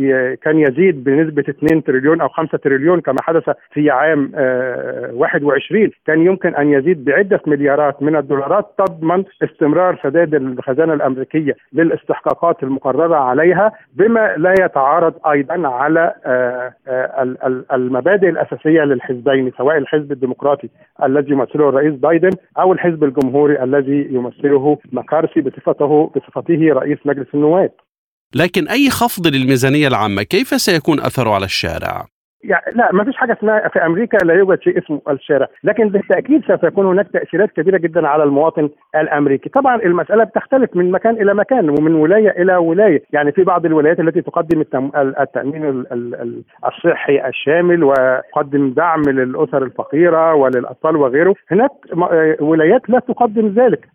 كان 0.41 0.59
يزيد 0.59 1.03
بنسبة 1.03 1.43
2 1.49 1.83
تريليون 1.83 2.21
أو 2.21 2.29
5 2.29 2.57
تريليون 2.57 3.01
كما 3.01 3.21
حدث 3.21 3.49
في 3.73 3.89
عام 3.89 4.31
21 5.13 5.83
آه، 5.83 5.89
كان 6.05 6.25
يمكن 6.25 6.55
أن 6.55 6.73
يزيد 6.73 7.05
بعدة 7.05 7.41
مليارات 7.47 8.03
من 8.03 8.15
الدولارات 8.15 8.65
تضمن 8.77 9.23
استمرار 9.43 9.99
سداد 10.03 10.35
الخزانة 10.35 10.93
الأمريكية 10.93 11.55
للاستحقاقات 11.73 12.63
المقررة 12.63 13.15
عليها 13.15 13.71
بما 13.93 14.33
لا 14.37 14.53
يتعارض 14.59 15.13
أيضا 15.31 15.67
على 15.67 16.13
آه، 16.25 16.73
آه، 16.87 17.37
المبادئ 17.73 18.29
الأساسية 18.29 18.81
للحزبين 18.81 19.51
سواء 19.57 19.77
الحزب 19.77 20.11
الديمقراطي 20.11 20.38
الذي 21.03 21.31
يمثله 21.31 21.69
الرئيس 21.69 21.93
بايدن 21.99 22.31
أو 22.57 22.73
الحزب 22.73 23.03
الجمهوري 23.03 23.63
الذي 23.63 24.07
يمثله 24.11 24.77
مكارسي 24.91 25.41
بصفته 25.41 26.11
بصفته 26.15 26.73
رئيس 26.73 26.97
مجلس 27.05 27.27
النواب 27.33 27.71
لكن 28.35 28.67
أي 28.67 28.89
خفض 28.89 29.27
للميزانية 29.27 29.87
العامة 29.87 30.23
كيف 30.23 30.47
سيكون 30.47 30.99
أثره 30.99 31.29
على 31.29 31.45
الشارع؟ 31.45 32.05
يعني 32.43 32.75
لا 32.75 32.89
ما 32.93 33.03
فيش 33.03 33.17
حاجة 33.17 33.33
اسمها 33.33 33.67
في 33.67 33.85
أمريكا 33.85 34.17
لا 34.17 34.33
يوجد 34.33 34.61
شيء 34.61 34.77
اسمه 34.77 35.01
الشارع، 35.09 35.47
لكن 35.63 35.89
بالتأكيد 35.89 36.45
سوف 36.45 36.63
يكون 36.63 36.85
هناك 36.85 37.07
تأثيرات 37.07 37.51
كبيرة 37.51 37.77
جدا 37.77 38.07
على 38.07 38.23
المواطن 38.23 38.69
الأمريكي، 38.95 39.49
طبعا 39.49 39.75
المسألة 39.75 40.23
بتختلف 40.23 40.75
من 40.75 40.91
مكان 40.91 41.15
إلى 41.15 41.33
مكان 41.33 41.69
ومن 41.69 41.95
ولاية 41.95 42.29
إلى 42.29 42.55
ولاية، 42.55 43.03
يعني 43.13 43.31
في 43.31 43.43
بعض 43.43 43.65
الولايات 43.65 43.99
التي 43.99 44.21
تقدم 44.21 44.63
التأمين 44.95 45.83
الصحي 46.67 47.27
الشامل 47.27 47.83
وتقدم 47.83 48.69
دعم 48.69 49.01
للأسر 49.01 49.63
الفقيرة 49.63 50.33
وللأطفال 50.33 50.95
وغيره، 50.95 51.35
هناك 51.51 51.71
ولايات 52.41 52.89
لا 52.89 52.99
تقدم 52.99 53.47
ذلك، 53.47 53.87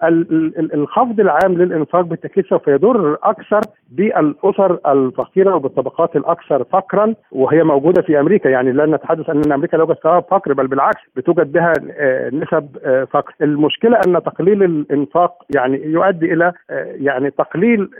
الخفض 0.74 1.20
العام 1.20 1.52
للإنفاق 1.52 2.00
بالتأكيد 2.00 2.44
سوف 2.44 2.68
يضر 2.68 3.18
أكثر 3.22 3.60
بالأسر 3.90 4.78
الفقيرة 4.86 5.54
وبالطبقات 5.54 6.16
الأكثر 6.16 6.64
فقرا. 6.64 7.14
وهي 7.32 7.64
موجودة 7.64 8.02
في 8.02 8.20
أمريكا. 8.20 8.33
أمريكا 8.34 8.48
يعني 8.48 8.72
لا 8.72 8.86
نتحدث 8.86 9.30
أن 9.30 9.52
أمريكا 9.52 9.76
لا 9.76 9.82
يوجد 9.82 9.96
فيها 10.02 10.20
فقر 10.20 10.52
بل 10.52 10.66
بالعكس 10.66 11.00
بتوجد 11.16 11.52
بها 11.52 11.72
آه، 11.90 12.30
نسب 12.30 12.76
آه، 12.84 13.04
فقر. 13.04 13.34
المشكلة 13.42 13.98
أن 14.06 14.22
تقليل 14.22 14.62
الإنفاق 14.62 15.42
يعني 15.54 15.84
يؤدي 15.84 16.32
إلى 16.32 16.52
آه، 16.70 16.94
يعني 17.00 17.30
تقليل 17.30 17.90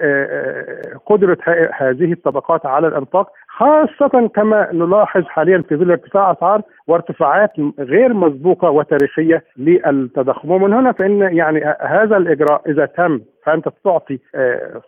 قدرة 1.07 1.39
هذه 1.73 2.13
الطبقات 2.13 2.67
على 2.67 2.89
الإنفاق 2.89 3.33
خاصة 3.49 4.29
كما 4.35 4.69
نلاحظ 4.73 5.25
حاليا 5.25 5.63
في 5.69 5.77
ظل 5.77 5.91
ارتفاع 5.91 6.33
أسعار 6.33 6.63
وارتفاعات 6.87 7.51
غير 7.79 8.15
مسبوقة 8.15 8.71
وتاريخية 8.71 9.45
للتضخم. 9.57 10.51
ومن 10.51 10.73
هنا 10.73 10.93
فإن 10.93 11.37
يعني 11.37 11.77
هذا 11.81 12.17
الإجراء 12.17 12.63
إذا 12.71 12.87
تم 12.87 13.21
فأنت 13.45 13.69
تعطي 13.85 14.19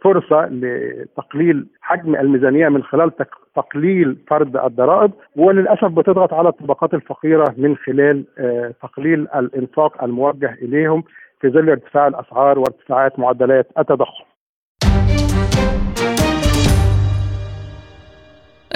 فرصة 0.02 0.46
لتقليل 0.46 1.66
حجم 1.80 2.14
الميزانية 2.14 2.68
من 2.68 2.82
خلال 2.82 3.10
تقليل 3.56 4.16
فرض 4.28 4.56
الضرائب 4.56 5.10
وللأسف 5.36 5.84
بتضغط 5.84 6.32
على 6.32 6.48
الطبقات 6.48 6.94
الفقيرة 6.94 7.54
من 7.56 7.76
خلال 7.76 8.24
آه، 8.38 8.74
تقليل 8.82 9.28
الإنفاق 9.36 10.04
الموجه 10.04 10.54
إليهم 10.62 11.04
في 11.40 11.48
ظل 11.48 11.70
ارتفاع 11.70 12.06
الأسعار 12.06 12.58
وارتفاعات 12.58 13.18
معدلات 13.18 13.68
التضخم. 13.78 14.24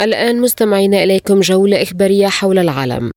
الآن 0.00 0.40
مستمعين 0.40 0.94
إليكم 0.94 1.40
جولة 1.40 1.82
إخبارية 1.82 2.26
حول 2.26 2.58
العالم 2.58 3.10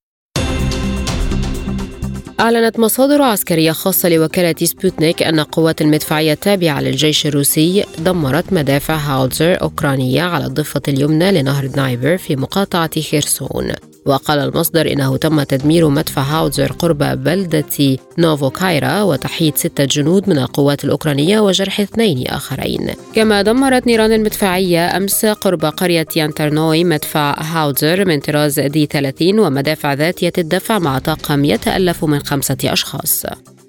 أعلنت 2.44 2.80
مصادر 2.80 3.22
عسكرية 3.22 3.72
خاصة 3.72 4.10
لوكالة 4.10 4.66
سبوتنيك 4.66 5.24
أن 5.24 5.40
قوات 5.40 5.82
المدفعية 5.82 6.34
التابعة 6.34 6.82
للجيش 6.82 7.28
الروسي 7.28 7.86
دمرت 8.00 8.54
مدافع 8.54 8.96
هاوتزر 8.96 9.62
أوكرانية 9.62 10.22
على 10.22 10.46
الضفة 10.46 10.82
اليمنى 10.88 11.32
لنهر 11.32 11.66
دنيبر 11.66 12.18
في 12.18 12.36
مقاطعة 12.36 13.02
خيرسون 13.02 13.72
وقال 14.06 14.40
المصدر 14.40 14.92
إنه 14.92 15.18
تم 15.18 15.44
تدمير 15.44 15.90
مدفع 15.90 16.22
هاوتزر 16.22 16.72
قرب 16.72 16.98
بلدة 16.98 17.98
نوفوكايرا 18.18 19.02
وتحييد 19.02 19.58
ستة 19.58 19.86
جنود 19.86 20.30
من 20.30 20.38
القوات 20.38 20.84
الأوكرانية 20.84 21.40
وجرح 21.40 21.80
اثنين 21.80 22.28
آخرين. 22.28 22.90
كما 23.16 23.42
دمرت 23.42 23.88
نيران 23.88 24.12
المدفعية 24.12 24.98
أمس 24.98 25.26
قرب 25.26 25.66
قرية 25.66 26.08
يانترنوي 26.16 26.84
مدفع 26.84 27.36
هاوتزر 27.42 28.06
من 28.06 28.20
طراز 28.20 28.60
دي 28.60 28.86
30 28.86 29.40
ومدافع 29.40 29.94
ذاتية 29.94 30.34
الدفع 30.38 30.80
مع 30.80 31.00
طاقم 31.00 31.46
يتألف 31.46 32.06
من 32.06 32.20
خمسة 32.20 32.58
أشخاص. 32.64 33.26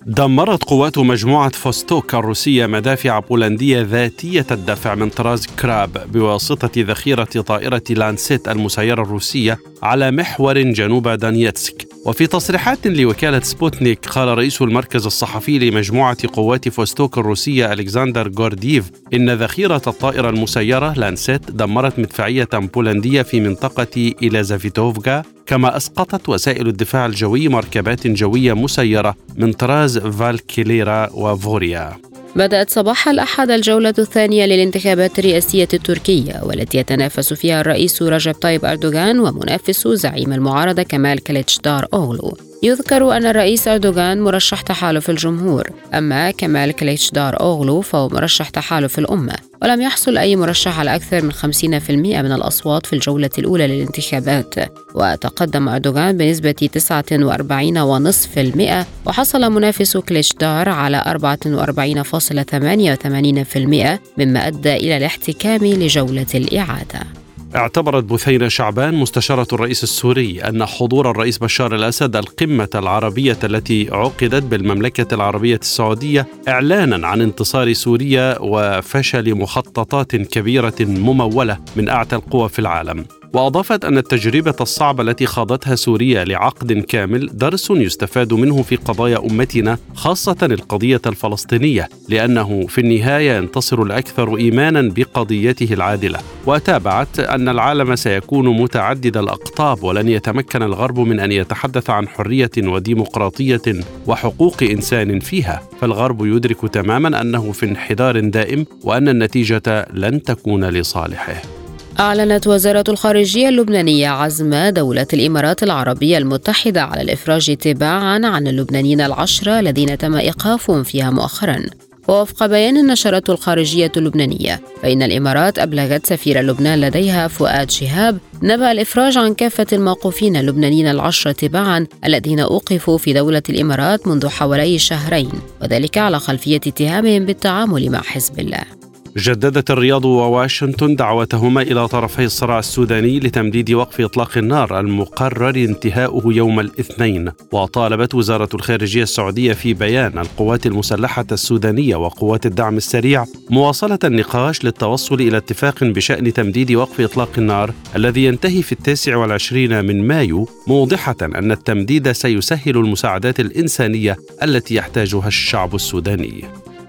دمرت 0.07 0.65
قوات 0.65 0.99
مجموعة 0.99 1.49
فوستوك 1.49 2.15
الروسية 2.15 2.67
مدافع 2.67 3.19
بولندية 3.19 3.81
ذاتية 3.81 4.47
الدفع 4.51 4.95
من 4.95 5.11
طراز 5.11 5.47
كراب 5.47 6.13
بواسطة 6.13 6.71
ذخيرة 6.77 7.25
طائرة 7.25 7.83
لانسيت 7.91 8.49
المسيرة 8.49 9.03
الروسية 9.03 9.59
على 9.83 10.11
محور 10.11 10.59
جنوب 10.63 11.09
دونيتسك. 11.09 11.89
وفي 12.07 12.27
تصريحات 12.27 12.87
لوكالة 12.87 13.41
سبوتنيك 13.41 14.07
قال 14.07 14.29
رئيس 14.29 14.63
المركز 14.63 15.07
الصحفي 15.07 15.59
لمجموعة 15.59 16.17
قوات 16.33 16.69
فوستوك 16.69 17.19
الروسية 17.19 17.73
ألكسندر 17.73 18.33
غورديف 18.39 18.91
إن 19.15 19.31
ذخيرة 19.31 19.83
الطائرة 19.87 20.31
المسيرة 20.31 20.93
لانسيت 20.93 21.51
دمرت 21.51 21.99
مدفعية 21.99 22.49
بولندية 22.53 23.23
في 23.23 23.41
منطقة 23.41 24.13
إلازافيتوفغا 24.23 25.23
كما 25.47 25.77
أسقطت 25.77 26.29
وسائل 26.29 26.69
الدفاع 26.69 27.07
الجوي 27.07 27.49
مركبات 27.49 28.07
جوية 28.07 28.53
مسيرة 28.53 29.15
من 29.37 29.53
طراز 29.53 29.99
فالكيليرا 29.99 31.11
وفوريا. 31.13 31.97
بدأت 32.37 32.71
صباح 32.71 33.09
الأحد 33.09 33.51
الجولة 33.51 33.95
الثانية 33.99 34.47
للانتخابات 34.47 35.19
الرئاسية 35.19 35.69
التركية 35.75 36.41
والتي 36.43 36.79
يتنافس 36.79 37.33
فيها 37.33 37.61
الرئيس 37.61 38.03
رجب 38.03 38.35
طيب 38.35 38.65
أردوغان 38.65 39.21
ومنافسه 39.21 39.95
زعيم 39.95 40.33
المعارضة 40.33 40.83
كمال 40.83 41.23
كليتشدار 41.23 41.87
أوغلو 41.95 42.37
يذكر 42.63 43.17
أن 43.17 43.27
الرئيس 43.27 43.69
أردوغان 43.69 44.21
مرشح 44.21 44.61
تحالف 44.61 45.11
الجمهور 45.11 45.71
أما 45.95 46.31
كمال 46.31 46.73
كليتشدار 46.73 47.41
أوغلو 47.41 47.81
فهو 47.81 48.09
مرشح 48.09 48.49
تحالف 48.49 48.99
الأمة 48.99 49.35
ولم 49.63 49.81
يحصل 49.81 50.19
أي 50.19 50.37
مرشح 50.37 50.79
على 50.79 50.95
أكثر 50.95 51.23
من 51.23 51.33
50% 51.33 51.91
من 51.91 52.33
الأصوات 52.33 52.87
في 52.87 52.93
الجولة 52.93 53.31
الأولى 53.39 53.67
للانتخابات. 53.67 54.55
وتقدم 54.95 55.69
أردوغان 55.69 56.17
بنسبة 56.17 56.53
49.5% 56.53 58.85
وحصل 59.07 59.53
منافس 59.53 59.97
كليتشدار 59.97 60.69
على 60.69 61.05
44.88% 61.07 63.99
مما 64.19 64.47
أدى 64.47 64.77
إلى 64.77 64.97
الاحتكام 64.97 65.65
لجولة 65.65 66.27
الإعادة. 66.35 67.24
اعتبرت 67.57 68.05
بثينة 68.05 68.49
شعبان 68.49 68.95
مستشارة 68.95 69.47
الرئيس 69.53 69.83
السوري 69.83 70.43
أن 70.43 70.67
حضور 70.67 71.11
الرئيس 71.11 71.39
بشار 71.39 71.75
الأسد 71.75 72.17
القمة 72.17 72.69
العربية 72.75 73.39
التي 73.45 73.89
عقدت 73.93 74.43
بالمملكة 74.43 75.15
العربية 75.15 75.57
السعودية 75.57 76.27
إعلانا 76.49 77.07
عن 77.07 77.21
انتصار 77.21 77.73
سوريا 77.73 78.37
وفشل 78.41 79.35
مخططات 79.35 80.17
كبيرة 80.17 80.75
ممولة 80.81 81.59
من 81.77 81.89
أعتى 81.89 82.17
القوى 82.17 82.49
في 82.49 82.59
العالم. 82.59 83.05
وأضافت 83.35 83.85
أن 83.85 83.99
التجربة 83.99 84.55
الصعبة 84.61 85.03
التي 85.03 85.27
خاضتها 85.27 85.75
سوريا 85.75 86.25
لعقد 86.25 86.73
كامل 86.73 87.31
درس 87.33 87.71
يستفاد 87.71 88.33
منه 88.33 88.63
في 88.63 88.77
قضايا 88.77 89.19
أمتنا 89.31 89.79
خاصة 89.95 90.37
القضية 90.43 91.01
الفلسطينية 91.07 91.89
لأنه 92.09 92.67
في 92.67 92.81
النهاية 92.81 93.37
ينتصر 93.37 93.83
الأكثر 93.83 94.37
إيمانا 94.37 94.83
بقضيته 94.97 95.75
العادلة. 95.75 96.19
وتابعت 96.47 97.21
أن 97.21 97.49
العالم 97.49 97.97
سيكون 97.97 98.61
متعدد 98.61 99.17
الأقطاب 99.17 99.83
ولن 99.83 100.09
يتمكن 100.09 100.63
الغرب 100.63 100.99
من 100.99 101.21
أن 101.21 101.33
يتحدث 101.33 101.91
عن 101.91 102.09
حرية 102.09 102.51
وديمقراطية 102.59 103.63
وحقوق 104.07 104.63
إنسان 104.63 105.21
فيها. 105.21 105.63
فالغرب 105.81 106.27
يدرك 106.27 106.61
تماما 106.73 107.21
أنه 107.21 107.53
في 107.53 107.67
انحدار 107.67 108.21
دائم 108.21 108.67
وأن 108.83 109.09
النتيجة 109.09 109.87
لن 109.93 110.23
تكون 110.23 110.65
لصالحه. 110.65 111.64
أعلنت 112.01 112.47
وزارة 112.47 112.85
الخارجية 112.89 113.49
اللبنانية 113.49 114.09
عزم 114.09 114.69
دولة 114.69 115.07
الإمارات 115.13 115.63
العربية 115.63 116.19
المتحدة 116.19 116.83
على 116.83 117.03
الإفراج 117.03 117.57
تباعا 117.57 118.21
عن 118.25 118.47
اللبنانيين 118.47 119.01
العشرة 119.01 119.61
الذين 119.61 119.99
تم 119.99 120.15
إيقافهم 120.15 120.83
فيها 120.83 121.11
مؤخرا. 121.11 121.63
ووفق 122.09 122.47
بيان 122.47 122.87
نشرته 122.87 123.33
الخارجية 123.33 123.93
اللبنانية 123.97 124.61
فإن 124.83 125.03
الإمارات 125.03 125.59
أبلغت 125.59 126.07
سفير 126.07 126.41
لبنان 126.41 126.81
لديها 126.81 127.29
فؤاد 127.29 127.71
شهاب 127.71 128.19
نبأ 128.43 128.73
الإفراج 128.73 129.19
عن 129.19 129.35
كافة 129.35 129.67
الموقوفين 129.73 130.37
اللبنانيين 130.37 130.87
العشرة 130.89 131.33
تباعا 131.33 131.87
الذين 132.05 132.41
أوقفوا 132.41 132.99
في 132.99 133.13
دولة 133.13 133.43
الإمارات 133.49 134.07
منذ 134.07 134.29
حوالي 134.29 134.79
شهرين 134.79 135.33
وذلك 135.63 135.99
على 135.99 136.19
خلفية 136.19 136.57
اتهامهم 136.57 137.25
بالتعامل 137.25 137.91
مع 137.91 138.01
حزب 138.01 138.41
الله. 138.41 138.84
جددت 139.17 139.71
الرياض 139.71 140.05
وواشنطن 140.05 140.97
دعوتهما 140.97 141.63
إلى 141.63 141.89
طرفي 141.89 142.25
الصراع 142.25 142.59
السوداني 142.59 143.21
لتمديد 143.21 143.73
وقف 143.73 144.01
إطلاق 144.01 144.39
النار 144.39 144.81
المقرر 144.81 145.57
انتهاؤه 145.57 146.35
يوم 146.35 146.61
الاثنين. 146.61 147.33
وطالبت 147.53 148.15
وزارة 148.15 148.49
الخارجية 148.55 149.03
السعودية 149.03 149.53
في 149.53 149.75
بيان 149.75 150.19
القوات 150.19 150.67
المسلحة 150.67 151.27
السودانية 151.33 151.97
وقوات 151.97 152.47
الدعم 152.47 152.77
السريع 152.77 153.25
مواصلة 153.51 153.99
النقاش 154.05 154.65
للتوصل 154.65 155.15
إلى 155.15 155.37
اتفاق 155.37 155.85
بشأن 155.85 156.33
تمديد 156.33 156.73
وقف 156.73 157.01
إطلاق 157.01 157.31
النار 157.39 157.73
الذي 157.97 158.25
ينتهي 158.25 158.63
في 158.63 158.73
التاسع 158.73 159.17
والعشرين 159.17 159.85
من 159.85 160.07
مايو 160.07 160.49
موضحة 160.67 161.17
أن 161.23 161.53
التمديد 161.53 162.13
سيسهل 162.13 162.77
المساعدات 162.77 163.41
الإنسانية 163.41 164.17
التي 164.43 164.75
يحتاجها 164.75 165.29
الشعب 165.29 165.75
السوداني. 165.75 166.45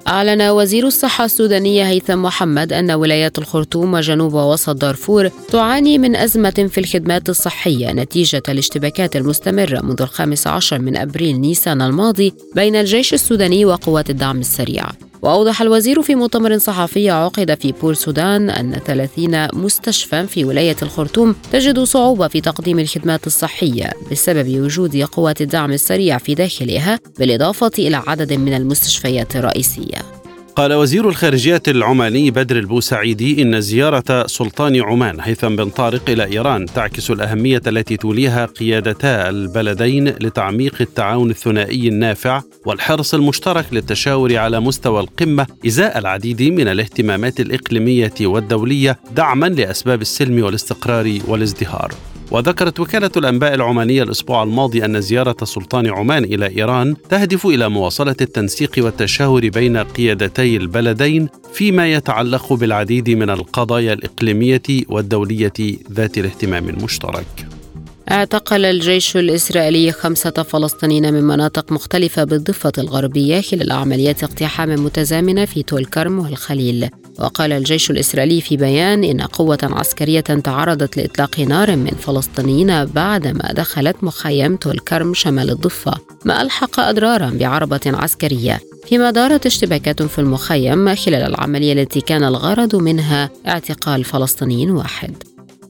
أعلن 0.07 0.41
وزير 0.41 0.87
الصحة 0.87 1.25
السوداني 1.25 1.85
هيثم 1.85 2.21
محمد 2.21 2.73
أن 2.73 2.91
ولايات 2.91 3.37
الخرطوم 3.37 3.93
وجنوب 3.93 4.33
ووسط 4.33 4.69
دارفور 4.69 5.27
تعاني 5.27 5.97
من 5.97 6.15
أزمة 6.15 6.69
في 6.71 6.77
الخدمات 6.77 7.29
الصحية 7.29 7.91
نتيجة 7.91 8.43
الاشتباكات 8.49 9.15
المستمرة 9.15 9.81
منذ 9.81 10.01
الخامس 10.01 10.47
عشر 10.47 10.79
من 10.79 10.97
أبريل 10.97 11.41
نيسان 11.41 11.81
الماضي 11.81 12.33
بين 12.55 12.75
الجيش 12.75 13.13
السوداني 13.13 13.65
وقوات 13.65 14.09
الدعم 14.09 14.39
السريع. 14.39 14.85
وأوضح 15.25 15.61
الوزير 15.61 16.01
في 16.01 16.15
مؤتمر 16.15 16.57
صحفي 16.57 17.09
عقد 17.09 17.61
في 17.61 17.71
بور 17.71 17.93
سودان 17.93 18.49
أن 18.49 18.79
30 18.85 19.47
مستشفى 19.53 20.27
في 20.27 20.45
ولاية 20.45 20.75
الخرطوم 20.81 21.35
تجد 21.51 21.79
صعوبة 21.79 22.27
في 22.27 22.41
تقديم 22.41 22.79
الخدمات 22.79 23.27
الصحية 23.27 23.91
بسبب 24.11 24.59
وجود 24.59 24.97
قوات 24.97 25.41
الدعم 25.41 25.71
السريع 25.71 26.17
في 26.17 26.35
داخلها 26.35 26.99
بالإضافة 27.19 27.71
إلى 27.79 28.03
عدد 28.07 28.33
من 28.33 28.53
المستشفيات 28.53 29.35
الرئيسية. 29.35 30.24
قال 30.55 30.73
وزير 30.73 31.09
الخارجية 31.09 31.61
العماني 31.67 32.31
بدر 32.31 32.59
البوسعيدي 32.59 33.41
إن 33.41 33.61
زيارة 33.61 34.27
سلطان 34.27 34.81
عمان 34.81 35.19
هيثم 35.19 35.55
بن 35.55 35.69
طارق 35.69 36.09
إلى 36.09 36.25
إيران 36.25 36.65
تعكس 36.65 37.11
الأهمية 37.11 37.61
التي 37.67 37.97
توليها 37.97 38.45
قيادتا 38.45 39.29
البلدين 39.29 40.07
لتعميق 40.07 40.75
التعاون 40.81 41.29
الثنائي 41.29 41.87
النافع 41.87 42.41
والحرص 42.65 43.13
المشترك 43.13 43.65
للتشاور 43.71 44.37
على 44.37 44.59
مستوى 44.59 44.99
القمة 44.99 45.47
إزاء 45.67 45.97
العديد 45.97 46.41
من 46.41 46.67
الاهتمامات 46.67 47.39
الإقليمية 47.39 48.13
والدولية 48.21 48.99
دعما 49.15 49.45
لأسباب 49.45 50.01
السلم 50.01 50.43
والاستقرار 50.43 51.19
والازدهار. 51.27 51.91
وذكرت 52.31 52.79
وكالة 52.79 53.11
الأنباء 53.17 53.53
العمانية 53.53 54.03
الأسبوع 54.03 54.43
الماضي 54.43 54.85
أن 54.85 55.01
زيارة 55.01 55.35
سلطان 55.43 55.87
عمان 55.87 56.23
إلى 56.23 56.47
إيران 56.47 56.95
تهدف 57.09 57.45
إلى 57.45 57.69
مواصلة 57.69 58.15
التنسيق 58.21 58.71
والتشاور 58.77 59.49
بين 59.49 59.77
قيادتي 59.77 60.57
البلدين 60.57 61.29
فيما 61.53 61.91
يتعلق 61.91 62.53
بالعديد 62.53 63.09
من 63.09 63.29
القضايا 63.29 63.93
الإقليمية 63.93 64.61
والدولية 64.89 65.53
ذات 65.91 66.17
الاهتمام 66.17 66.69
المشترك. 66.69 67.47
اعتقل 68.11 68.65
الجيش 68.65 69.17
الإسرائيلي 69.17 69.91
خمسة 69.91 70.31
فلسطينيين 70.31 71.13
من 71.13 71.23
مناطق 71.23 71.71
مختلفة 71.71 72.23
بالضفة 72.23 72.71
الغربية 72.77 73.41
خلال 73.41 73.71
عمليات 73.71 74.23
اقتحام 74.23 74.69
متزامنة 74.69 75.45
في 75.45 75.63
تول 75.63 75.85
كرم 75.85 76.19
والخليل 76.19 76.89
وقال 77.19 77.51
الجيش 77.51 77.91
الإسرائيلي 77.91 78.41
في 78.41 78.57
بيان 78.57 79.03
إن 79.03 79.21
قوة 79.21 79.57
عسكرية 79.63 80.19
تعرضت 80.19 80.97
لإطلاق 80.97 81.39
نار 81.39 81.75
من 81.75 81.91
فلسطينيين 81.91 82.85
بعدما 82.85 83.53
دخلت 83.53 84.03
مخيم 84.03 84.55
تول 84.55 84.79
كرم 84.79 85.13
شمال 85.13 85.49
الضفة 85.49 85.93
ما 86.25 86.41
ألحق 86.41 86.79
أضرارا 86.79 87.29
بعربة 87.39 87.81
عسكرية. 87.85 88.59
فيما 88.87 89.11
دارت 89.11 89.45
اشتباكات 89.45 90.03
في 90.03 90.19
المخيم 90.19 90.95
خلال 90.95 91.21
العملية 91.21 91.73
التي 91.73 92.01
كان 92.01 92.23
الغرض 92.23 92.75
منها 92.75 93.29
اعتقال 93.47 94.03
فلسطيني 94.03 94.71
واحد. 94.71 95.13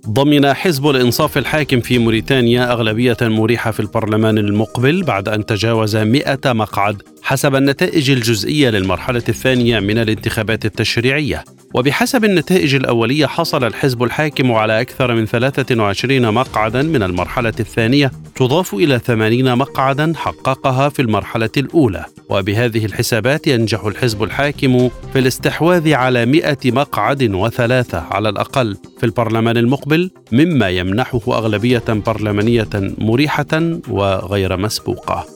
ضمن 0.09 0.53
حزب 0.53 0.87
الإنصاف 0.87 1.37
الحاكم 1.37 1.79
في 1.79 1.99
موريتانيا 1.99 2.71
أغلبية 2.71 3.17
مريحة 3.21 3.71
في 3.71 3.79
البرلمان 3.79 4.37
المقبل 4.37 5.03
بعد 5.03 5.29
أن 5.29 5.45
تجاوز 5.45 5.95
100 5.95 6.39
مقعد. 6.45 7.01
حسب 7.25 7.55
النتائج 7.55 8.11
الجزئية 8.11 8.69
للمرحلة 8.69 9.23
الثانية 9.29 9.79
من 9.79 9.97
الانتخابات 9.97 10.65
التشريعية. 10.65 11.43
وبحسب 11.73 12.25
النتائج 12.25 12.75
الأولية 12.75 13.25
حصل 13.25 13.63
الحزب 13.63 14.03
الحاكم 14.03 14.51
على 14.51 14.81
أكثر 14.81 15.15
من 15.15 15.25
23 15.25 16.31
مقعدا 16.31 16.81
من 16.81 17.03
المرحلة 17.03 17.53
الثانية 17.59 18.11
تضاف 18.35 18.73
إلى 18.73 18.99
80 18.99 19.55
مقعدا 19.55 20.13
حققها 20.15 20.89
في 20.89 21.01
المرحلة 21.01 21.49
الأولى. 21.57 22.05
وبهذه 22.29 22.85
الحسابات 22.85 23.47
ينجح 23.47 23.85
الحزب 23.85 24.23
الحاكم 24.23 24.89
في 25.13 25.19
الاستحواذ 25.19 25.93
على 25.93 26.25
100 26.25 26.57
مقعد 26.65 27.23
وثلاثة 27.33 27.99
على 27.99 28.29
الأقل 28.29 28.77
في 28.99 29.05
البرلمان 29.05 29.57
المقبل 29.57 30.11
مما 30.31 30.69
يمنحه 30.69 31.21
أغلبية 31.27 31.83
برلمانية 31.89 32.69
مريحة 32.97 33.79
وغير 33.89 34.57
مسبوقة. 34.57 35.34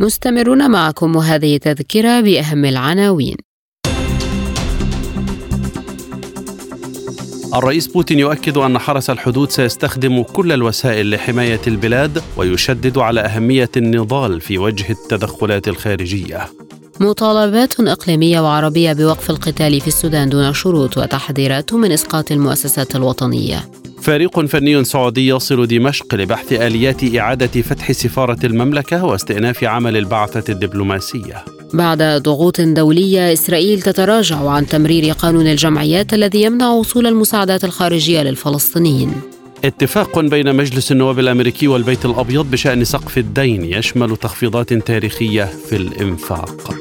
مستمرون 0.00 0.70
معكم 0.70 1.16
وهذه 1.16 1.56
تذكرة 1.56 2.20
بأهم 2.20 2.64
العناوين. 2.64 3.36
الرئيس 7.54 7.86
بوتين 7.86 8.18
يؤكد 8.18 8.56
أن 8.56 8.78
حرس 8.78 9.10
الحدود 9.10 9.50
سيستخدم 9.50 10.22
كل 10.22 10.52
الوسائل 10.52 11.10
لحماية 11.10 11.60
البلاد 11.66 12.22
ويشدد 12.36 12.98
على 12.98 13.20
أهمية 13.20 13.70
النضال 13.76 14.40
في 14.40 14.58
وجه 14.58 14.92
التدخلات 14.92 15.68
الخارجية. 15.68 16.48
مطالبات 17.00 17.80
إقليمية 17.80 18.40
وعربية 18.40 18.92
بوقف 18.92 19.30
القتال 19.30 19.80
في 19.80 19.88
السودان 19.88 20.28
دون 20.28 20.54
شروط 20.54 20.98
وتحذيرات 20.98 21.74
من 21.74 21.92
إسقاط 21.92 22.32
المؤسسات 22.32 22.96
الوطنية. 22.96 23.77
فريق 24.08 24.40
فني 24.46 24.84
سعودي 24.84 25.28
يصل 25.28 25.66
دمشق 25.66 26.14
لبحث 26.14 26.52
آليات 26.52 27.16
إعادة 27.16 27.62
فتح 27.62 27.92
سفارة 27.92 28.46
المملكة 28.46 29.04
واستئناف 29.04 29.64
عمل 29.64 29.96
البعثة 29.96 30.52
الدبلوماسية 30.52 31.44
بعد 31.74 32.02
ضغوط 32.02 32.60
دولية 32.60 33.32
إسرائيل 33.32 33.82
تتراجع 33.82 34.48
عن 34.48 34.66
تمرير 34.66 35.12
قانون 35.12 35.46
الجمعيات 35.46 36.14
الذي 36.14 36.42
يمنع 36.42 36.70
وصول 36.70 37.06
المساعدات 37.06 37.64
الخارجية 37.64 38.22
للفلسطينيين 38.22 39.12
اتفاق 39.64 40.20
بين 40.20 40.56
مجلس 40.56 40.92
النواب 40.92 41.18
الأمريكي 41.18 41.68
والبيت 41.68 42.04
الأبيض 42.04 42.50
بشأن 42.50 42.84
سقف 42.84 43.18
الدين 43.18 43.64
يشمل 43.64 44.16
تخفيضات 44.16 44.72
تاريخية 44.72 45.44
في 45.44 45.76
الإنفاق. 45.76 46.74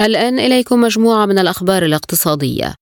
الآن 0.00 0.38
إليكم 0.38 0.80
مجموعة 0.80 1.26
من 1.26 1.38
الأخبار 1.38 1.84
الاقتصادية. 1.84 2.74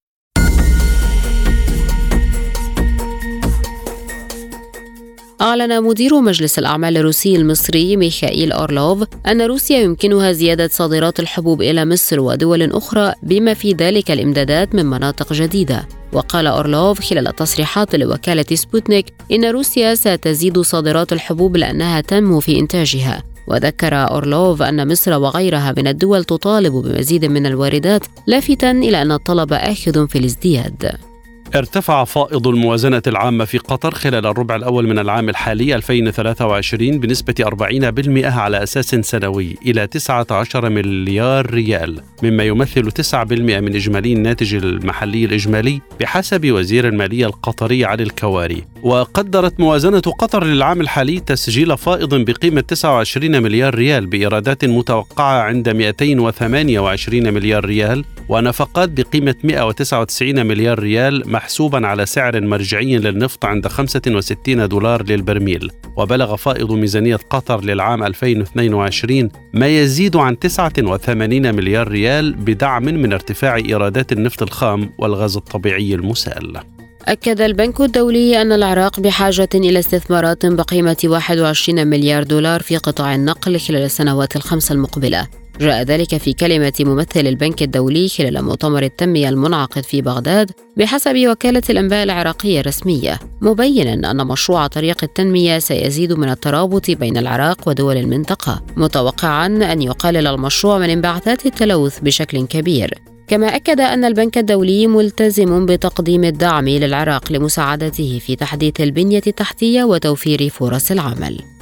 أعلن 5.41 5.83
مدير 5.83 6.21
مجلس 6.21 6.59
الأعمال 6.59 6.97
الروسي 6.97 7.37
المصري 7.37 7.97
ميخائيل 7.97 8.53
أورلوف 8.53 9.05
أن 9.27 9.43
روسيا 9.43 9.79
يمكنها 9.79 10.33
زيادة 10.33 10.69
صادرات 10.69 11.21
الحبوب 11.21 11.63
إلى 11.63 11.85
مصر 11.85 12.21
ودول 12.21 12.73
أخرى 12.73 13.13
بما 13.23 13.55
في 13.55 13.73
ذلك 13.73 14.11
الإمدادات 14.11 14.75
من 14.75 14.87
مناطق 14.87 15.33
جديدة 15.33 15.89
وقال 16.13 16.47
أورلوف 16.47 17.01
خلال 17.01 17.37
تصريحات 17.37 17.95
لوكالة 17.95 18.47
سبوتنيك 18.55 19.07
إن 19.33 19.45
روسيا 19.45 19.95
ستزيد 19.95 20.61
صادرات 20.61 21.13
الحبوب 21.13 21.57
لأنها 21.57 22.01
تنمو 22.01 22.41
في 22.41 22.59
إنتاجها 22.59 23.34
وذكر 23.47 23.95
أورلوف 23.95 24.63
أن 24.63 24.89
مصر 24.89 25.19
وغيرها 25.19 25.75
من 25.77 25.87
الدول 25.87 26.25
تطالب 26.25 26.73
بمزيد 26.73 27.25
من 27.25 27.47
الواردات 27.47 28.05
لافتا 28.27 28.71
إلى 28.71 29.03
أن 29.03 29.13
الطلب 29.13 29.53
آخذ 29.53 30.09
في 30.09 30.19
الازدياد. 30.19 31.14
ارتفع 31.57 32.05
فائض 32.05 32.49
الموازنة 32.49 33.03
العامة 33.07 33.45
في 33.45 33.59
قطر 33.59 33.95
خلال 33.95 34.27
الربع 34.27 34.57
الأول 34.57 34.87
من 34.89 34.99
العام 34.99 35.29
الحالي 35.29 35.75
2023 35.75 36.99
بنسبة 37.01 37.35
40% 37.45 38.25
على 38.25 38.63
أساس 38.63 38.95
سنوي 38.95 39.57
إلى 39.67 39.87
19 39.87 40.71
مليار 40.71 41.51
ريال 41.51 42.01
مما 42.23 42.45
يمثل 42.45 42.91
9% 42.91 43.15
من 43.33 43.75
إجمالي 43.75 44.13
الناتج 44.13 44.55
المحلي 44.55 45.25
الإجمالي 45.25 45.81
بحسب 46.01 46.51
وزير 46.53 46.89
المالية 46.89 47.27
القطري 47.27 47.85
علي 47.85 48.03
الكواري. 48.03 48.65
وقدرت 48.83 49.61
موازنة 49.61 50.01
قطر 50.01 50.45
للعام 50.45 50.81
الحالي 50.81 51.21
تسجيل 51.21 51.79
فائض 51.79 52.15
بقيمة 52.15 52.61
29 52.61 53.43
مليار 53.43 53.75
ريال 53.75 54.07
بإيرادات 54.07 54.65
متوقعة 54.65 55.43
عند 55.43 55.69
228 55.69 57.35
مليار 57.35 57.65
ريال 57.65 58.05
ونفقات 58.29 58.89
بقيمة 58.89 59.35
199 59.45 60.47
مليار 60.47 60.79
ريال 60.79 61.31
محسوبا 61.45 61.87
على 61.87 62.07
سعر 62.07 62.41
مرجعي 62.41 62.99
للنفط 62.99 63.45
عند 63.45 63.69
65 63.69 64.69
دولار 64.69 65.03
للبرميل. 65.03 65.71
وبلغ 65.97 66.37
فائض 66.37 66.73
ميزانية 66.73 67.17
قطر 67.17 67.65
للعام 67.65 68.03
2022 68.03 69.29
ما 69.55 69.67
يزيد 69.67 70.17
عن 70.17 70.39
89 70.39 71.55
مليار 71.55 71.89
ريال 71.89 72.35
بدعم 72.35 72.85
من 72.85 73.13
ارتفاع 73.13 73.57
إيرادات 73.57 74.13
النفط 74.13 74.43
الخام 74.43 74.91
والغاز 74.99 75.37
الطبيعي 75.37 75.95
المسال. 75.95 76.61
أكد 77.05 77.41
البنك 77.41 77.81
الدولي 77.81 78.43
أن 78.43 78.53
العراق 78.53 79.01
بحاجة 79.01 79.49
إلى 79.55 79.79
استثمارات 79.79 80.47
بقيمة 80.47 80.97
21 81.05 81.87
مليار 81.87 82.23
دولار 82.23 82.63
في 82.63 82.77
قطاع 82.77 83.15
النقل 83.15 83.61
خلال 83.61 83.83
السنوات 83.83 84.37
الخمس 84.37 84.73
المقبلة. 84.73 85.44
جاء 85.61 85.83
ذلك 85.83 86.17
في 86.17 86.33
كلمة 86.33 86.73
ممثل 86.81 87.27
البنك 87.27 87.63
الدولي 87.63 88.09
خلال 88.09 88.43
مؤتمر 88.43 88.83
التنمية 88.83 89.29
المنعقد 89.29 89.83
في 89.85 90.03
بغداد 90.03 90.51
بحسب 90.77 91.27
وكالة 91.31 91.63
الأنباء 91.71 92.03
العراقية 92.03 92.61
الرسمية 92.61 93.19
مبينا 93.41 94.11
أن 94.11 94.27
مشروع 94.27 94.67
طريق 94.67 95.05
التنمية 95.05 95.59
سيزيد 95.59 96.13
من 96.13 96.29
الترابط 96.29 96.91
بين 96.91 97.17
العراق 97.17 97.69
ودول 97.69 97.97
المنطقة 97.97 98.63
متوقعا 98.77 99.47
أن 99.47 99.83
يقلل 99.83 100.27
المشروع 100.27 100.79
من 100.79 100.91
انبعاثات 100.91 101.47
التلوث 101.47 102.01
بشكل 102.01 102.47
كبير. 102.47 102.99
كما 103.29 103.57
أكد 103.57 103.81
أن 103.81 104.05
البنك 104.05 104.39
الدولي 104.39 104.87
ملتزم 104.87 105.67
بتقديم 105.67 106.25
الدعم 106.25 106.69
للعراق 106.69 107.33
لمساعدته 107.33 108.21
في 108.27 108.37
تحديث 108.37 108.81
البنية 108.81 109.23
التحتية 109.27 109.85
وتوفير 109.85 110.49
فرص 110.49 110.91
العمل. 110.91 111.54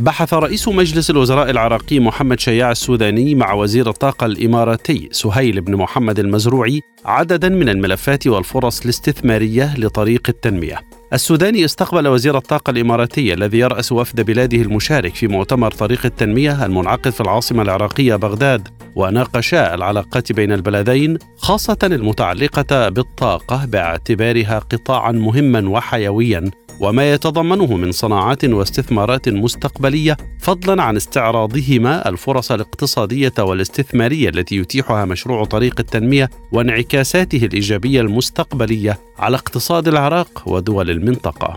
بحث 0.00 0.34
رئيس 0.34 0.68
مجلس 0.68 1.10
الوزراء 1.10 1.50
العراقي 1.50 2.00
محمد 2.00 2.40
شياع 2.40 2.70
السوداني 2.70 3.34
مع 3.34 3.52
وزير 3.52 3.88
الطاقة 3.90 4.26
الإماراتي 4.26 5.08
سهيل 5.12 5.60
بن 5.60 5.76
محمد 5.76 6.18
المزروعي 6.18 6.80
عددا 7.04 7.48
من 7.48 7.68
الملفات 7.68 8.26
والفرص 8.26 8.82
الاستثمارية 8.82 9.74
لطريق 9.78 10.22
التنمية. 10.28 10.80
السوداني 11.12 11.64
استقبل 11.64 12.08
وزير 12.08 12.36
الطاقة 12.36 12.70
الإماراتي 12.70 13.34
الذي 13.34 13.58
يرأس 13.58 13.92
وفد 13.92 14.20
بلاده 14.20 14.56
المشارك 14.56 15.14
في 15.14 15.28
مؤتمر 15.28 15.70
طريق 15.70 16.06
التنمية 16.06 16.64
المنعقد 16.66 17.10
في 17.10 17.20
العاصمة 17.20 17.62
العراقية 17.62 18.16
بغداد 18.16 18.68
وناقشا 18.96 19.74
العلاقات 19.74 20.32
بين 20.32 20.52
البلدين 20.52 21.18
خاصة 21.36 21.78
المتعلقة 21.82 22.88
بالطاقة 22.88 23.64
باعتبارها 23.64 24.58
قطاعا 24.58 25.12
مهما 25.12 25.68
وحيويا 25.68 26.50
وما 26.80 27.12
يتضمنه 27.12 27.76
من 27.76 27.92
صناعات 27.92 28.44
واستثمارات 28.44 29.28
مستقبلية 29.28 30.16
فضلا 30.40 30.82
عن 30.82 30.96
استعراضهما 30.96 32.08
الفرص 32.08 32.52
الاقتصادية 32.52 33.32
والاستثمارية 33.38 34.28
التي 34.28 34.56
يتيحها 34.56 35.04
مشروع 35.04 35.44
طريق 35.44 35.80
التنمية 35.80 36.30
وانعكاساته 36.52 37.44
الإيجابية 37.44 38.00
المستقبلية 38.00 38.98
على 39.18 39.36
اقتصاد 39.36 39.88
العراق 39.88 40.42
ودول 40.46 40.90
المنطقة. 40.90 41.56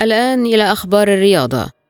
الآن 0.00 0.46
إلى 0.46 0.72
أخبار 0.72 1.08
الرياضة 1.08 1.81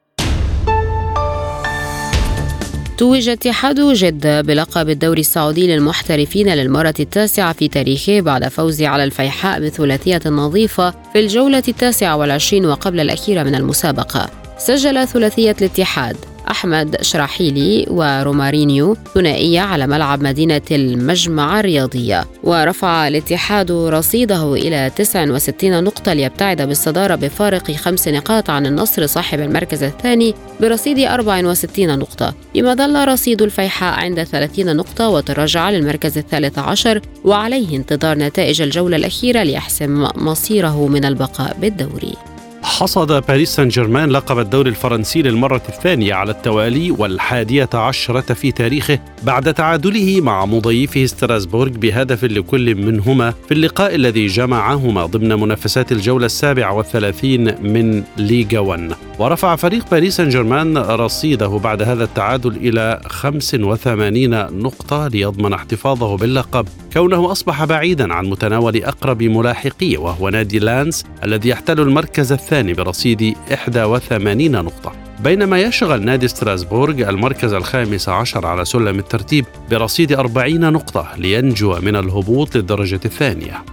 توج 3.02 3.28
اتحاد 3.28 3.80
جدة 3.80 4.40
بلقب 4.40 4.88
الدوري 4.88 5.20
السعودي 5.20 5.66
للمحترفين 5.66 6.48
للمرة 6.54 6.94
التاسعة 7.00 7.52
في 7.52 7.68
تاريخه 7.68 8.20
بعد 8.20 8.48
فوزه 8.48 8.88
على 8.88 9.04
الفيحاء 9.04 9.60
بثلاثية 9.60 10.20
نظيفة 10.26 10.90
في 11.12 11.20
الجولة 11.20 11.62
التاسعة 11.68 12.16
والعشرين 12.16 12.66
وقبل 12.66 13.00
الأخيرة 13.00 13.42
من 13.42 13.54
المسابقة. 13.54 14.30
سجل 14.58 15.08
ثلاثية 15.08 15.56
الاتحاد. 15.60 16.16
أحمد 16.50 17.02
شراحيلي 17.02 17.86
ورومارينيو 17.90 18.96
ثنائية 19.14 19.60
على 19.60 19.86
ملعب 19.86 20.22
مدينة 20.22 20.60
المجمع 20.70 21.60
الرياضية. 21.60 22.24
ورفع 22.42 23.08
الاتحاد 23.08 23.72
رصيده 23.72 24.54
إلى 24.54 24.90
69 24.96 25.84
نقطة 25.84 26.12
ليبتعد 26.12 26.62
بالصدارة 26.62 27.14
بفارق 27.14 27.70
خمس 27.70 28.08
نقاط 28.08 28.50
عن 28.50 28.66
النصر 28.66 29.06
صاحب 29.06 29.40
المركز 29.40 29.82
الثاني 29.82 30.34
برصيد 30.60 30.98
64 30.98 31.98
نقطة. 31.98 32.34
بما 32.54 32.74
ظل 32.74 33.08
رصيد 33.08 33.42
الفيحاء 33.42 34.00
عند 34.00 34.22
30 34.22 34.76
نقطة 34.76 35.08
وتراجع 35.08 35.70
للمركز 35.70 36.18
الثالث 36.18 36.58
عشر 36.58 37.00
وعليه 37.24 37.76
انتظار 37.76 38.18
نتائج 38.18 38.62
الجولة 38.62 38.96
الأخيرة 38.96 39.42
ليحسم 39.42 40.08
مصيره 40.14 40.86
من 40.86 41.04
البقاء 41.04 41.56
بالدوري. 41.60 42.31
حصد 42.62 43.26
باريس 43.26 43.54
سان 43.54 43.68
جيرمان 43.68 44.10
لقب 44.10 44.38
الدوري 44.38 44.70
الفرنسي 44.70 45.22
للمرة 45.22 45.62
الثانية 45.68 46.14
على 46.14 46.30
التوالي 46.30 46.90
والحادية 46.90 47.68
عشرة 47.74 48.34
في 48.34 48.52
تاريخه 48.52 48.98
بعد 49.22 49.54
تعادله 49.54 50.20
مع 50.20 50.46
مضيفه 50.46 51.06
ستراسبورغ 51.06 51.70
بهدف 51.70 52.24
لكل 52.24 52.74
منهما 52.74 53.30
في 53.30 53.54
اللقاء 53.54 53.94
الذي 53.94 54.26
جمعهما 54.26 55.06
ضمن 55.06 55.40
منافسات 55.40 55.92
الجولة 55.92 56.26
السابعة 56.26 56.72
والثلاثين 56.72 57.44
من 57.72 58.04
ليغا 58.16 58.58
1 58.58 58.92
ورفع 59.18 59.56
فريق 59.56 59.90
باريس 59.90 60.16
سان 60.16 60.28
جيرمان 60.28 60.78
رصيده 60.78 61.48
بعد 61.48 61.82
هذا 61.82 62.04
التعادل 62.04 62.56
إلى 62.56 63.00
85 63.06 64.30
نقطة 64.62 65.08
ليضمن 65.08 65.52
احتفاظه 65.52 66.16
باللقب. 66.16 66.68
كونه 66.92 67.32
أصبح 67.32 67.64
بعيدا 67.64 68.14
عن 68.14 68.26
متناول 68.26 68.76
أقرب 68.76 69.22
ملاحقيه 69.22 69.98
وهو 69.98 70.28
نادي 70.28 70.58
لانس 70.58 71.04
الذي 71.24 71.48
يحتل 71.48 71.80
المركز 71.80 72.32
الثاني 72.32 72.51
برصيد 72.52 73.34
81 73.50 74.50
نقطة. 74.50 74.92
بينما 75.24 75.60
يشغل 75.60 76.04
نادي 76.04 76.28
ستراسبورغ 76.28 77.08
المركز 77.08 77.52
الخامس 77.52 78.08
عشر 78.08 78.46
على 78.46 78.64
سلم 78.64 78.98
الترتيب 78.98 79.44
برصيد 79.70 80.12
40 80.12 80.72
نقطة 80.72 81.08
لينجو 81.16 81.76
من 81.80 81.96
الهبوط 81.96 82.56
للدرجة 82.56 83.00
الثانية. 83.04 83.64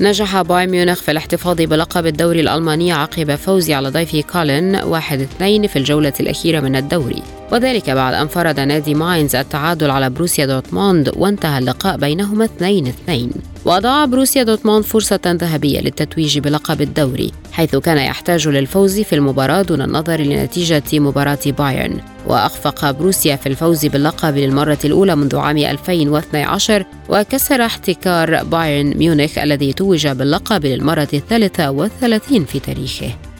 نجح 0.00 0.42
بايرن 0.42 0.70
ميونخ 0.70 1.02
في 1.02 1.10
الاحتفاظ 1.10 1.56
بلقب 1.56 2.06
الدوري 2.06 2.40
الألماني 2.40 2.92
عقب 2.92 3.34
فوزه 3.34 3.74
على 3.74 3.88
ضيفه 3.88 4.20
كولن 4.32 4.76
1-2 4.76 5.66
في 5.66 5.76
الجولة 5.76 6.12
الأخيرة 6.20 6.60
من 6.60 6.76
الدوري. 6.76 7.22
وذلك 7.52 7.90
بعد 7.90 8.14
أن 8.14 8.26
فرض 8.26 8.60
نادي 8.60 8.94
ماينز 8.94 9.36
التعادل 9.36 9.90
على 9.90 10.10
بروسيا 10.10 10.46
دورتموند 10.46 11.12
وانتهى 11.16 11.58
اللقاء 11.58 11.96
بينهما 11.96 12.44
2-2 12.44 13.51
وأضاع 13.64 14.04
بروسيا 14.04 14.42
دورتموند 14.42 14.84
فرصة 14.84 15.20
ذهبية 15.26 15.80
للتتويج 15.80 16.38
بلقب 16.38 16.80
الدوري 16.80 17.32
حيث 17.52 17.76
كان 17.76 17.98
يحتاج 17.98 18.48
للفوز 18.48 19.00
في 19.00 19.14
المباراة 19.14 19.62
دون 19.62 19.82
النظر 19.82 20.20
لنتيجة 20.20 20.82
مباراة 20.92 21.38
بايرن. 21.46 22.00
وأخفق 22.26 22.90
بروسيا 22.90 23.36
في 23.36 23.48
الفوز 23.48 23.86
باللقب 23.86 24.36
للمرة 24.36 24.78
الأولى 24.84 25.16
منذ 25.16 25.36
عام 25.36 25.56
2012 25.56 26.84
وكسر 27.08 27.64
احتكار 27.64 28.44
بايرن 28.44 28.96
ميونخ 28.96 29.38
الذي 29.38 29.72
توج 29.72 30.08
باللقب 30.08 30.66
للمرة 30.66 31.08
الثالثة 31.14 31.70
والثلاثين 31.70 32.44
في 32.44 32.60
تاريخه. 32.60 33.31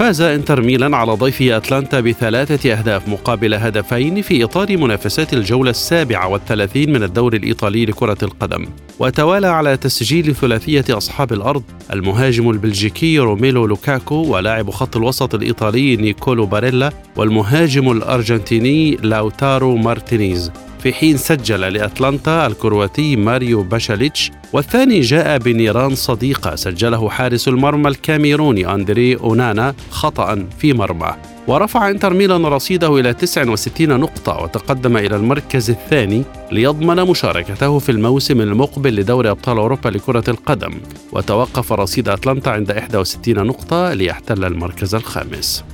فاز 0.00 0.20
إنتر 0.20 0.60
ميلان 0.60 0.94
على 0.94 1.12
ضيفه 1.12 1.56
أتلانتا 1.56 2.00
بثلاثة 2.00 2.72
أهداف 2.72 3.08
مقابل 3.08 3.54
هدفين 3.54 4.22
في 4.22 4.44
إطار 4.44 4.76
منافسات 4.76 5.34
الجولة 5.34 5.70
السابعة 5.70 6.28
والثلاثين 6.28 6.92
من 6.92 7.02
الدوري 7.02 7.38
الإيطالي 7.38 7.86
لكرة 7.86 8.16
القدم. 8.22 8.66
وتوالى 8.98 9.46
على 9.46 9.76
تسجيل 9.76 10.34
ثلاثية 10.34 10.84
أصحاب 10.90 11.32
الأرض 11.32 11.62
المهاجم 11.92 12.50
البلجيكي 12.50 13.18
روميلو 13.18 13.66
لوكاكو 13.66 14.14
ولاعب 14.14 14.70
خط 14.70 14.96
الوسط 14.96 15.34
الإيطالي 15.34 15.96
نيكولو 15.96 16.46
باريلا 16.46 16.92
والمهاجم 17.16 17.90
الأرجنتيني 17.90 18.96
لاوتارو 18.96 19.76
مارتينيز. 19.76 20.52
في 20.82 20.92
حين 20.92 21.16
سجل 21.16 21.60
لأتلانتا 21.60 22.46
الكرواتي 22.46 23.16
ماريو 23.16 23.62
باشاليتش 23.62 24.30
والثاني 24.52 25.00
جاء 25.00 25.38
بنيران 25.38 25.94
صديقة 25.94 26.54
سجله 26.54 27.08
حارس 27.08 27.48
المرمى 27.48 27.88
الكاميروني 27.88 28.74
أندري 28.74 29.16
أونانا 29.16 29.74
خطأ 29.90 30.46
في 30.58 30.72
مرمى. 30.72 31.14
ورفع 31.46 31.90
إنتر 31.90 32.14
ميلان 32.14 32.46
رصيده 32.46 33.00
إلى 33.00 33.14
69 33.14 34.00
نقطة 34.00 34.42
وتقدم 34.42 34.96
إلى 34.96 35.16
المركز 35.16 35.70
الثاني 35.70 36.22
ليضمن 36.52 36.96
مشاركته 36.96 37.78
في 37.78 37.92
الموسم 37.92 38.40
المقبل 38.40 38.96
لدوري 38.96 39.30
أبطال 39.30 39.58
أوروبا 39.58 39.88
لكرة 39.88 40.24
القدم. 40.28 40.72
وتوقف 41.12 41.72
رصيد 41.72 42.08
أتلانتا 42.08 42.50
عند 42.50 42.70
61 42.70 43.46
نقطة 43.46 43.92
ليحتل 43.94 44.44
المركز 44.44 44.94
الخامس. 44.94 45.64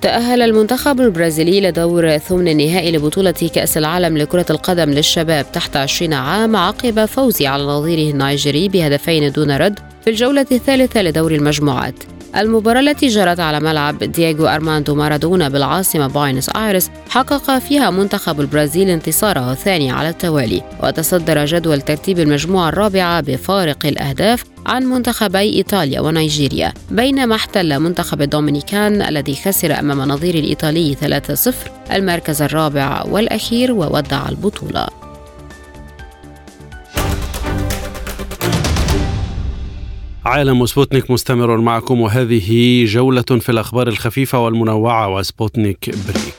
تأهل 0.00 0.42
المنتخب 0.42 1.00
البرازيلي 1.00 1.60
لدور 1.60 2.18
ثمن 2.18 2.48
النهائي 2.48 2.92
لبطولة 2.92 3.50
كأس 3.54 3.76
العالم 3.76 4.18
لكرة 4.18 4.46
القدم 4.50 4.90
للشباب 4.90 5.52
تحت 5.52 5.76
20 5.76 6.12
عام 6.12 6.56
عقب 6.56 7.04
فوزه 7.04 7.48
على 7.48 7.62
نظيره 7.62 8.10
النيجيري 8.10 8.68
بهدفين 8.68 9.32
دون 9.32 9.50
رد 9.50 9.78
في 10.04 10.10
الجولة 10.10 10.46
الثالثة 10.52 11.02
لدور 11.02 11.32
المجموعات. 11.32 12.15
المباراة 12.36 12.80
التي 12.80 13.06
جرت 13.06 13.40
على 13.40 13.60
ملعب 13.60 13.98
دييغو 13.98 14.46
أرماندو 14.46 14.94
مارادونا 14.94 15.48
بالعاصمة 15.48 16.06
بوينس 16.06 16.48
آيرس 16.48 16.90
حقق 17.10 17.58
فيها 17.58 17.90
منتخب 17.90 18.40
البرازيل 18.40 18.88
انتصاره 18.88 19.52
الثاني 19.52 19.90
على 19.90 20.08
التوالي 20.08 20.62
وتصدر 20.82 21.44
جدول 21.44 21.80
ترتيب 21.80 22.18
المجموعة 22.18 22.68
الرابعة 22.68 23.20
بفارق 23.20 23.86
الأهداف 23.86 24.44
عن 24.66 24.84
منتخبي 24.84 25.38
إيطاليا 25.38 26.00
ونيجيريا 26.00 26.72
بينما 26.90 27.34
احتل 27.34 27.78
منتخب 27.78 28.22
الدومينيكان 28.22 29.02
الذي 29.02 29.34
خسر 29.34 29.78
أمام 29.78 30.00
نظير 30.00 30.34
الإيطالي 30.34 30.96
3-0 31.90 31.92
المركز 31.92 32.42
الرابع 32.42 33.02
والأخير 33.02 33.72
وودع 33.72 34.28
البطولة. 34.28 35.05
عالم 40.26 40.66
سبوتنيك 40.66 41.10
مستمر 41.10 41.56
معكم 41.56 42.00
وهذه 42.00 42.84
جولة 42.84 43.22
في 43.22 43.48
الأخبار 43.48 43.88
الخفيفة 43.88 44.44
والمنوعة 44.44 45.14
وسبوتنيك 45.14 45.90
بريك. 45.90 46.34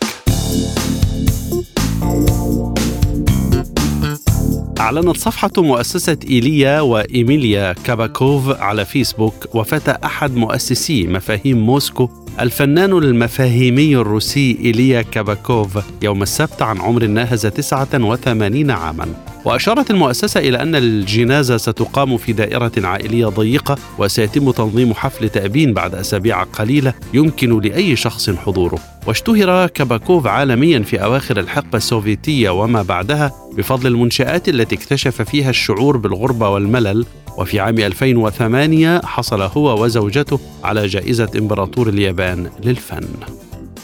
أعلنت 4.80 5.18
صفحة 5.18 5.52
مؤسسة 5.58 6.18
إيليا 6.30 6.82
وإيميليا 6.82 7.74
كاباكوف 7.74 8.50
على 8.50 8.86
فيسبوك 8.86 9.56
وفاة 9.56 10.00
أحد 10.06 10.36
مؤسسي 10.36 11.08
مفاهيم 11.08 11.58
موسكو 11.58 12.10
الفنان 12.40 12.92
المفاهيمي 12.98 13.96
الروسي 13.96 14.58
إيليا 14.66 15.02
كاباكوف 15.02 15.78
يوم 16.04 16.22
السبت 16.22 16.62
عن 16.62 16.82
عمر 16.82 17.06
ناهز 17.06 17.48
89 17.48 18.72
عاما. 18.72 19.08
وأشارت 19.46 19.92
المؤسسة 19.92 20.40
إلى 20.40 20.62
أن 20.62 20.76
الجنازة 20.76 21.58
ستقام 21.58 22.18
في 22.18 22.34
دائرة 22.34 22.72
عائلية 22.78 23.26
ضيقة 23.26 23.78
وسيتم 23.98 24.52
تنظيم 24.52 24.94
حفل 24.94 25.30
تأبين 25.30 25.74
بعد 25.74 25.96
أسابيع 25.96 26.44
قليلة 26.44 26.94
يمكن 27.14 27.60
لأي 27.60 27.96
شخص 27.96 28.30
حضوره. 28.30 28.80
واشتهر 29.08 29.68
كاباكوف 29.68 30.28
عالميا 30.28 30.80
في 30.80 31.04
أواخر 31.04 31.40
الحقبة 31.40 31.78
السوفيتية 31.78 32.50
وما 32.50 32.82
بعدها 32.82 33.32
بفضل 33.58 33.88
المنشآت 33.88 34.50
التي 34.50 34.76
اكتشف 34.76 35.22
فيها 35.22 35.50
الشعور 35.50 35.98
بالغربة 35.98 36.50
والملل 36.50 37.06
وفي 37.38 37.60
عام 37.60 37.80
2008 37.80 39.02
حصل 39.06 39.42
هو 39.42 39.84
وزوجته 39.84 40.40
على 40.64 40.88
جائزة 40.88 41.30
إمبراطور 41.38 41.90
اليابان 41.90 42.50
للفن. 42.64 43.08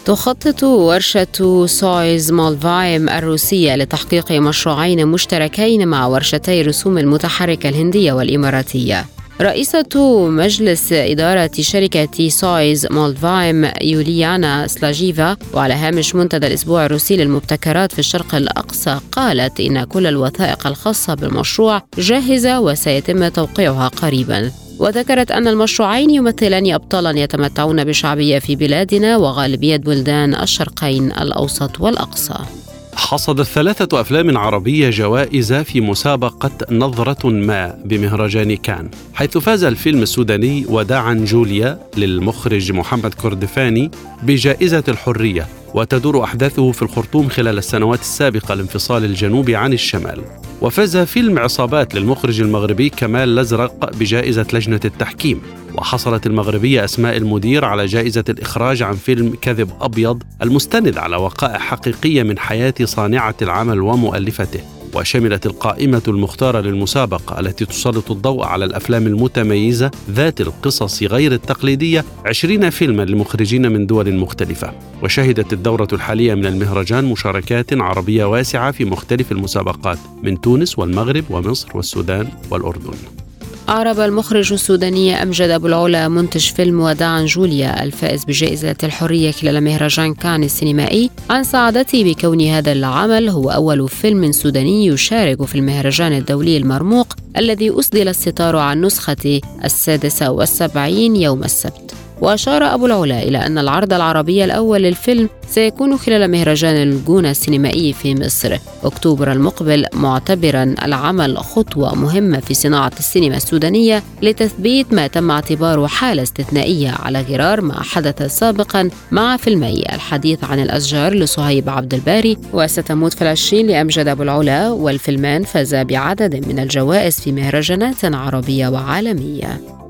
تخطط 0.05 0.63
ورشة 0.63 1.65
سويوز 1.65 2.31
مولتفيلم 2.31 3.09
الروسية 3.09 3.75
لتحقيق 3.75 4.31
مشروعين 4.31 5.07
مشتركين 5.07 5.87
مع 5.87 6.05
ورشتي 6.05 6.61
الرسوم 6.61 6.97
المتحركة 6.97 7.69
الهندية 7.69 8.13
والإماراتية. 8.13 9.05
رئيسة 9.41 10.29
مجلس 10.29 10.93
إدارة 10.93 11.51
شركة 11.59 12.29
سويوز 12.29 12.87
مولتفيلم 12.91 13.71
يوليانا 13.81 14.67
سلاشيفا 14.67 15.37
وعلى 15.53 15.73
هامش 15.73 16.15
منتدى 16.15 16.47
الأسبوع 16.47 16.85
الروسي 16.85 17.17
للمبتكرات 17.17 17.91
في 17.91 17.99
الشرق 17.99 18.35
الأقصى 18.35 18.99
قالت 19.11 19.59
إن 19.59 19.83
كل 19.83 20.07
الوثائق 20.07 20.67
الخاصة 20.67 21.13
بالمشروع 21.13 21.81
جاهزة 21.97 22.59
وسيتم 22.59 23.27
توقيعها 23.27 23.87
قريبا. 23.87 24.51
وذكرت 24.79 25.31
أن 25.31 25.47
المشروعين 25.47 26.09
يمثلان 26.09 26.73
أبطالا 26.73 27.19
يتمتعون 27.19 27.83
بشعبية 27.83 28.39
في 28.39 28.55
بلادنا 28.55 29.17
وغالبية 29.17 29.77
بلدان 29.77 30.35
الشرقين 30.35 31.11
الأوسط 31.11 31.81
والأقصى. 31.81 32.62
حصدت 32.95 33.45
ثلاثة 33.45 34.01
أفلام 34.01 34.37
عربية 34.37 34.89
جوائز 34.89 35.53
في 35.53 35.81
مسابقة 35.81 36.51
نظرة 36.71 37.29
ما 37.29 37.77
بمهرجان 37.85 38.55
كان 38.55 38.89
حيث 39.13 39.37
فاز 39.37 39.63
الفيلم 39.63 40.01
السوداني 40.01 40.65
وداعا 40.69 41.13
جوليا 41.13 41.79
للمخرج 41.97 42.71
محمد 42.71 43.13
كردفاني 43.13 43.91
بجائزة 44.23 44.83
الحرية 44.87 45.47
وتدور 45.73 46.23
أحداثه 46.23 46.71
في 46.71 46.81
الخرطوم 46.81 47.29
خلال 47.29 47.57
السنوات 47.57 47.99
السابقة 47.99 48.53
لانفصال 48.55 49.05
الجنوب 49.05 49.49
عن 49.49 49.73
الشمال. 49.73 50.42
وفاز 50.61 50.97
فيلم 50.97 51.39
عصابات 51.39 51.95
للمخرج 51.95 52.41
المغربي 52.41 52.89
كمال 52.89 53.29
الأزرق 53.29 53.95
بجائزة 53.95 54.45
لجنة 54.53 54.79
التحكيم. 54.85 55.41
وحصلت 55.77 56.27
المغربية 56.27 56.85
أسماء 56.85 57.17
المدير 57.17 57.65
على 57.65 57.85
جائزة 57.85 58.23
الإخراج 58.29 58.83
عن 58.83 58.93
فيلم 58.93 59.35
كذب 59.41 59.69
أبيض 59.81 60.23
المستند 60.41 60.97
على 60.97 61.15
وقائع 61.15 61.59
حقيقية 61.59 62.23
من 62.23 62.39
حياة 62.39 62.73
صانعة 62.83 63.35
العمل 63.41 63.81
ومؤلفته. 63.81 64.82
وشملت 64.93 65.45
القائمة 65.45 66.01
المختارة 66.07 66.61
للمسابقة 66.61 67.39
التي 67.39 67.65
تسلط 67.65 68.11
الضوء 68.11 68.45
على 68.45 68.65
الأفلام 68.65 69.07
المتميزة 69.07 69.91
ذات 70.11 70.41
القصص 70.41 71.03
غير 71.03 71.31
التقليدية 71.31 72.05
عشرين 72.25 72.69
فيلما 72.69 73.03
لمخرجين 73.03 73.71
من 73.71 73.85
دول 73.85 74.15
مختلفة. 74.15 74.73
وشهدت 75.03 75.53
الدورة 75.53 75.87
الحالية 75.93 76.33
من 76.33 76.45
المهرجان 76.45 77.05
مشاركات 77.05 77.73
عربية 77.73 78.25
واسعة 78.25 78.71
في 78.71 78.85
مختلف 78.85 79.31
المسابقات 79.31 79.97
من 80.23 80.41
تونس 80.41 80.79
والمغرب 80.79 81.23
ومصر 81.29 81.67
والسودان 81.75 82.27
والأردن. 82.51 83.22
أعرب 83.69 83.99
المخرج 83.99 84.53
السوداني 84.53 85.23
أمجد 85.23 85.49
أبو 85.49 85.67
العلا 85.67 86.07
منتج 86.07 86.51
فيلم 86.51 86.79
وداعا 86.79 87.25
جوليا 87.25 87.83
الفائز 87.83 88.23
بجائزة 88.23 88.75
الحرية 88.83 89.31
خلال 89.31 89.61
مهرجان 89.61 90.13
كان 90.13 90.43
السينمائي. 90.43 91.09
عن 91.29 91.43
سعادته 91.43 92.03
بكون 92.03 92.41
هذا 92.41 92.71
العمل 92.71 93.29
هو 93.29 93.49
أول 93.49 93.89
فيلم 93.89 94.31
سوداني 94.31 94.85
يشارك 94.85 95.45
في 95.45 95.55
المهرجان 95.55 96.13
الدولي 96.13 96.57
المرموق 96.57 97.13
الذي 97.37 97.79
أسدل 97.79 98.07
الستار 98.07 98.55
عن 98.55 98.81
نسخة 98.81 99.41
السادسة 99.63 100.31
والسبعين 100.31 101.15
يوم 101.15 101.43
السبت. 101.43 101.82
وأشار 102.23 102.63
أبو 102.73 102.85
العلا 102.85 103.23
إلى 103.23 103.37
أن 103.37 103.57
العرض 103.57 103.93
العربي 103.93 104.43
الأول 104.43 104.83
للفيلم 104.83 105.29
سيكون 105.47 105.97
خلال 105.97 106.31
مهرجان 106.31 106.75
الجونة 106.75 107.31
السينمائي 107.31 107.93
في 107.93 108.15
مصر. 108.15 108.57
أكتوبر 108.83 109.31
المقبل 109.31 109.85
معتبرا 109.93 110.75
العمل 110.83 111.37
خطوة 111.37 111.95
مهمة 111.95 112.39
في 112.39 112.53
صناعة 112.53 112.91
السينما 112.99 113.37
السودانية 113.37 114.03
لتثبيت 114.21 114.93
ما 114.93 115.07
تم 115.07 115.31
اعتباره 115.31 115.87
حالة 115.87 116.23
استثنائية 116.23 116.91
على 116.91 117.21
غرار 117.21 117.61
ما 117.61 117.83
حدث 117.83 118.37
سابقا 118.39 118.89
مع 119.11 119.37
فيلمي 119.37 119.83
الحديث 119.93 120.43
عن 120.43 120.59
الأشجار 120.59 121.13
لصهيب 121.13 121.69
عبد 121.69 121.93
الباري. 121.93 122.37
وستموت 122.53 123.13
فلسطين 123.13 123.67
لأمجد 123.67 124.07
أبو 124.07 124.23
العلا 124.23 124.69
والفيلمان 124.69 125.43
فازا 125.43 125.83
بعدد 125.83 126.47
من 126.47 126.59
الجوائز 126.59 127.19
في 127.19 127.31
مهرجانات 127.31 128.05
عربية 128.05 128.67
وعالمية. 128.67 129.82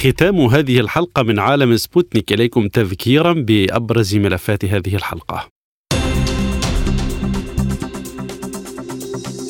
ختام 0.00 0.40
هذه 0.40 0.80
الحلقة 0.80 1.22
من 1.22 1.38
عالم 1.38 1.76
سبوتنيك. 1.76 2.32
إليكم 2.32 2.68
تذكيرا 2.68 3.32
بأبرز 3.32 4.14
ملفات 4.16 4.64
هذه 4.64 4.94
الحلقة. 4.96 5.48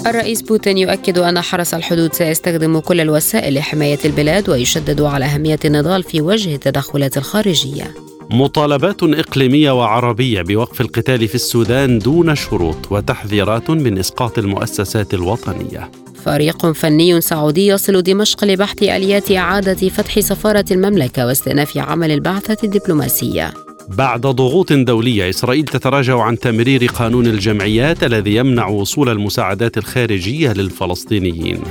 الرئيس 0.07 0.43
بوتين 0.43 0.79
يؤكد 0.79 1.19
أن 1.19 1.41
حرس 1.41 1.75
الحدود 1.75 2.13
سيستخدم 2.13 2.79
كل 2.79 3.01
الوسائل 3.01 3.55
لحماية 3.55 3.99
البلاد 4.05 4.49
ويشدد 4.49 5.01
على 5.01 5.25
أهمية 5.25 5.59
النضال 5.65 6.03
في 6.03 6.21
وجه 6.21 6.55
التدخلات 6.55 7.17
الخارجية. 7.17 7.95
مطالبات 8.33 9.03
إقليمية 9.03 9.71
وعربية 9.71 10.43
بوقف 10.43 10.81
القتال 10.81 11.29
في 11.29 11.35
السودان 11.35 11.99
دون 11.99 12.35
شروط 12.35 12.93
وتحذيرات 12.93 13.71
من 13.71 13.99
إسقاط 13.99 14.39
المؤسسات 14.39 15.15
الوطنية. 15.15 15.91
فريق 16.25 16.73
فني 16.73 17.21
سعودي 17.21 17.67
يصل 17.67 18.03
دمشق 18.03 18.45
لبحث 18.45 18.83
آليات 18.83 19.33
إعادة 19.33 19.89
فتح 19.89 20.21
سفارة 20.21 20.65
المملكة 20.71 21.27
واستئناف 21.27 21.79
عمل 21.79 22.11
البعثة 22.11 22.57
الدبلوماسية. 22.65 23.55
بعد 23.89 24.21
ضغوط 24.21 24.73
دولية 24.73 25.31
إسرائيل 25.31 25.65
تتراجع 25.65 26.21
عن 26.21 26.39
تمرير 26.39 26.87
قانون 26.87 27.27
الجمعيات 27.27 28.05
الذي 28.05 28.35
يمنع 28.35 28.69
وصول 28.69 29.09
المساعدات 29.09 29.79
الخارجية 29.79 30.53
للفلسطينيين. 30.53 31.63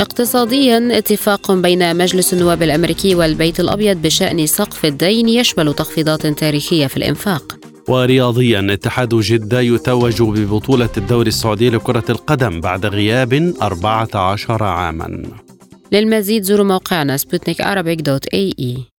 اقتصاديا 0.00 0.98
اتفاق 0.98 1.52
بين 1.52 1.96
مجلس 1.96 2.34
النواب 2.34 2.62
الأمريكي 2.62 3.14
والبيت 3.14 3.60
الأبيض 3.60 4.02
بشأن 4.02 4.46
سقف 4.46 4.84
الدين 4.84 5.28
يشمل 5.28 5.74
تخفيضات 5.74 6.26
تاريخية 6.26 6.86
في 6.86 6.96
الإنفاق. 6.96 7.56
ورياضيا 7.88 8.66
اتحاد 8.70 9.14
جدة 9.14 9.60
يتوج 9.60 10.22
ببطولة 10.22 10.88
الدوري 10.96 11.28
السعودي 11.28 11.70
لكرة 11.70 12.04
القدم 12.10 12.60
بعد 12.60 12.86
غياب 12.86 13.54
14 13.62 14.64
عاما. 14.64 15.22
للمزيد 15.92 16.42
زوروا 16.42 16.66
موقعنا 16.66 17.16
سبوتنيك 17.16 17.60
دوت 18.00 18.26
إي 18.26 18.54
إي. 18.58 18.97